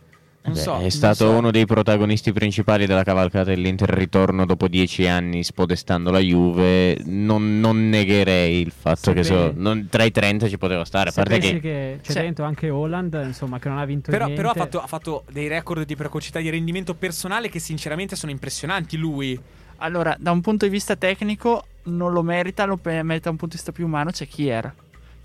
Beh, 0.52 0.58
so. 0.58 0.78
è 0.78 0.88
stato 0.88 1.14
so. 1.26 1.30
uno 1.30 1.50
dei 1.50 1.66
protagonisti 1.66 2.32
principali 2.32 2.86
della 2.86 3.02
cavalcata 3.04 3.44
dell'Inter 3.50 3.88
ritorno 3.90 4.46
dopo 4.46 4.68
dieci 4.68 5.06
anni 5.06 5.42
spodestando 5.44 6.10
la 6.10 6.18
Juve. 6.20 6.98
Non, 7.04 7.60
non 7.60 7.88
negherei 7.88 8.60
il 8.60 8.72
fatto 8.76 8.96
Se 9.00 9.12
che 9.14 9.24
so- 9.24 9.52
non- 9.54 9.86
tra 9.90 10.04
i 10.04 10.10
30 10.10 10.48
ci 10.48 10.58
poteva 10.58 10.84
stare. 10.84 11.10
A 11.10 11.12
parte 11.12 11.38
che, 11.38 11.60
che 11.60 11.98
c'è 12.02 12.12
Cioè- 12.12 12.22
dentro 12.22 12.44
anche 12.44 12.70
Holland, 12.70 13.20
insomma, 13.24 13.58
che 13.58 13.68
non 13.68 13.78
ha 13.78 13.84
vinto 13.84 14.10
Però, 14.10 14.24
niente. 14.26 14.42
però 14.42 14.52
ha, 14.54 14.58
fatto, 14.64 14.80
ha 14.80 14.86
fatto 14.86 15.24
dei 15.30 15.48
record 15.48 15.84
di 15.84 15.96
precocità 15.96 16.38
di 16.40 16.50
rendimento 16.50 16.94
personale 16.94 17.48
che 17.48 17.58
sinceramente 17.58 18.16
sono 18.16 18.32
impressionanti. 18.32 18.96
Lui. 18.96 19.38
Allora, 19.78 20.16
da 20.18 20.32
un 20.32 20.40
punto 20.40 20.64
di 20.64 20.70
vista 20.72 20.96
tecnico 20.96 21.64
non 21.84 22.12
lo 22.12 22.22
merita, 22.22 22.64
lo 22.64 22.78
merita 22.82 23.24
da 23.24 23.30
un 23.30 23.36
punto 23.36 23.46
di 23.46 23.52
vista 23.56 23.70
più 23.72 23.86
umano, 23.86 24.10
c'è 24.10 24.26
Kier, 24.26 24.74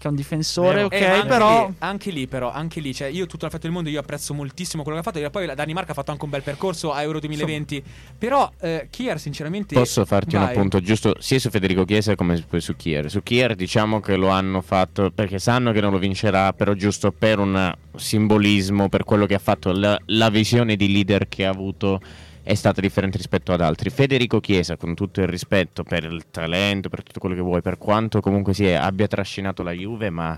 che 0.04 0.08
è 0.08 0.12
un 0.12 0.16
difensore, 0.18 0.74
Vero. 0.76 0.86
ok, 0.88 0.94
Eh, 0.94 1.06
anche 1.06 1.28
però... 1.28 1.68
lì, 1.68 1.74
anche 1.80 2.12
lì, 2.12 2.28
però, 2.28 2.52
anche 2.52 2.80
lì, 2.82 2.94
cioè, 2.94 3.08
io 3.08 3.26
tutto 3.26 3.46
l'affetto 3.46 3.64
del 3.64 3.72
mondo, 3.72 3.90
io 3.90 4.00
apprezzo 4.00 4.34
moltissimo 4.34 4.84
quello 4.84 5.00
che 5.02 5.08
ha 5.08 5.12
fatto. 5.12 5.24
E 5.26 5.30
poi 5.30 5.46
la 5.46 5.56
Danimarca 5.56 5.92
ha 5.92 5.94
fatto 5.96 6.12
anche 6.12 6.24
un 6.26 6.30
bel 6.30 6.44
percorso 6.44 6.92
a 6.92 7.02
Euro 7.02 7.20
2020. 7.20 7.84
Però, 8.18 8.52
eh, 8.60 8.88
Kier, 8.90 9.20
sinceramente. 9.20 9.74
Posso 9.76 10.04
farti 10.06 10.36
un 10.36 10.44
Vai. 10.44 10.52
appunto 10.56 10.82
giusto 10.82 11.16
sia 11.20 11.40
su 11.40 11.50
Federico 11.50 11.86
Chiesa 11.86 12.16
come 12.16 12.36
su- 12.36 12.60
su 12.60 12.76
Kier. 12.76 13.10
Su 13.10 13.24
Kier 13.24 13.56
diciamo 13.56 14.00
che 14.02 14.16
lo 14.16 14.28
hanno 14.30 14.62
fatto 14.62 15.12
perché 15.12 15.40
sanno 15.40 15.72
che 15.72 15.80
non 15.82 15.92
lo 15.92 16.00
vincerà, 16.00 16.52
però 16.54 16.74
giusto 16.74 17.12
per 17.12 17.40
un 17.40 17.74
simbolismo, 17.96 18.90
per 18.90 19.04
quello 19.04 19.26
che 19.26 19.36
ha 19.36 19.40
fatto, 19.40 19.72
la, 19.72 19.98
la 20.08 20.30
visione 20.30 20.76
di 20.76 20.92
leader 20.92 21.28
che 21.30 21.46
ha 21.46 21.50
avuto 21.50 22.00
è 22.44 22.54
stata 22.56 22.82
differente 22.82 23.18
rispetto 23.18 23.54
ad 23.54 23.62
altri. 23.62 23.90
Federico 23.90 24.40
Chiesa, 24.40 24.76
con 24.78 24.94
tutto 24.96 25.22
il 25.22 25.28
rispetto 25.28 25.84
per 25.84 26.04
il 26.04 26.26
talento, 26.30 26.90
per 26.90 27.02
tutto 27.04 27.20
quello 27.20 27.36
che 27.36 27.42
vuoi, 27.42 27.62
per 27.62 27.78
quanto 27.78 28.20
comunque 28.20 28.54
sia, 28.54 28.84
abbia 28.84 29.08
trascinato 29.08 29.64
la 29.64 29.72
Juve, 29.72 30.10
ma 30.10 30.38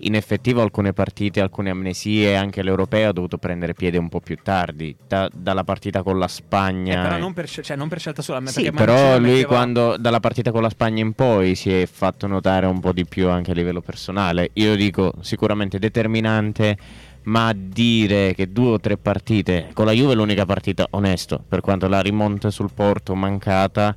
in 0.00 0.14
effettivo 0.14 0.60
alcune 0.60 0.92
partite, 0.92 1.40
alcune 1.40 1.70
amnesie, 1.70 2.36
anche 2.36 2.62
l'europeo 2.62 3.08
ha 3.08 3.12
dovuto 3.12 3.38
prendere 3.38 3.72
piede 3.72 3.96
un 3.96 4.10
po' 4.10 4.20
più 4.20 4.36
tardi, 4.42 4.94
da- 5.08 5.30
dalla 5.32 5.64
partita 5.64 6.02
con 6.02 6.18
la 6.18 6.26
Eh, 6.26 6.28
Spagna. 6.28 7.00
però 7.00 7.16
non 7.16 7.32
per, 7.32 7.48
cioè, 7.48 7.76
non 7.76 7.88
per 7.88 7.98
scelta 8.00 8.20
sola. 8.20 8.40
ma 8.40 8.50
Sì, 8.50 8.70
però 8.72 9.16
lui 9.18 9.28
metteva- 9.30 9.46
quando 9.48 9.96
dalla 9.96 10.20
partita 10.20 10.50
con 10.50 10.60
la 10.60 10.68
Spagna 10.68 11.00
in 11.00 11.14
poi 11.14 11.54
si 11.54 11.72
è 11.72 11.86
fatto 11.86 12.26
notare 12.26 12.66
un 12.66 12.78
po' 12.80 12.92
di 12.92 13.06
più 13.06 13.30
anche 13.30 13.52
a 13.52 13.54
livello 13.54 13.80
personale. 13.80 14.50
Io 14.54 14.76
dico 14.76 15.14
sicuramente 15.20 15.78
determinante, 15.78 16.76
ma 17.26 17.52
dire 17.54 18.34
che 18.34 18.52
due 18.52 18.72
o 18.72 18.80
tre 18.80 18.96
partite 18.96 19.70
con 19.72 19.86
la 19.86 19.92
Juve 19.92 20.12
è 20.12 20.14
l'unica 20.16 20.44
partita 20.44 20.86
onesto, 20.90 21.42
per 21.46 21.60
quanto 21.60 21.88
la 21.88 22.00
rimonta 22.00 22.50
sul 22.50 22.70
Porto 22.72 23.14
mancata 23.14 23.96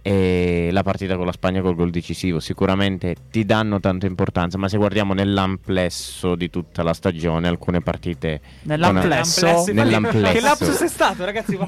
e 0.00 0.70
la 0.72 0.82
partita 0.82 1.16
con 1.16 1.26
la 1.26 1.32
Spagna 1.32 1.60
col 1.60 1.74
gol 1.74 1.90
decisivo, 1.90 2.40
sicuramente 2.40 3.16
ti 3.30 3.44
danno 3.44 3.80
tanta 3.80 4.06
importanza, 4.06 4.56
ma 4.58 4.68
se 4.68 4.76
guardiamo 4.76 5.12
nell'amplesso 5.12 6.34
di 6.34 6.48
tutta 6.50 6.82
la 6.82 6.94
stagione, 6.94 7.48
alcune 7.48 7.80
partite 7.80 8.40
Nell'amplesso? 8.62 9.46
Infatti, 9.46 9.72
Nell'amplesso. 9.72 10.32
Che 10.32 10.40
lapsus 10.40 10.82
è 10.82 10.88
stato, 10.88 11.24
ragazzi? 11.24 11.58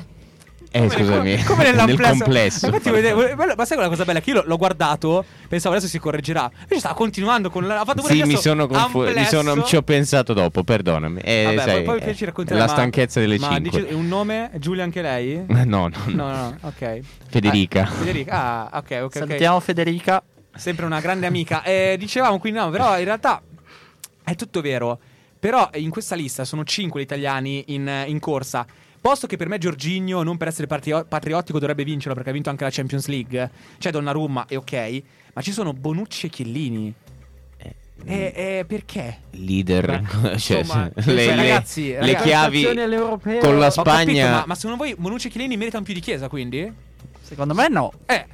Eh, 0.72 0.78
come- 0.86 0.90
scusami, 0.94 1.42
come- 1.44 1.72
come 1.72 1.84
nel 1.86 2.00
complesso. 2.00 2.66
Infatti, 2.66 2.90
vede- 2.90 3.12
vede- 3.14 3.34
ma 3.56 3.64
sai 3.64 3.76
quella 3.76 3.88
cosa 3.88 4.04
bella? 4.04 4.20
Che 4.20 4.30
io 4.30 4.42
l'ho- 4.44 4.56
guardato, 4.56 5.24
pensavo 5.48 5.74
adesso 5.74 5.88
si 5.90 5.98
correggerà. 5.98 6.48
Invece 6.60 6.78
stava 6.78 6.94
continuando 6.94 7.50
con 7.50 7.66
la. 7.66 7.80
Ha 7.80 7.84
fatto 7.84 8.02
pure 8.02 8.14
Sì, 8.14 8.22
mi 8.22 8.36
sono 8.36 8.66
confuso. 8.68 9.12
Mi 9.12 9.24
sono, 9.24 9.48
amplesso. 9.50 9.68
ci 9.68 9.76
ho 9.76 9.82
pensato 9.82 10.32
dopo, 10.32 10.62
perdonami. 10.62 11.20
Eh, 11.22 11.42
Vabbè, 11.44 11.58
sai, 11.58 11.82
poi, 11.82 11.98
poi 11.98 12.08
eh, 12.08 12.14
ci 12.14 12.24
racconterai, 12.24 12.60
la 12.60 12.66
ma- 12.66 12.72
stanchezza 12.72 13.18
delle 13.20 13.38
ma 13.38 13.48
5. 13.54 13.80
dici- 13.82 13.92
un 13.94 14.06
nome? 14.06 14.50
Giulia 14.58 14.84
anche 14.84 15.02
lei? 15.02 15.44
No, 15.48 15.64
no, 15.64 15.88
no. 15.88 16.14
No, 16.14 16.30
no, 16.30 16.56
ok. 16.62 17.00
Federica. 17.28 17.82
Ah, 17.82 17.86
Federica, 17.86 18.70
ah, 18.70 18.78
ok, 18.78 18.90
ok. 18.90 19.02
ok. 19.04 19.16
Salutiamo 19.16 19.60
Federica. 19.60 20.22
Sempre 20.54 20.84
una 20.86 21.00
grande 21.00 21.26
amica. 21.26 21.62
Eh, 21.62 21.96
dicevamo 21.98 22.38
quindi, 22.38 22.58
no, 22.60 22.70
però 22.70 22.96
in 22.98 23.04
realtà 23.04 23.40
è 24.24 24.34
tutto 24.36 24.60
vero. 24.60 24.98
Però 25.38 25.70
in 25.74 25.90
questa 25.90 26.14
lista 26.14 26.44
sono 26.44 26.64
5 26.64 27.00
gli 27.00 27.04
italiani 27.04 27.64
in, 27.68 27.90
in 28.06 28.18
corsa. 28.20 28.66
Posto 29.00 29.26
che 29.26 29.36
per 29.36 29.48
me 29.48 29.56
Giorginio, 29.58 30.22
non 30.22 30.36
per 30.36 30.48
essere 30.48 30.66
patrio- 30.66 31.04
patriottico, 31.06 31.58
dovrebbe 31.58 31.84
vincerlo 31.84 32.14
perché 32.14 32.30
ha 32.30 32.32
vinto 32.34 32.50
anche 32.50 32.64
la 32.64 32.70
Champions 32.70 33.06
League. 33.06 33.50
C'è 33.78 33.90
Donnarumma, 33.90 34.44
e 34.46 34.56
ok. 34.56 35.02
Ma 35.34 35.40
ci 35.42 35.52
sono 35.52 35.72
Bonucci 35.72 36.26
e 36.26 36.28
Chiellini. 36.28 36.94
Eh, 37.56 37.74
E, 38.04 38.32
e 38.34 38.64
perché? 38.66 39.18
Leader, 39.32 40.02
cioè, 40.38 40.58
insomma, 40.58 40.90
le, 40.94 41.02
cioè, 41.02 41.14
le- 41.14 41.36
ragazzi, 41.36 41.88
le 41.90 41.98
ragazzi. 42.00 42.24
chiavi 42.24 42.64
con 42.64 42.74
la 42.74 42.96
Ho 43.04 43.18
capito, 43.18 43.70
Spagna. 43.70 44.30
ma, 44.30 44.44
ma 44.46 44.54
secondo 44.54 44.76
voi 44.82 44.94
Bonucci 44.96 45.26
e 45.28 45.30
Chiellini 45.30 45.56
meritano 45.58 45.84
più 45.84 45.92
di 45.94 46.00
Chiesa, 46.00 46.28
quindi? 46.28 46.70
Secondo 47.20 47.54
me 47.54 47.68
no. 47.68 47.92
Eh, 48.06 48.26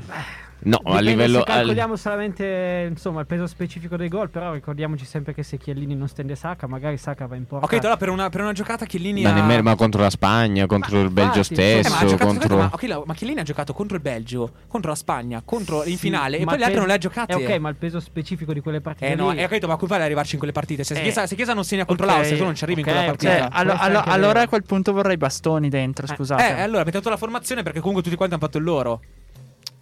No, 0.58 0.78
a 0.78 0.98
Dipende 0.98 1.10
livello... 1.10 1.38
se 1.44 1.50
al- 1.52 1.56
calcoliamo 1.58 1.96
solamente 1.96 2.86
insomma 2.90 3.20
il 3.20 3.26
peso 3.26 3.46
specifico 3.46 3.96
dei 3.96 4.08
gol, 4.08 4.30
però 4.30 4.52
ricordiamoci 4.52 5.04
sempre 5.04 5.34
che 5.34 5.42
se 5.42 5.58
Chiellini 5.58 5.94
non 5.94 6.08
stende 6.08 6.34
Saka, 6.34 6.66
magari 6.66 6.96
Saka 6.96 7.26
va 7.26 7.36
in 7.36 7.46
porta. 7.46 7.66
Ok, 7.66 7.74
allora 7.74 7.96
per 7.96 8.08
una, 8.08 8.28
per 8.30 8.40
una 8.40 8.52
giocata 8.52 8.84
Chiellini 8.86 9.22
Ma, 9.22 9.30
ha... 9.30 9.34
nemmeno- 9.34 9.62
ma 9.62 9.76
contro 9.76 10.00
la 10.00 10.10
Spagna, 10.10 10.66
contro 10.66 11.00
il 11.02 11.10
Belgio 11.10 11.38
infatti, 11.38 11.60
Eh, 11.60 11.80
stesso, 11.82 11.90
ma, 11.94 12.00
ha 12.00 12.06
giocato, 12.06 12.26
contro... 12.26 12.56
ma, 12.56 12.70
ok, 12.72 12.82
la- 12.84 13.02
ma 13.04 13.14
Chiellini 13.14 13.40
ha 13.40 13.42
giocato 13.44 13.72
contro 13.74 13.96
il 13.96 14.02
Belgio, 14.02 14.50
contro 14.66 14.90
la 14.90 14.96
Spagna, 14.96 15.42
contro 15.44 15.84
in 15.84 15.92
Sì, 15.92 15.96
finale 15.98 16.36
e 16.38 16.44
ma 16.44 16.46
poi 16.46 16.54
le 16.54 16.58
il 16.58 16.62
altre 16.64 16.78
non 16.78 16.88
le 16.88 16.94
ha 16.94 16.98
giocate. 16.98 17.32
Eh, 17.32 17.34
ok, 17.52 17.58
ma 17.58 17.68
il 17.68 17.76
peso 17.76 18.00
specifico 18.00 18.52
di 18.52 18.60
quelle 18.60 18.80
partite 18.80 19.06
Eh 19.12 19.14
no, 19.14 19.30
lì- 19.30 19.36
hai 19.38 19.46
capito, 19.48 19.66
ma 19.68 19.76
come 19.76 19.94
ad 19.94 20.00
arrivarci 20.02 20.32
in 20.32 20.38
quelle 20.38 20.54
partite? 20.54 20.84
Se, 20.84 20.94
Eh. 20.94 21.02
Chiesa, 21.02 21.26
se 21.26 21.36
Chiesa 21.36 21.52
non 21.54 21.64
segna 21.64 21.84
contro 21.84 22.06
Ok, 22.06 22.12
l'Austria, 22.12 22.38
tu 22.38 22.44
non 22.44 22.54
ci 22.54 22.64
arrivi 22.64 22.80
ok, 22.80 22.86
in 22.86 22.92
quella 22.92 23.10
ok. 23.10 23.18
Cioè, 23.18 23.38
partita. 23.38 23.56
allo- 23.56 23.74
allo- 23.78 24.02
allora 24.04 24.40
a 24.40 24.48
quel 24.48 24.62
punto 24.64 24.92
vorrei 24.92 25.16
bastoni 25.18 25.68
dentro, 25.68 26.06
scusate. 26.06 26.42
Eh, 26.56 26.60
allora 26.62 26.80
avete 26.80 26.96
dato 26.96 27.10
la 27.10 27.16
formazione 27.18 27.62
perché 27.62 27.78
comunque 27.78 28.02
tutti 28.02 28.16
quanti 28.16 28.34
hanno 28.34 28.42
fatto 28.44 28.58
il 28.58 28.64
loro. 28.64 29.00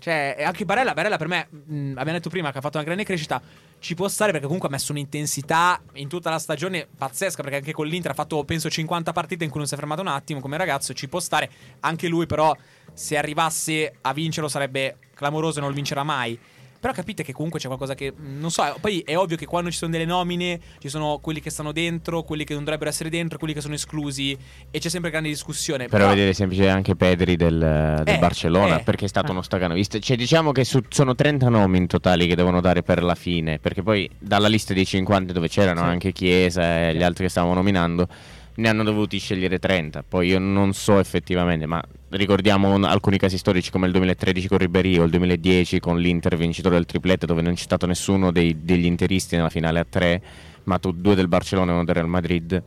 Cioè, 0.05 0.37
anche 0.45 0.67
Barella, 0.67 0.93
Barella 0.93 1.17
per 1.17 1.29
me, 1.29 1.49
mh, 1.51 1.93
abbiamo 1.93 2.13
detto 2.13 2.29
prima 2.29 2.53
che 2.53 2.59
ha 2.59 2.61
fatto 2.61 2.77
una 2.77 2.85
grande 2.85 3.05
crescita, 3.05 3.41
ci 3.79 3.95
può 3.95 4.07
stare 4.07 4.33
perché 4.33 4.45
comunque 4.45 4.69
ha 4.69 4.71
messo 4.71 4.93
un'intensità 4.93 5.81
in 5.95 6.09
tutta 6.09 6.29
la 6.29 6.39
stagione 6.39 6.87
pazzesca, 6.95 7.41
perché 7.41 7.57
anche 7.57 7.73
con 7.73 7.87
l'Inter 7.87 8.11
ha 8.11 8.15
fatto 8.15 8.45
penso 8.45 8.69
50 8.69 9.13
partite 9.13 9.45
in 9.45 9.49
cui 9.49 9.61
non 9.61 9.67
si 9.67 9.73
è 9.73 9.79
fermato 9.79 10.03
un 10.03 10.09
attimo 10.09 10.41
come 10.41 10.59
ragazzo, 10.59 10.93
ci 10.93 11.09
può 11.09 11.21
stare. 11.21 11.51
Anche 11.81 12.07
lui 12.09 12.27
però, 12.27 12.55
se 12.93 13.17
arrivasse 13.17 13.95
a 14.03 14.13
vincerlo 14.13 14.47
sarebbe 14.47 14.99
clamoroso 15.15 15.57
e 15.57 15.61
non 15.63 15.71
lo 15.71 15.75
vincerà 15.75 16.03
mai. 16.03 16.39
Però 16.85 16.93
capite 16.97 17.23
che 17.23 17.33
comunque 17.33 17.59
c'è 17.59 17.67
qualcosa 17.67 17.95
che. 17.95 18.13
mh, 18.15 18.41
Non 18.41 18.51
so, 18.51 18.77
poi 18.79 18.99
è 19.07 19.17
ovvio 19.17 19.39
che 19.39 19.47
quando 19.47 19.71
ci 19.71 19.79
sono 19.79 19.91
delle 19.91 20.05
nomine, 20.05 20.61
ci 20.81 20.91
sono 20.91 21.19
quelli 21.19 21.41
che 21.41 21.49
stanno 21.49 21.73
dentro, 21.73 22.25
quelli 22.25 22.45
che 22.45 22.53
non 22.53 22.63
dovrebbero 22.63 22.91
essere 22.91 23.09
dentro, 23.09 23.39
quelli 23.39 23.55
che 23.55 23.63
sono 23.63 23.73
esclusi. 23.73 24.37
E 24.71 24.79
c'è 24.81 24.91
sempre 24.91 25.09
grande 25.09 25.31
discussione. 25.31 25.89
Però 25.89 26.07
vedere 26.09 26.35
semplice 26.35 26.69
anche 26.69 26.95
Pedri 26.95 27.37
del, 27.37 27.59
del 28.05 28.15
Eh, 28.17 28.19
Barcellona, 28.19 28.81
eh. 28.81 28.83
perché 28.83 29.07
è 29.07 29.09
stato 29.09 29.29
Eh. 29.29 29.31
uno 29.31 29.41
stacanovista. 29.41 29.99
Cioè, 29.99 30.15
diciamo 30.19 30.53
che 30.53 30.65
su- 30.65 30.83
sono 30.91 31.15
30 31.15 31.49
nomi 31.49 31.79
in 31.79 31.87
totali 31.87 32.27
che 32.27 32.37
devono 32.37 32.61
dare 32.61 32.83
per 32.83 33.03
la 33.03 33.15
fine, 33.15 33.59
perché 33.59 33.83
poi 33.83 34.07
dalla 34.19 34.49
lista 34.49 34.75
dei 34.75 34.85
50 34.85 35.33
dove 35.33 35.49
c'erano 35.49 35.81
Sì. 35.81 35.87
anche 35.87 36.13
Chiesa 36.13 36.89
e 36.91 36.95
gli 36.97 37.03
altri 37.03 37.25
che 37.25 37.31
stavamo 37.31 37.55
nominando, 37.55 38.07
ne 38.57 38.69
hanno 38.69 38.83
dovuti 38.85 39.19
scegliere 39.19 39.59
30. 39.59 40.05
Poi 40.09 40.29
io 40.29 40.39
non 40.39 40.73
so 40.73 40.99
effettivamente, 40.99 41.67
ma 41.67 41.83
ricordiamo 42.11 42.73
un- 42.73 42.85
alcuni 42.85 43.19
casi 43.19 43.37
storici 43.39 43.71
come 43.71 43.87
il 43.87 43.93
2013 43.93 44.47
con 44.49 44.59
Ribéry 44.59 44.99
o 44.99 45.05
il 45.05 45.11
2010 45.11 45.81
con 45.81 45.99
l'Inter 45.99 46.37
vincitore 46.37 46.77
del 46.77 46.87
triplete 46.87 47.27
dove 47.27 47.43
non 47.43 47.55
c'è 47.55 47.63
stato 47.63 47.87
nessuno 47.87 48.31
dei- 48.31 48.59
degli 48.63 48.85
interisti 48.87 49.37
nella 49.37 49.49
finale 49.51 49.81
a 49.81 49.87
3, 49.89 50.23
ma 50.65 50.79
tu 50.79 50.93
due 50.93 51.15
del 51.15 51.29
Barcellona 51.29 51.73
e 51.73 51.75
uno 51.75 51.85
del 51.85 51.95
Real 51.95 52.09
Madrid. 52.09 52.63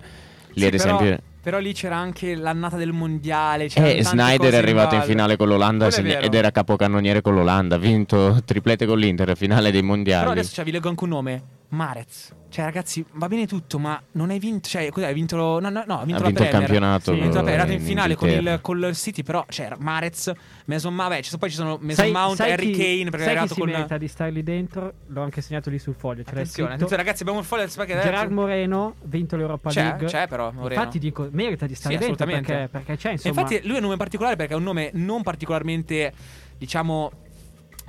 Lì 0.53 0.59
Sì, 0.61 0.65
ad 0.65 0.71
però- 0.77 0.83
esempio... 0.95 1.19
Però 1.47 1.59
lì 1.59 1.71
c'era 1.71 1.95
anche 1.95 2.35
l'annata 2.35 2.75
del 2.75 2.91
mondiale. 2.91 3.69
Eh, 3.73 4.03
Snyder 4.03 4.51
è 4.51 4.57
arrivato 4.57 4.95
in 4.95 4.99
ballo. 4.99 5.11
finale 5.11 5.37
con 5.37 5.47
l'Olanda 5.47 5.87
ed 5.87 6.33
era 6.33 6.51
capocannoniere 6.51 7.21
con 7.21 7.35
l'Olanda. 7.35 7.75
Ha 7.75 7.77
vinto 7.77 8.41
triplete 8.43 8.85
con 8.85 8.97
l'Inter, 8.99 9.33
finale 9.37 9.71
dei 9.71 9.79
Però 9.79 9.93
mondiali. 9.93 10.29
adesso 10.31 10.53
cioè, 10.53 10.65
vi 10.65 10.71
leggo 10.71 10.89
anche 10.89 11.03
un 11.05 11.09
nome: 11.11 11.43
Marez. 11.69 12.33
Cioè, 12.49 12.63
ragazzi, 12.63 13.05
va 13.13 13.27
bene 13.27 13.45
tutto, 13.45 13.77
ma 13.77 14.01
non 14.13 14.29
hai 14.29 14.39
vinto. 14.39 14.69
Cioè, 14.69 14.89
cos'è? 14.89 15.07
Hai 15.07 15.13
vinto. 15.13 15.35
No, 15.35 15.59
no, 15.59 15.69
no, 15.85 15.99
ha 15.99 16.05
vinto, 16.05 16.21
ha 16.21 16.23
la 16.23 16.27
vinto 16.27 16.43
il 16.43 16.49
campionato. 16.49 17.11
Sì, 17.13 17.19
ha 17.19 17.21
vinto 17.21 17.35
la 17.35 17.43
Premier, 17.43 17.47
è 17.47 17.51
andato 17.59 17.71
in 17.73 17.79
in 17.81 17.85
finale 17.85 18.15
con 18.15 18.27
Inghilterra. 18.29 18.55
il, 18.55 18.61
con 18.61 18.77
il 18.85 18.95
City, 18.95 19.23
però 19.23 19.45
c'era 19.49 19.75
Marez, 19.77 20.31
Mason 20.65 20.95
Mount, 20.95 21.09
beh, 21.11 21.21
ci 21.23 21.27
sono- 21.29 21.39
poi 21.41 21.49
ci 21.49 21.55
sono 21.57 21.77
Mason 21.81 21.93
Sai- 21.95 22.11
Mount, 22.11 22.35
sai 22.37 22.51
Harry 22.53 22.71
chi- 22.71 22.77
Kane, 22.79 23.09
perché 23.09 23.17
è 23.17 23.19
sai 23.19 23.19
chi 23.19 23.29
arrivato 23.31 23.53
si 23.53 23.59
con... 23.59 23.69
merita 23.69 23.97
di 23.97 24.07
stare 24.07 24.31
lì 24.31 24.43
dentro? 24.43 24.93
L'ho 25.07 25.21
anche 25.21 25.41
segnato 25.41 25.69
lì 25.69 25.77
sul 25.77 25.93
foglio. 25.95 26.23
l'hai 26.23 26.31
Attenzione, 26.33 26.73
attenzione, 26.73 27.03
ragazzi, 27.03 27.21
abbiamo 27.23 27.39
il 27.41 27.45
foglio 27.45 27.61
del 27.63 27.69
spaghetti. 27.71 28.01
Gerard 28.01 28.31
Moreno, 28.31 28.95
vinto 29.03 29.35
l'Europa 29.35 29.69
C'è, 29.69 29.81
League. 29.83 30.07
c'è 30.07 30.27
però, 30.29 30.51
Moreno. 30.51 30.79
Infatti 30.79 30.99
dico, 30.99 31.27
merita 31.31 31.65
di 31.67 31.75
stare 31.75 31.95
Sì, 31.95 31.99
dentro 31.99 32.23
assolutamente. 32.23 32.53
perché, 32.53 32.69
perché 32.71 32.95
c'è 32.95 33.09
E 33.09 33.11
insomma. 33.13 33.41
infatti 33.41 33.59
lui 33.67 33.73
è 33.75 33.79
un 33.79 33.83
nome 33.83 33.97
particolare 33.97 34.35
perché 34.37 34.53
è 34.53 34.55
un 34.57 34.63
nome 34.63 34.89
non 34.93 35.21
particolarmente, 35.21 36.13
diciamo, 36.57 37.11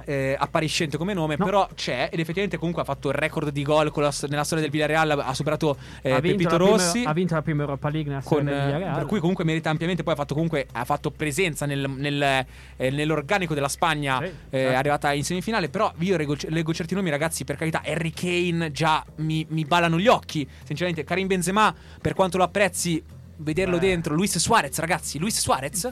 eh, 0.05 0.37
appariscente 0.39 0.97
come 0.97 1.13
nome, 1.15 1.37
No. 1.39 1.45
però 1.45 1.69
c'è 1.75 2.05
ed 2.13 2.19
effettivamente 2.19 2.57
comunque 2.57 2.83
ha 2.83 2.85
fatto 2.85 3.09
il 3.09 3.15
record 3.15 3.51
di 3.51 3.63
gol 3.63 3.93
la- 3.95 4.13
nella 4.29 4.45
storia 4.45 4.63
del 4.65 4.73
Villarreal, 4.73 5.11
ha 5.25 5.35
superato 5.35 5.77
eh, 6.03 6.13
ha, 6.13 6.21
Pepito 6.21 6.51
la 6.51 6.57
prima, 6.57 6.71
Rossi. 6.71 7.03
ha 7.05 7.13
vinto 7.13 7.35
la 7.35 7.43
prima 7.43 7.63
Europa 7.63 7.89
League 7.89 8.09
nella 8.11 8.23
con, 8.23 8.45
per 8.45 9.07
cui 9.07 9.19
comunque 9.21 9.45
merita 9.45 9.71
ampiamente 9.71 10.03
poi 10.03 10.13
ha 10.15 10.17
fatto 10.17 10.35
comunque 10.35 10.67
ha 10.73 10.85
fatto 10.85 11.11
presenza 11.11 11.67
nel- 11.67 11.89
nel- 11.91 12.47
eh, 12.77 12.91
nell'organico 12.91 13.55
della 13.55 13.69
Spagna 13.69 14.19
Sì, 14.19 14.25
eh, 14.25 14.33
certo. 14.51 14.77
arrivata 14.79 15.13
in 15.13 15.25
semifinale 15.25 15.69
però 15.69 15.93
io 15.99 16.17
leggo, 16.17 16.37
leggo 16.49 16.73
certi 16.73 16.95
nomi 16.95 17.11
ragazzi 17.11 17.45
per 17.45 17.57
carità 17.57 17.83
Harry 17.85 18.13
Kane 18.13 18.71
già 18.73 19.05
mi, 19.17 19.45
mi 19.51 19.65
ballano 19.65 19.99
gli 19.99 20.07
occhi 20.09 20.49
sinceramente 20.65 21.05
Karim 21.05 21.27
Benzema 21.27 21.75
per 22.01 22.15
quanto 22.15 22.37
lo 22.37 22.45
apprezzi 22.45 23.03
vederlo 23.41 23.77
Eh. 23.77 23.81
dentro 23.81 24.15
Luis 24.15 24.37
Suarez 24.39 24.79
ragazzi 24.79 25.19
Luis 25.19 25.39
Suarez 25.39 25.89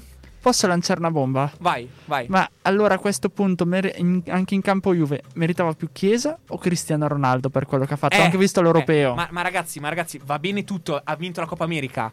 Posso 0.46 0.68
lanciare 0.68 1.00
una 1.00 1.10
bomba? 1.10 1.50
vai 1.58 1.88
vai 2.04 2.26
Ma 2.28 2.48
allora 2.62 2.94
a 2.94 2.98
questo 3.00 3.30
punto 3.30 3.66
mer- 3.66 3.98
in- 3.98 4.22
anche 4.28 4.54
in 4.54 4.60
campo 4.60 4.94
Juve 4.94 5.24
meritava 5.34 5.72
più 5.72 5.88
Chiesa 5.90 6.38
o 6.50 6.56
Cristiano 6.58 7.08
Ronaldo 7.08 7.50
per 7.50 7.66
quello 7.66 7.84
che 7.84 7.94
ha 7.94 7.96
fatto? 7.96 8.14
Eh, 8.14 8.20
anche 8.22 8.38
visto 8.38 8.62
l'europeo. 8.62 9.10
eh, 9.10 9.14
ma, 9.16 9.26
ma 9.32 9.42
ragazzi, 9.42 9.80
ma 9.80 9.88
ragazzi, 9.88 10.20
va 10.24 10.38
bene 10.38 10.62
tutto. 10.62 11.00
Ha 11.02 11.16
vinto 11.16 11.40
la 11.40 11.46
Coppa 11.46 11.64
America. 11.64 12.12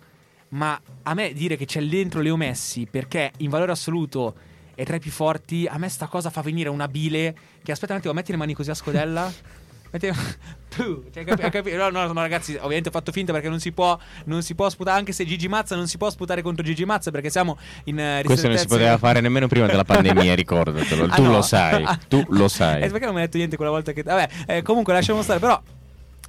Ma 0.49 0.81
a 1.03 1.13
me 1.13 1.31
dire 1.33 1.55
che 1.57 1.65
c'è 1.65 1.79
dentro 1.83 2.21
Leo 2.21 2.35
Messi 2.35 2.87
perché 2.89 3.33
in 3.37 3.51
valore 3.51 3.71
assoluto 3.73 4.33
è 4.73 4.83
tra 4.83 4.95
i 4.95 4.99
più 4.99 5.11
forti, 5.11 5.67
a 5.67 5.77
me 5.77 5.87
sta 5.87 6.07
cosa 6.07 6.31
fa 6.31 6.41
venire 6.41 6.69
una 6.69 6.87
bile. 6.87 7.35
Che 7.61 7.71
aspetta 7.71 7.93
un 7.93 7.99
attimo, 7.99 8.13
metti 8.15 8.31
le 8.31 8.37
mani 8.37 8.55
così 8.55 8.71
a 8.71 8.73
scodella. 8.73 9.31
Metti- 9.93 10.09
Puh, 10.73 11.03
cioè, 11.13 11.23
capi- 11.23 11.49
capi- 11.51 11.71
no, 11.73 11.89
no, 11.91 12.07
no, 12.07 12.13
ragazzi, 12.19 12.55
ovviamente 12.55 12.89
ho 12.89 12.91
fatto 12.91 13.11
finta 13.11 13.31
perché 13.31 13.47
non 13.47 13.59
si 13.59 13.71
può, 13.71 13.95
non 14.25 14.41
si 14.41 14.55
può 14.55 14.67
sputare. 14.69 14.97
Anche 14.97 15.11
se 15.11 15.23
Gigi 15.23 15.47
Mazza 15.47 15.75
non 15.75 15.87
si 15.87 15.99
può 15.99 16.09
sputare 16.09 16.41
contro 16.41 16.63
Gigi 16.65 16.83
Mazza 16.83 17.11
perché 17.11 17.29
siamo 17.29 17.59
in 17.83 17.99
eh, 17.99 18.23
Questo 18.25 18.47
non 18.47 18.57
si 18.57 18.65
poteva 18.65 18.97
fare 18.97 19.21
nemmeno 19.21 19.47
prima 19.47 19.67
della 19.67 19.83
pandemia, 19.83 20.33
ricordatelo. 20.33 21.05
Ah, 21.13 21.15
tu 21.15 21.21
no? 21.23 21.31
lo 21.31 21.41
sai, 21.43 21.85
tu 22.09 22.25
lo 22.29 22.45
Eh, 22.45 22.49
sai. 22.49 22.79
perché 22.89 23.05
non 23.05 23.13
mi 23.13 23.19
hai 23.19 23.25
detto 23.27 23.37
niente 23.37 23.55
quella 23.55 23.69
volta 23.71 23.91
che. 23.91 24.01
Vabbè, 24.01 24.29
eh, 24.47 24.61
comunque 24.63 24.93
lasciamo 24.93 25.21
stare. 25.21 25.39
Però, 25.39 25.61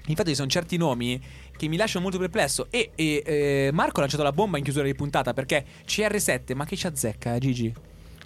infatti, 0.07 0.29
ci 0.31 0.35
sono 0.37 0.49
certi 0.49 0.77
nomi 0.77 1.19
che 1.57 1.67
mi 1.67 1.79
lasciano 1.79 2.03
molto 2.03 2.19
perplesso. 2.19 2.67
E, 2.69 2.91
e, 2.95 3.23
eh, 3.25 3.71
Marco 3.73 3.97
ha 3.99 4.01
lanciato 4.01 4.23
la 4.23 4.33
bomba 4.33 4.59
in 4.59 4.65
chiusura 4.65 4.85
di 4.85 4.95
puntata 4.95 5.33
perché 5.33 5.65
CR7, 5.87 6.55
ma 6.55 6.67
che 6.67 6.77
ci 6.77 6.87
azzecca, 6.87 7.39
Gigi? 7.39 7.73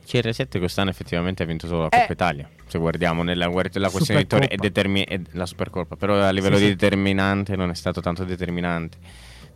CR7 0.09 0.59
quest'anno 0.59 0.90
effettivamente 0.90 1.42
ha 1.42 1.47
vinto 1.47 1.66
solo 1.66 1.83
la 1.83 1.88
Eh. 1.88 2.01
Coppa 2.01 2.12
Italia. 2.12 2.49
Se 2.66 2.79
guardiamo 2.79 3.23
nella 3.23 3.47
la 3.47 3.51
questione 3.53 4.23
di 4.23 4.27
Supercoppa. 4.31 4.55
determi- 4.57 5.05
è 5.05 5.21
la 5.33 5.47
Supercoppa, 5.47 5.97
però 5.97 6.21
a 6.21 6.31
livello 6.31 6.57
Sì, 6.57 6.62
di 6.64 6.68
sì. 6.71 6.77
determinante 6.77 7.57
non 7.57 7.71
è 7.71 7.75
stato 7.75 8.01
tanto 8.01 8.25
determinante. 8.25 8.97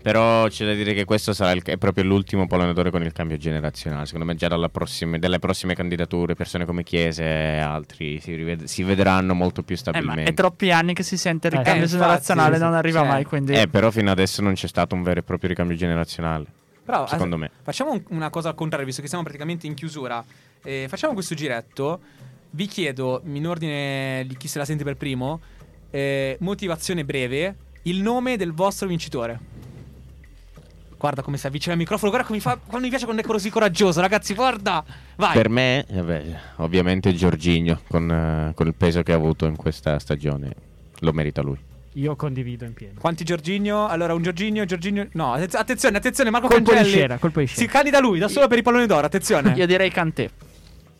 Però 0.02 0.48
c'è 0.48 0.64
da 0.66 0.74
dire 0.74 0.94
che 0.94 1.04
questo 1.04 1.32
sarà 1.32 1.52
il- 1.52 1.62
è 1.62 1.76
proprio 1.76 2.02
l'ultimo 2.02 2.48
pallonatore 2.48 2.90
con 2.90 3.02
il 3.04 3.12
cambio 3.12 3.36
generazionale. 3.36 4.04
Secondo 4.06 4.26
me 4.26 4.34
già 4.34 4.48
dalla 4.48 4.68
prossima- 4.68 5.16
dalle 5.16 5.38
prossime 5.38 5.74
candidature, 5.76 6.34
persone 6.34 6.64
come 6.64 6.82
Chiese 6.82 7.22
e 7.22 7.58
altri 7.58 8.18
si, 8.18 8.34
rived- 8.34 8.64
si 8.64 8.82
vedranno 8.82 9.32
molto 9.34 9.62
più 9.62 9.76
Eh, 9.76 9.78
ma 9.84 9.90
stabilmente. 9.92 10.30
è 10.32 10.34
troppi 10.34 10.72
anni 10.72 10.92
che 10.92 11.04
si 11.04 11.16
sente 11.16 11.46
il 11.46 11.54
Eh, 11.54 11.58
ricambio 11.58 11.82
infatti, 11.84 12.00
generazionale, 12.02 12.56
sì, 12.56 12.62
non 12.62 12.74
arriva 12.74 12.98
cioè, 12.98 13.08
mai. 13.08 13.24
Quindi 13.24 13.52
Eh, 13.54 13.68
però 13.68 13.92
fino 13.92 14.10
adesso 14.10 14.42
non 14.42 14.54
c'è 14.54 14.66
stato 14.66 14.96
un 14.96 15.04
vero 15.04 15.20
e 15.20 15.22
proprio 15.22 15.48
ricambio 15.50 15.76
generazionale. 15.76 16.46
Però, 16.84 17.06
Secondo 17.06 17.36
me. 17.36 17.50
Facciamo 17.62 17.92
un- 17.92 18.02
una 18.08 18.30
cosa 18.30 18.48
al 18.48 18.54
contrario, 18.54 18.84
visto 18.86 19.02
che 19.02 19.08
siamo 19.08 19.22
praticamente 19.22 19.66
in 19.66 19.74
chiusura. 19.74 20.24
Eh, 20.62 20.86
facciamo 20.88 21.12
questo 21.14 21.34
giretto. 21.34 22.00
Vi 22.50 22.66
chiedo, 22.66 23.22
in 23.24 23.46
ordine 23.46 24.24
di 24.26 24.36
chi 24.36 24.48
se 24.48 24.58
la 24.58 24.64
sente 24.64 24.84
per 24.84 24.96
primo, 24.96 25.40
eh, 25.90 26.36
motivazione 26.40 27.04
breve, 27.04 27.56
il 27.82 28.00
nome 28.02 28.36
del 28.36 28.52
vostro 28.52 28.88
vincitore. 28.88 29.38
Guarda 30.98 31.22
come 31.22 31.36
si 31.36 31.46
avvicina 31.46 31.72
al 31.72 31.78
microfono, 31.78 32.10
guarda 32.10 32.26
come 32.26 32.38
mi 32.38 32.44
fa. 32.44 32.56
Quando 32.58 32.82
mi 32.82 32.88
piace 32.88 33.04
quando 33.04 33.22
è 33.22 33.24
così 33.24 33.50
coraggioso, 33.50 34.00
ragazzi, 34.00 34.34
guarda! 34.34 34.84
Vai! 35.16 35.32
Per 35.34 35.48
me, 35.48 35.84
eh 35.88 36.02
beh, 36.02 36.36
ovviamente 36.56 37.12
Giorginio, 37.14 37.80
con, 37.88 38.08
eh, 38.10 38.52
con 38.54 38.66
il 38.68 38.74
peso 38.74 39.02
che 39.02 39.12
ha 39.12 39.16
avuto 39.16 39.46
in 39.46 39.56
questa 39.56 39.98
stagione, 39.98 40.54
lo 41.00 41.12
merita 41.12 41.42
lui. 41.42 41.58
Io 41.94 42.16
condivido 42.16 42.64
in 42.64 42.72
pieno. 42.72 42.94
Quanti 42.98 43.22
Giorginio? 43.22 43.87
Allora, 43.87 44.14
un 44.14 44.22
Giorginio, 44.22 44.64
Giorginio. 44.64 45.09
No, 45.12 45.35
attenzione, 45.35 45.98
attenzione, 45.98 46.31
Marco 46.31 46.48
Colpo 46.48 46.70
di 46.70 46.76
Cangelli. 46.76 46.96
scena, 46.96 47.18
colpo 47.18 47.40
di 47.40 47.46
Si 47.46 47.55
scena. 47.55 47.70
candida 47.70 48.00
lui, 48.00 48.18
da 48.18 48.28
solo 48.28 48.46
per 48.48 48.59
i 48.59 48.62
palloni 48.62 48.87
d'oro, 48.87 49.07
attenzione. 49.07 49.52
io 49.55 49.66
direi 49.66 49.90
Cantè. 49.90 50.31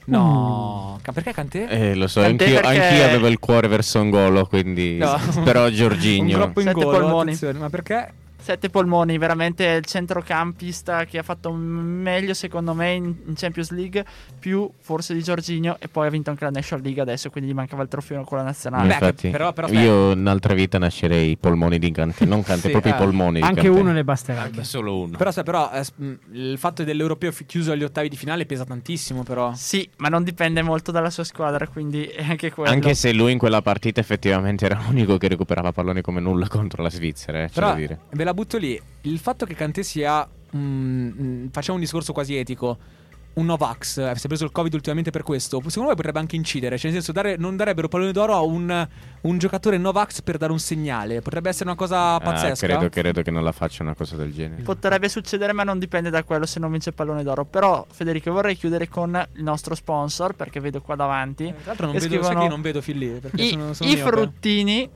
No, 0.05 0.99
Ca- 1.01 1.13
perché 1.13 1.33
Cantè? 1.33 1.67
Eh, 1.69 1.95
lo 1.95 2.09
so, 2.09 2.21
anch'io, 2.21 2.61
perché- 2.61 2.67
anch'io 2.81 3.05
avevo 3.05 3.29
il 3.29 3.39
cuore 3.39 3.69
verso 3.69 4.01
Angolo, 4.01 4.47
quindi... 4.47 4.97
No. 4.99 5.19
Però 5.45 5.67
Un 5.69 5.73
Giorginio... 5.73 6.37
troppo 6.39 6.61
in 6.61 6.67
Sette 6.67 6.83
gol, 6.85 6.93
polmoni. 7.01 7.21
attenzione, 7.23 7.59
Ma 7.59 7.71
perché? 7.71 8.13
Sette 8.43 8.71
polmoni, 8.71 9.19
veramente 9.19 9.65
il 9.65 9.85
centrocampista 9.85 11.05
che 11.05 11.19
ha 11.19 11.23
fatto 11.23 11.53
meglio 11.53 12.35
secondo 12.35 12.75
me 12.75 12.91
in, 12.93 13.15
Champions 13.35 13.71
League, 13.71 14.05
più 14.39 14.69
forse 14.81 15.15
di 15.15 15.23
Giorginio 15.23 15.77
e 15.79 15.89
poi 15.89 16.07
ha 16.07 16.11
vinto 16.11 16.31
anche 16.31 16.45
la 16.45 16.51
National 16.51 16.83
League 16.85 17.01
adesso, 17.01 17.31
quindi 17.31 17.51
gli 17.51 17.55
mancava 17.55 17.83
il 17.83 17.89
trofeo 17.89 18.25
con 18.25 18.39
la 18.39 18.45
nazionale. 18.45 18.89
Beh, 18.89 18.93
Infatti, 18.95 19.31
però- 19.31 19.53
però 19.53 19.69
io 19.69 20.13
un'altra 20.13 20.55
vita 20.55 20.79
nascerei 20.79 21.31
i 21.31 21.37
polmoni 21.37 21.79
di 21.79 21.91
Cante, 21.93 22.25
non 22.25 22.43
Cante, 22.45 22.67
Sì, 22.67 22.71
proprio 22.71 22.93
eh. 22.93 22.97
i 22.97 22.99
polmoni 22.99 23.41
Anche 23.41 23.69
uno 23.69 23.93
ne 23.93 24.05
basterebbe. 24.05 24.45
Anche 24.47 24.65
solo 24.65 24.99
uno. 25.01 25.17
Però, 25.17 25.31
sai, 25.31 25.45
però 25.45 25.71
eh, 25.73 25.85
mh, 25.95 26.13
il 26.33 26.59
fatto 26.59 26.83
dell'europeo 26.85 27.33
chiuso 27.47 27.73
agli 27.73 27.85
ottavi 27.85 28.09
di 28.09 28.17
finale 28.17 28.47
pesa 28.47 28.65
tantissimo, 28.65 29.23
però. 29.23 29.53
Sì, 29.55 29.89
ma 29.99 30.09
non 30.09 30.25
dipende 30.25 30.63
molto 30.63 30.91
dalla 30.91 31.11
sua 31.11 31.25
squadra, 31.25 31.67
quindi 31.69 32.05
è 32.07 32.25
anche 32.25 32.51
quello. 32.51 32.71
Anche 32.71 32.95
se 32.95 33.13
lui 33.13 33.33
in 33.33 33.39
quella 33.39 33.63
partita 33.63 34.01
effettivamente 34.01 34.65
era 34.65 34.81
l'unico 34.87 35.17
che 35.17 35.29
recuperava 35.29 35.73
palloni 35.73 36.01
come 36.01 36.21
nulla 36.21 36.49
contro 36.49 36.83
la 36.83 36.91
Svizzera, 36.91 37.43
eh, 37.43 37.47
c'è 37.47 37.53
Però 37.55 37.69
da 37.69 37.75
dire. 37.75 37.99
ve 38.11 38.25
la 38.25 38.32
butto 38.35 38.57
lì. 38.59 38.81
Il 39.03 39.19
fatto 39.19 39.45
che 39.47 39.55
Kanté 39.55 39.83
sia. 39.83 40.27
mm, 40.57 41.09
mm, 41.21 41.47
facciamo 41.51 41.77
un 41.79 41.83
discorso 41.85 42.13
quasi 42.13 42.37
etico. 42.37 42.79
un 43.35 43.47
Novax, 43.47 43.97
eh, 43.97 44.13
si 44.17 44.27
è 44.27 44.29
preso 44.29 44.45
il 44.45 44.51
Covid 44.53 44.75
ultimamente 44.75 45.11
per 45.11 45.23
questo, 45.23 45.59
secondo 45.69 45.89
me 45.89 45.95
potrebbe 45.97 46.19
anche 46.19 46.37
incidere, 46.37 46.77
cioè 46.77 46.91
nel 46.91 47.01
senso 47.01 47.13
dare- 47.13 47.39
non 47.39 47.57
darebbero 47.57 47.89
pallone 47.89 48.13
d'oro 48.13 48.35
a 48.35 48.43
un, 48.43 48.87
un 49.23 49.39
giocatore 49.39 49.79
Novax 49.79 50.21
per 50.21 50.37
dare 50.37 50.53
un 50.53 50.59
segnale, 50.59 51.23
potrebbe 51.23 51.49
essere 51.49 51.71
una 51.71 51.75
cosa 51.79 52.17
Ah, 52.17 52.21
pazzesca. 52.21 52.67
credo, 52.67 52.91
credo 52.91 53.23
che 53.23 53.31
non 53.31 53.43
la 53.43 53.53
faccia 53.53 53.83
una 53.85 53.95
cosa 53.95 54.17
del 54.17 54.35
genere. 54.35 54.61
Potrebbe 54.61 55.09
succedere, 55.09 55.55
ma 55.55 55.63
non 55.63 55.79
dipende 55.79 56.11
da 56.11 56.25
quello 56.25 56.45
se 56.45 56.61
non 56.61 56.71
vince 56.73 56.91
il 56.91 56.95
pallone 56.95 57.23
d'oro. 57.23 57.47
Però, 57.47 57.87
Federico, 57.91 58.31
vorrei 58.33 58.55
chiudere 58.55 58.87
con 58.91 59.19
il 59.37 59.43
nostro 59.43 59.75
sponsor, 59.75 60.35
perché 60.35 60.61
vedo 60.61 60.83
qua 60.83 60.95
davanti. 60.97 61.45
Eh, 61.47 61.55
Tra 61.55 61.63
l'altro 61.69 61.87
non 61.87 61.95
vedo, 61.95 62.05
sai 62.07 62.13
scrivono 62.19 62.39
che 62.39 62.45
io 62.45 62.51
non 62.51 62.61
vedo 62.61 62.83
fin 62.83 62.99
lì, 62.99 63.09
perché 63.19 63.43
I, 63.43 63.49
sono, 63.49 63.73
sono 63.73 63.91
i 63.91 63.97
fruttini, 63.97 64.91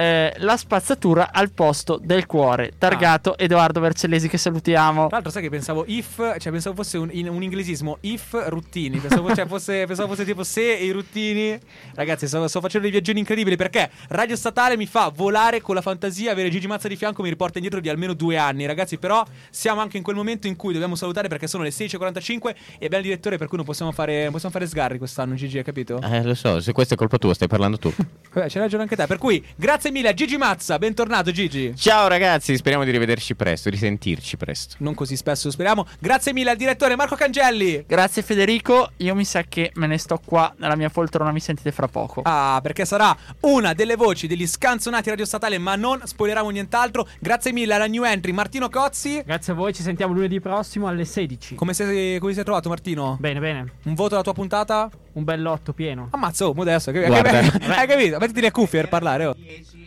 eh, 0.00 0.32
la 0.38 0.56
spazzatura 0.56 1.28
al 1.30 1.50
posto 1.50 2.00
del 2.02 2.24
cuore. 2.24 2.72
Targato 2.78 3.36
Edoardo 3.36 3.80
Vercellesi, 3.80 4.28
che 4.28 4.38
salutiamo. 4.38 5.08
Tra 5.08 5.16
l'altro 5.16 5.30
sai 5.30 5.42
che 5.42 5.50
pensavo 5.50 5.84
if, 5.86 6.16
cioè 6.38 6.50
pensavo 6.50 6.76
fosse 6.76 6.96
un, 6.96 7.10
in- 7.12 7.28
un 7.28 7.42
inglesismo 7.42 7.98
if 8.00 8.32
ruttini, 8.48 8.96
pensavo, 8.96 9.34
cioè, 9.34 9.46
fosse, 9.46 9.84
pensavo 9.86 10.08
fosse 10.08 10.24
tipo 10.24 10.42
se 10.42 10.78
e 10.78 10.86
i 10.86 10.90
ruttini. 10.90 11.58
Ragazzi, 11.94 12.26
sto, 12.26 12.48
sto 12.48 12.62
facendo 12.62 12.86
dei 12.86 12.90
viaggioni 12.92 13.18
incredibili 13.18 13.56
perché 13.56 13.90
Radio 14.08 14.36
Statale 14.36 14.78
mi 14.78 14.86
fa 14.86 15.12
volare 15.14 15.60
con 15.60 15.74
la 15.74 15.82
fantasia, 15.82 16.32
avere 16.32 16.48
Gigi 16.48 16.66
Mazza 16.66 16.88
di 16.88 16.96
fianco 16.96 17.20
mi 17.22 17.28
riporta 17.28 17.58
indietro 17.58 17.80
di 17.80 17.90
almeno 17.90 18.14
due 18.14 18.38
anni. 18.38 18.64
Ragazzi, 18.64 18.96
però 18.96 19.22
siamo 19.50 19.82
anche 19.82 19.98
in 19.98 20.02
quel 20.02 20.16
momento 20.16 20.46
in 20.46 20.56
cui 20.56 20.72
dobbiamo 20.72 20.94
salutare 20.94 21.28
perché 21.28 21.46
sono 21.46 21.62
le 21.62 21.70
16.45 21.70 22.54
e 22.78 22.86
abbiamo 22.86 22.96
il 22.96 23.02
direttore 23.02 23.36
per 23.36 23.48
cui 23.48 23.58
non 23.58 23.66
possiamo 23.66 23.92
fare, 23.92 24.22
non 24.22 24.32
possiamo 24.32 24.54
fare 24.54 24.66
sgarri 24.66 24.96
quest'anno, 24.96 25.34
Gigi, 25.34 25.58
hai 25.58 25.64
capito? 25.64 26.00
Eh, 26.00 26.22
lo 26.22 26.34
so, 26.34 26.58
se 26.60 26.72
questa 26.72 26.94
è 26.94 26.96
colpa 26.96 27.18
tua, 27.18 27.34
stai 27.34 27.48
parlando 27.48 27.76
tu. 27.76 27.92
Vabbè, 28.32 28.48
c'hai 28.48 28.62
ragione 28.62 28.84
anche 28.84 28.96
te. 28.96 29.06
Per 29.06 29.18
cui 29.18 29.44
grazie 29.56 29.89
mille 29.90 30.08
a 30.08 30.14
Gigi 30.14 30.36
Mazza, 30.36 30.78
bentornato 30.78 31.30
Gigi. 31.30 31.74
Ciao 31.76 32.08
ragazzi, 32.08 32.56
speriamo 32.56 32.84
di 32.84 32.90
rivederci 32.90 33.34
presto, 33.34 33.70
di 33.70 33.76
sentirci 33.76 34.36
presto. 34.36 34.76
Non 34.78 34.94
così 34.94 35.16
spesso, 35.16 35.50
speriamo. 35.50 35.86
Grazie 35.98 36.32
mille 36.32 36.50
al 36.50 36.56
direttore 36.56 36.96
Marco 36.96 37.16
Cangelli. 37.16 37.84
Grazie 37.86 38.22
Federico, 38.22 38.92
io 38.98 39.14
mi 39.14 39.24
sa 39.24 39.42
che 39.42 39.72
me 39.74 39.86
ne 39.86 39.98
sto 39.98 40.20
qua 40.24 40.52
nella 40.58 40.76
mia 40.76 40.90
poltrona, 40.90 41.32
mi 41.32 41.40
sentite 41.40 41.72
fra 41.72 41.88
poco. 41.88 42.22
Ah, 42.24 42.60
perché 42.62 42.84
sarà 42.84 43.16
una 43.40 43.72
delle 43.72 43.96
voci 43.96 44.26
degli 44.26 44.46
scanzonati 44.46 45.08
Radio 45.08 45.24
Statale, 45.24 45.58
ma 45.58 45.76
non 45.76 46.00
spoileriamo 46.04 46.50
nient'altro. 46.50 47.08
Grazie 47.18 47.52
mille 47.52 47.74
alla 47.74 47.86
new 47.86 48.04
entry 48.04 48.32
Martino 48.32 48.68
Cozzi. 48.68 49.22
Grazie 49.24 49.52
a 49.52 49.56
voi, 49.56 49.72
ci 49.74 49.82
sentiamo 49.82 50.12
lunedì 50.12 50.40
prossimo 50.40 50.86
alle 50.86 51.04
16. 51.04 51.54
Come 51.56 51.74
sei, 51.74 52.18
come 52.18 52.32
sei 52.32 52.44
trovato, 52.44 52.68
Martino? 52.68 53.16
Bene, 53.18 53.40
bene. 53.40 53.72
Un 53.84 53.94
voto 53.94 54.14
alla 54.14 54.22
tua 54.22 54.34
puntata? 54.34 54.90
Un 55.12 55.24
bell'otto 55.24 55.72
pieno. 55.72 56.08
Ammazza, 56.12 56.46
oh, 56.46 56.54
modesto. 56.54 56.90
Hai 56.90 57.86
capito? 57.86 58.18
Mettiti 58.18 58.40
le 58.40 58.50
cuffie 58.52 58.80
per 58.80 58.88
parlare, 58.88 59.26
oh. 59.26 59.34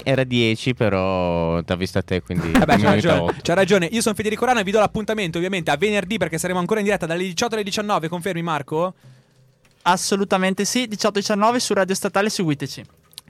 Era 0.04 0.24
10, 0.24 0.74
però 0.74 1.62
t'ha 1.64 1.76
visto 1.76 1.98
a 1.98 2.02
te, 2.02 2.22
quindi... 2.22 2.52
Vabbè, 2.52 2.66
c'ha 2.66 2.78
mi 2.78 2.86
unita 2.86 3.10
ragione, 3.10 3.42
c'ha 3.42 3.54
ragione. 3.54 3.86
Io 3.92 4.02
sono 4.02 4.16
Federico 4.16 4.46
Rana 4.46 4.62
e 4.62 4.64
vi 4.64 4.72
do 4.72 4.80
l'appuntamento 4.80 5.38
ovviamente 5.38 5.72
a 5.72 5.78
venerdì 5.78 6.18
perché 6.18 6.38
saremo 6.38 6.60
ancora 6.60 6.80
in 6.80 6.86
diretta 6.86 7.06
dalle 7.06 7.24
18 7.24 7.56
alle 7.56 7.64
19, 7.64 8.08
confermi 8.08 8.42
Marco? 8.42 8.94
Assolutamente 9.84 10.66
sì, 10.66 10.88
18-19 10.90 11.58
su 11.58 11.74
Radio 11.74 11.96
Statale, 11.96 12.30
seguiteci. 12.30 12.84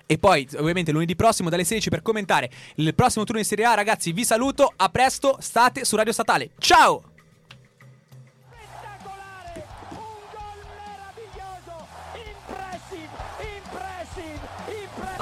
E 0.06 0.18
poi, 0.18 0.48
ovviamente, 0.58 0.92
lunedì 0.92 1.16
prossimo 1.16 1.50
dalle 1.50 1.64
16 1.64 1.90
per 1.90 2.02
commentare 2.02 2.50
il 2.76 2.94
prossimo 2.94 3.24
turno 3.24 3.40
in 3.40 3.46
Serie 3.48 3.66
A. 3.66 3.74
Ragazzi, 3.74 4.12
vi 4.12 4.26
saluto. 4.26 4.72
A 4.76 4.90
presto. 4.90 5.38
State 5.40 5.86
su 5.86 5.96
Radio 5.96 6.12
Statale. 6.12 6.52
Ciao! 6.60 7.13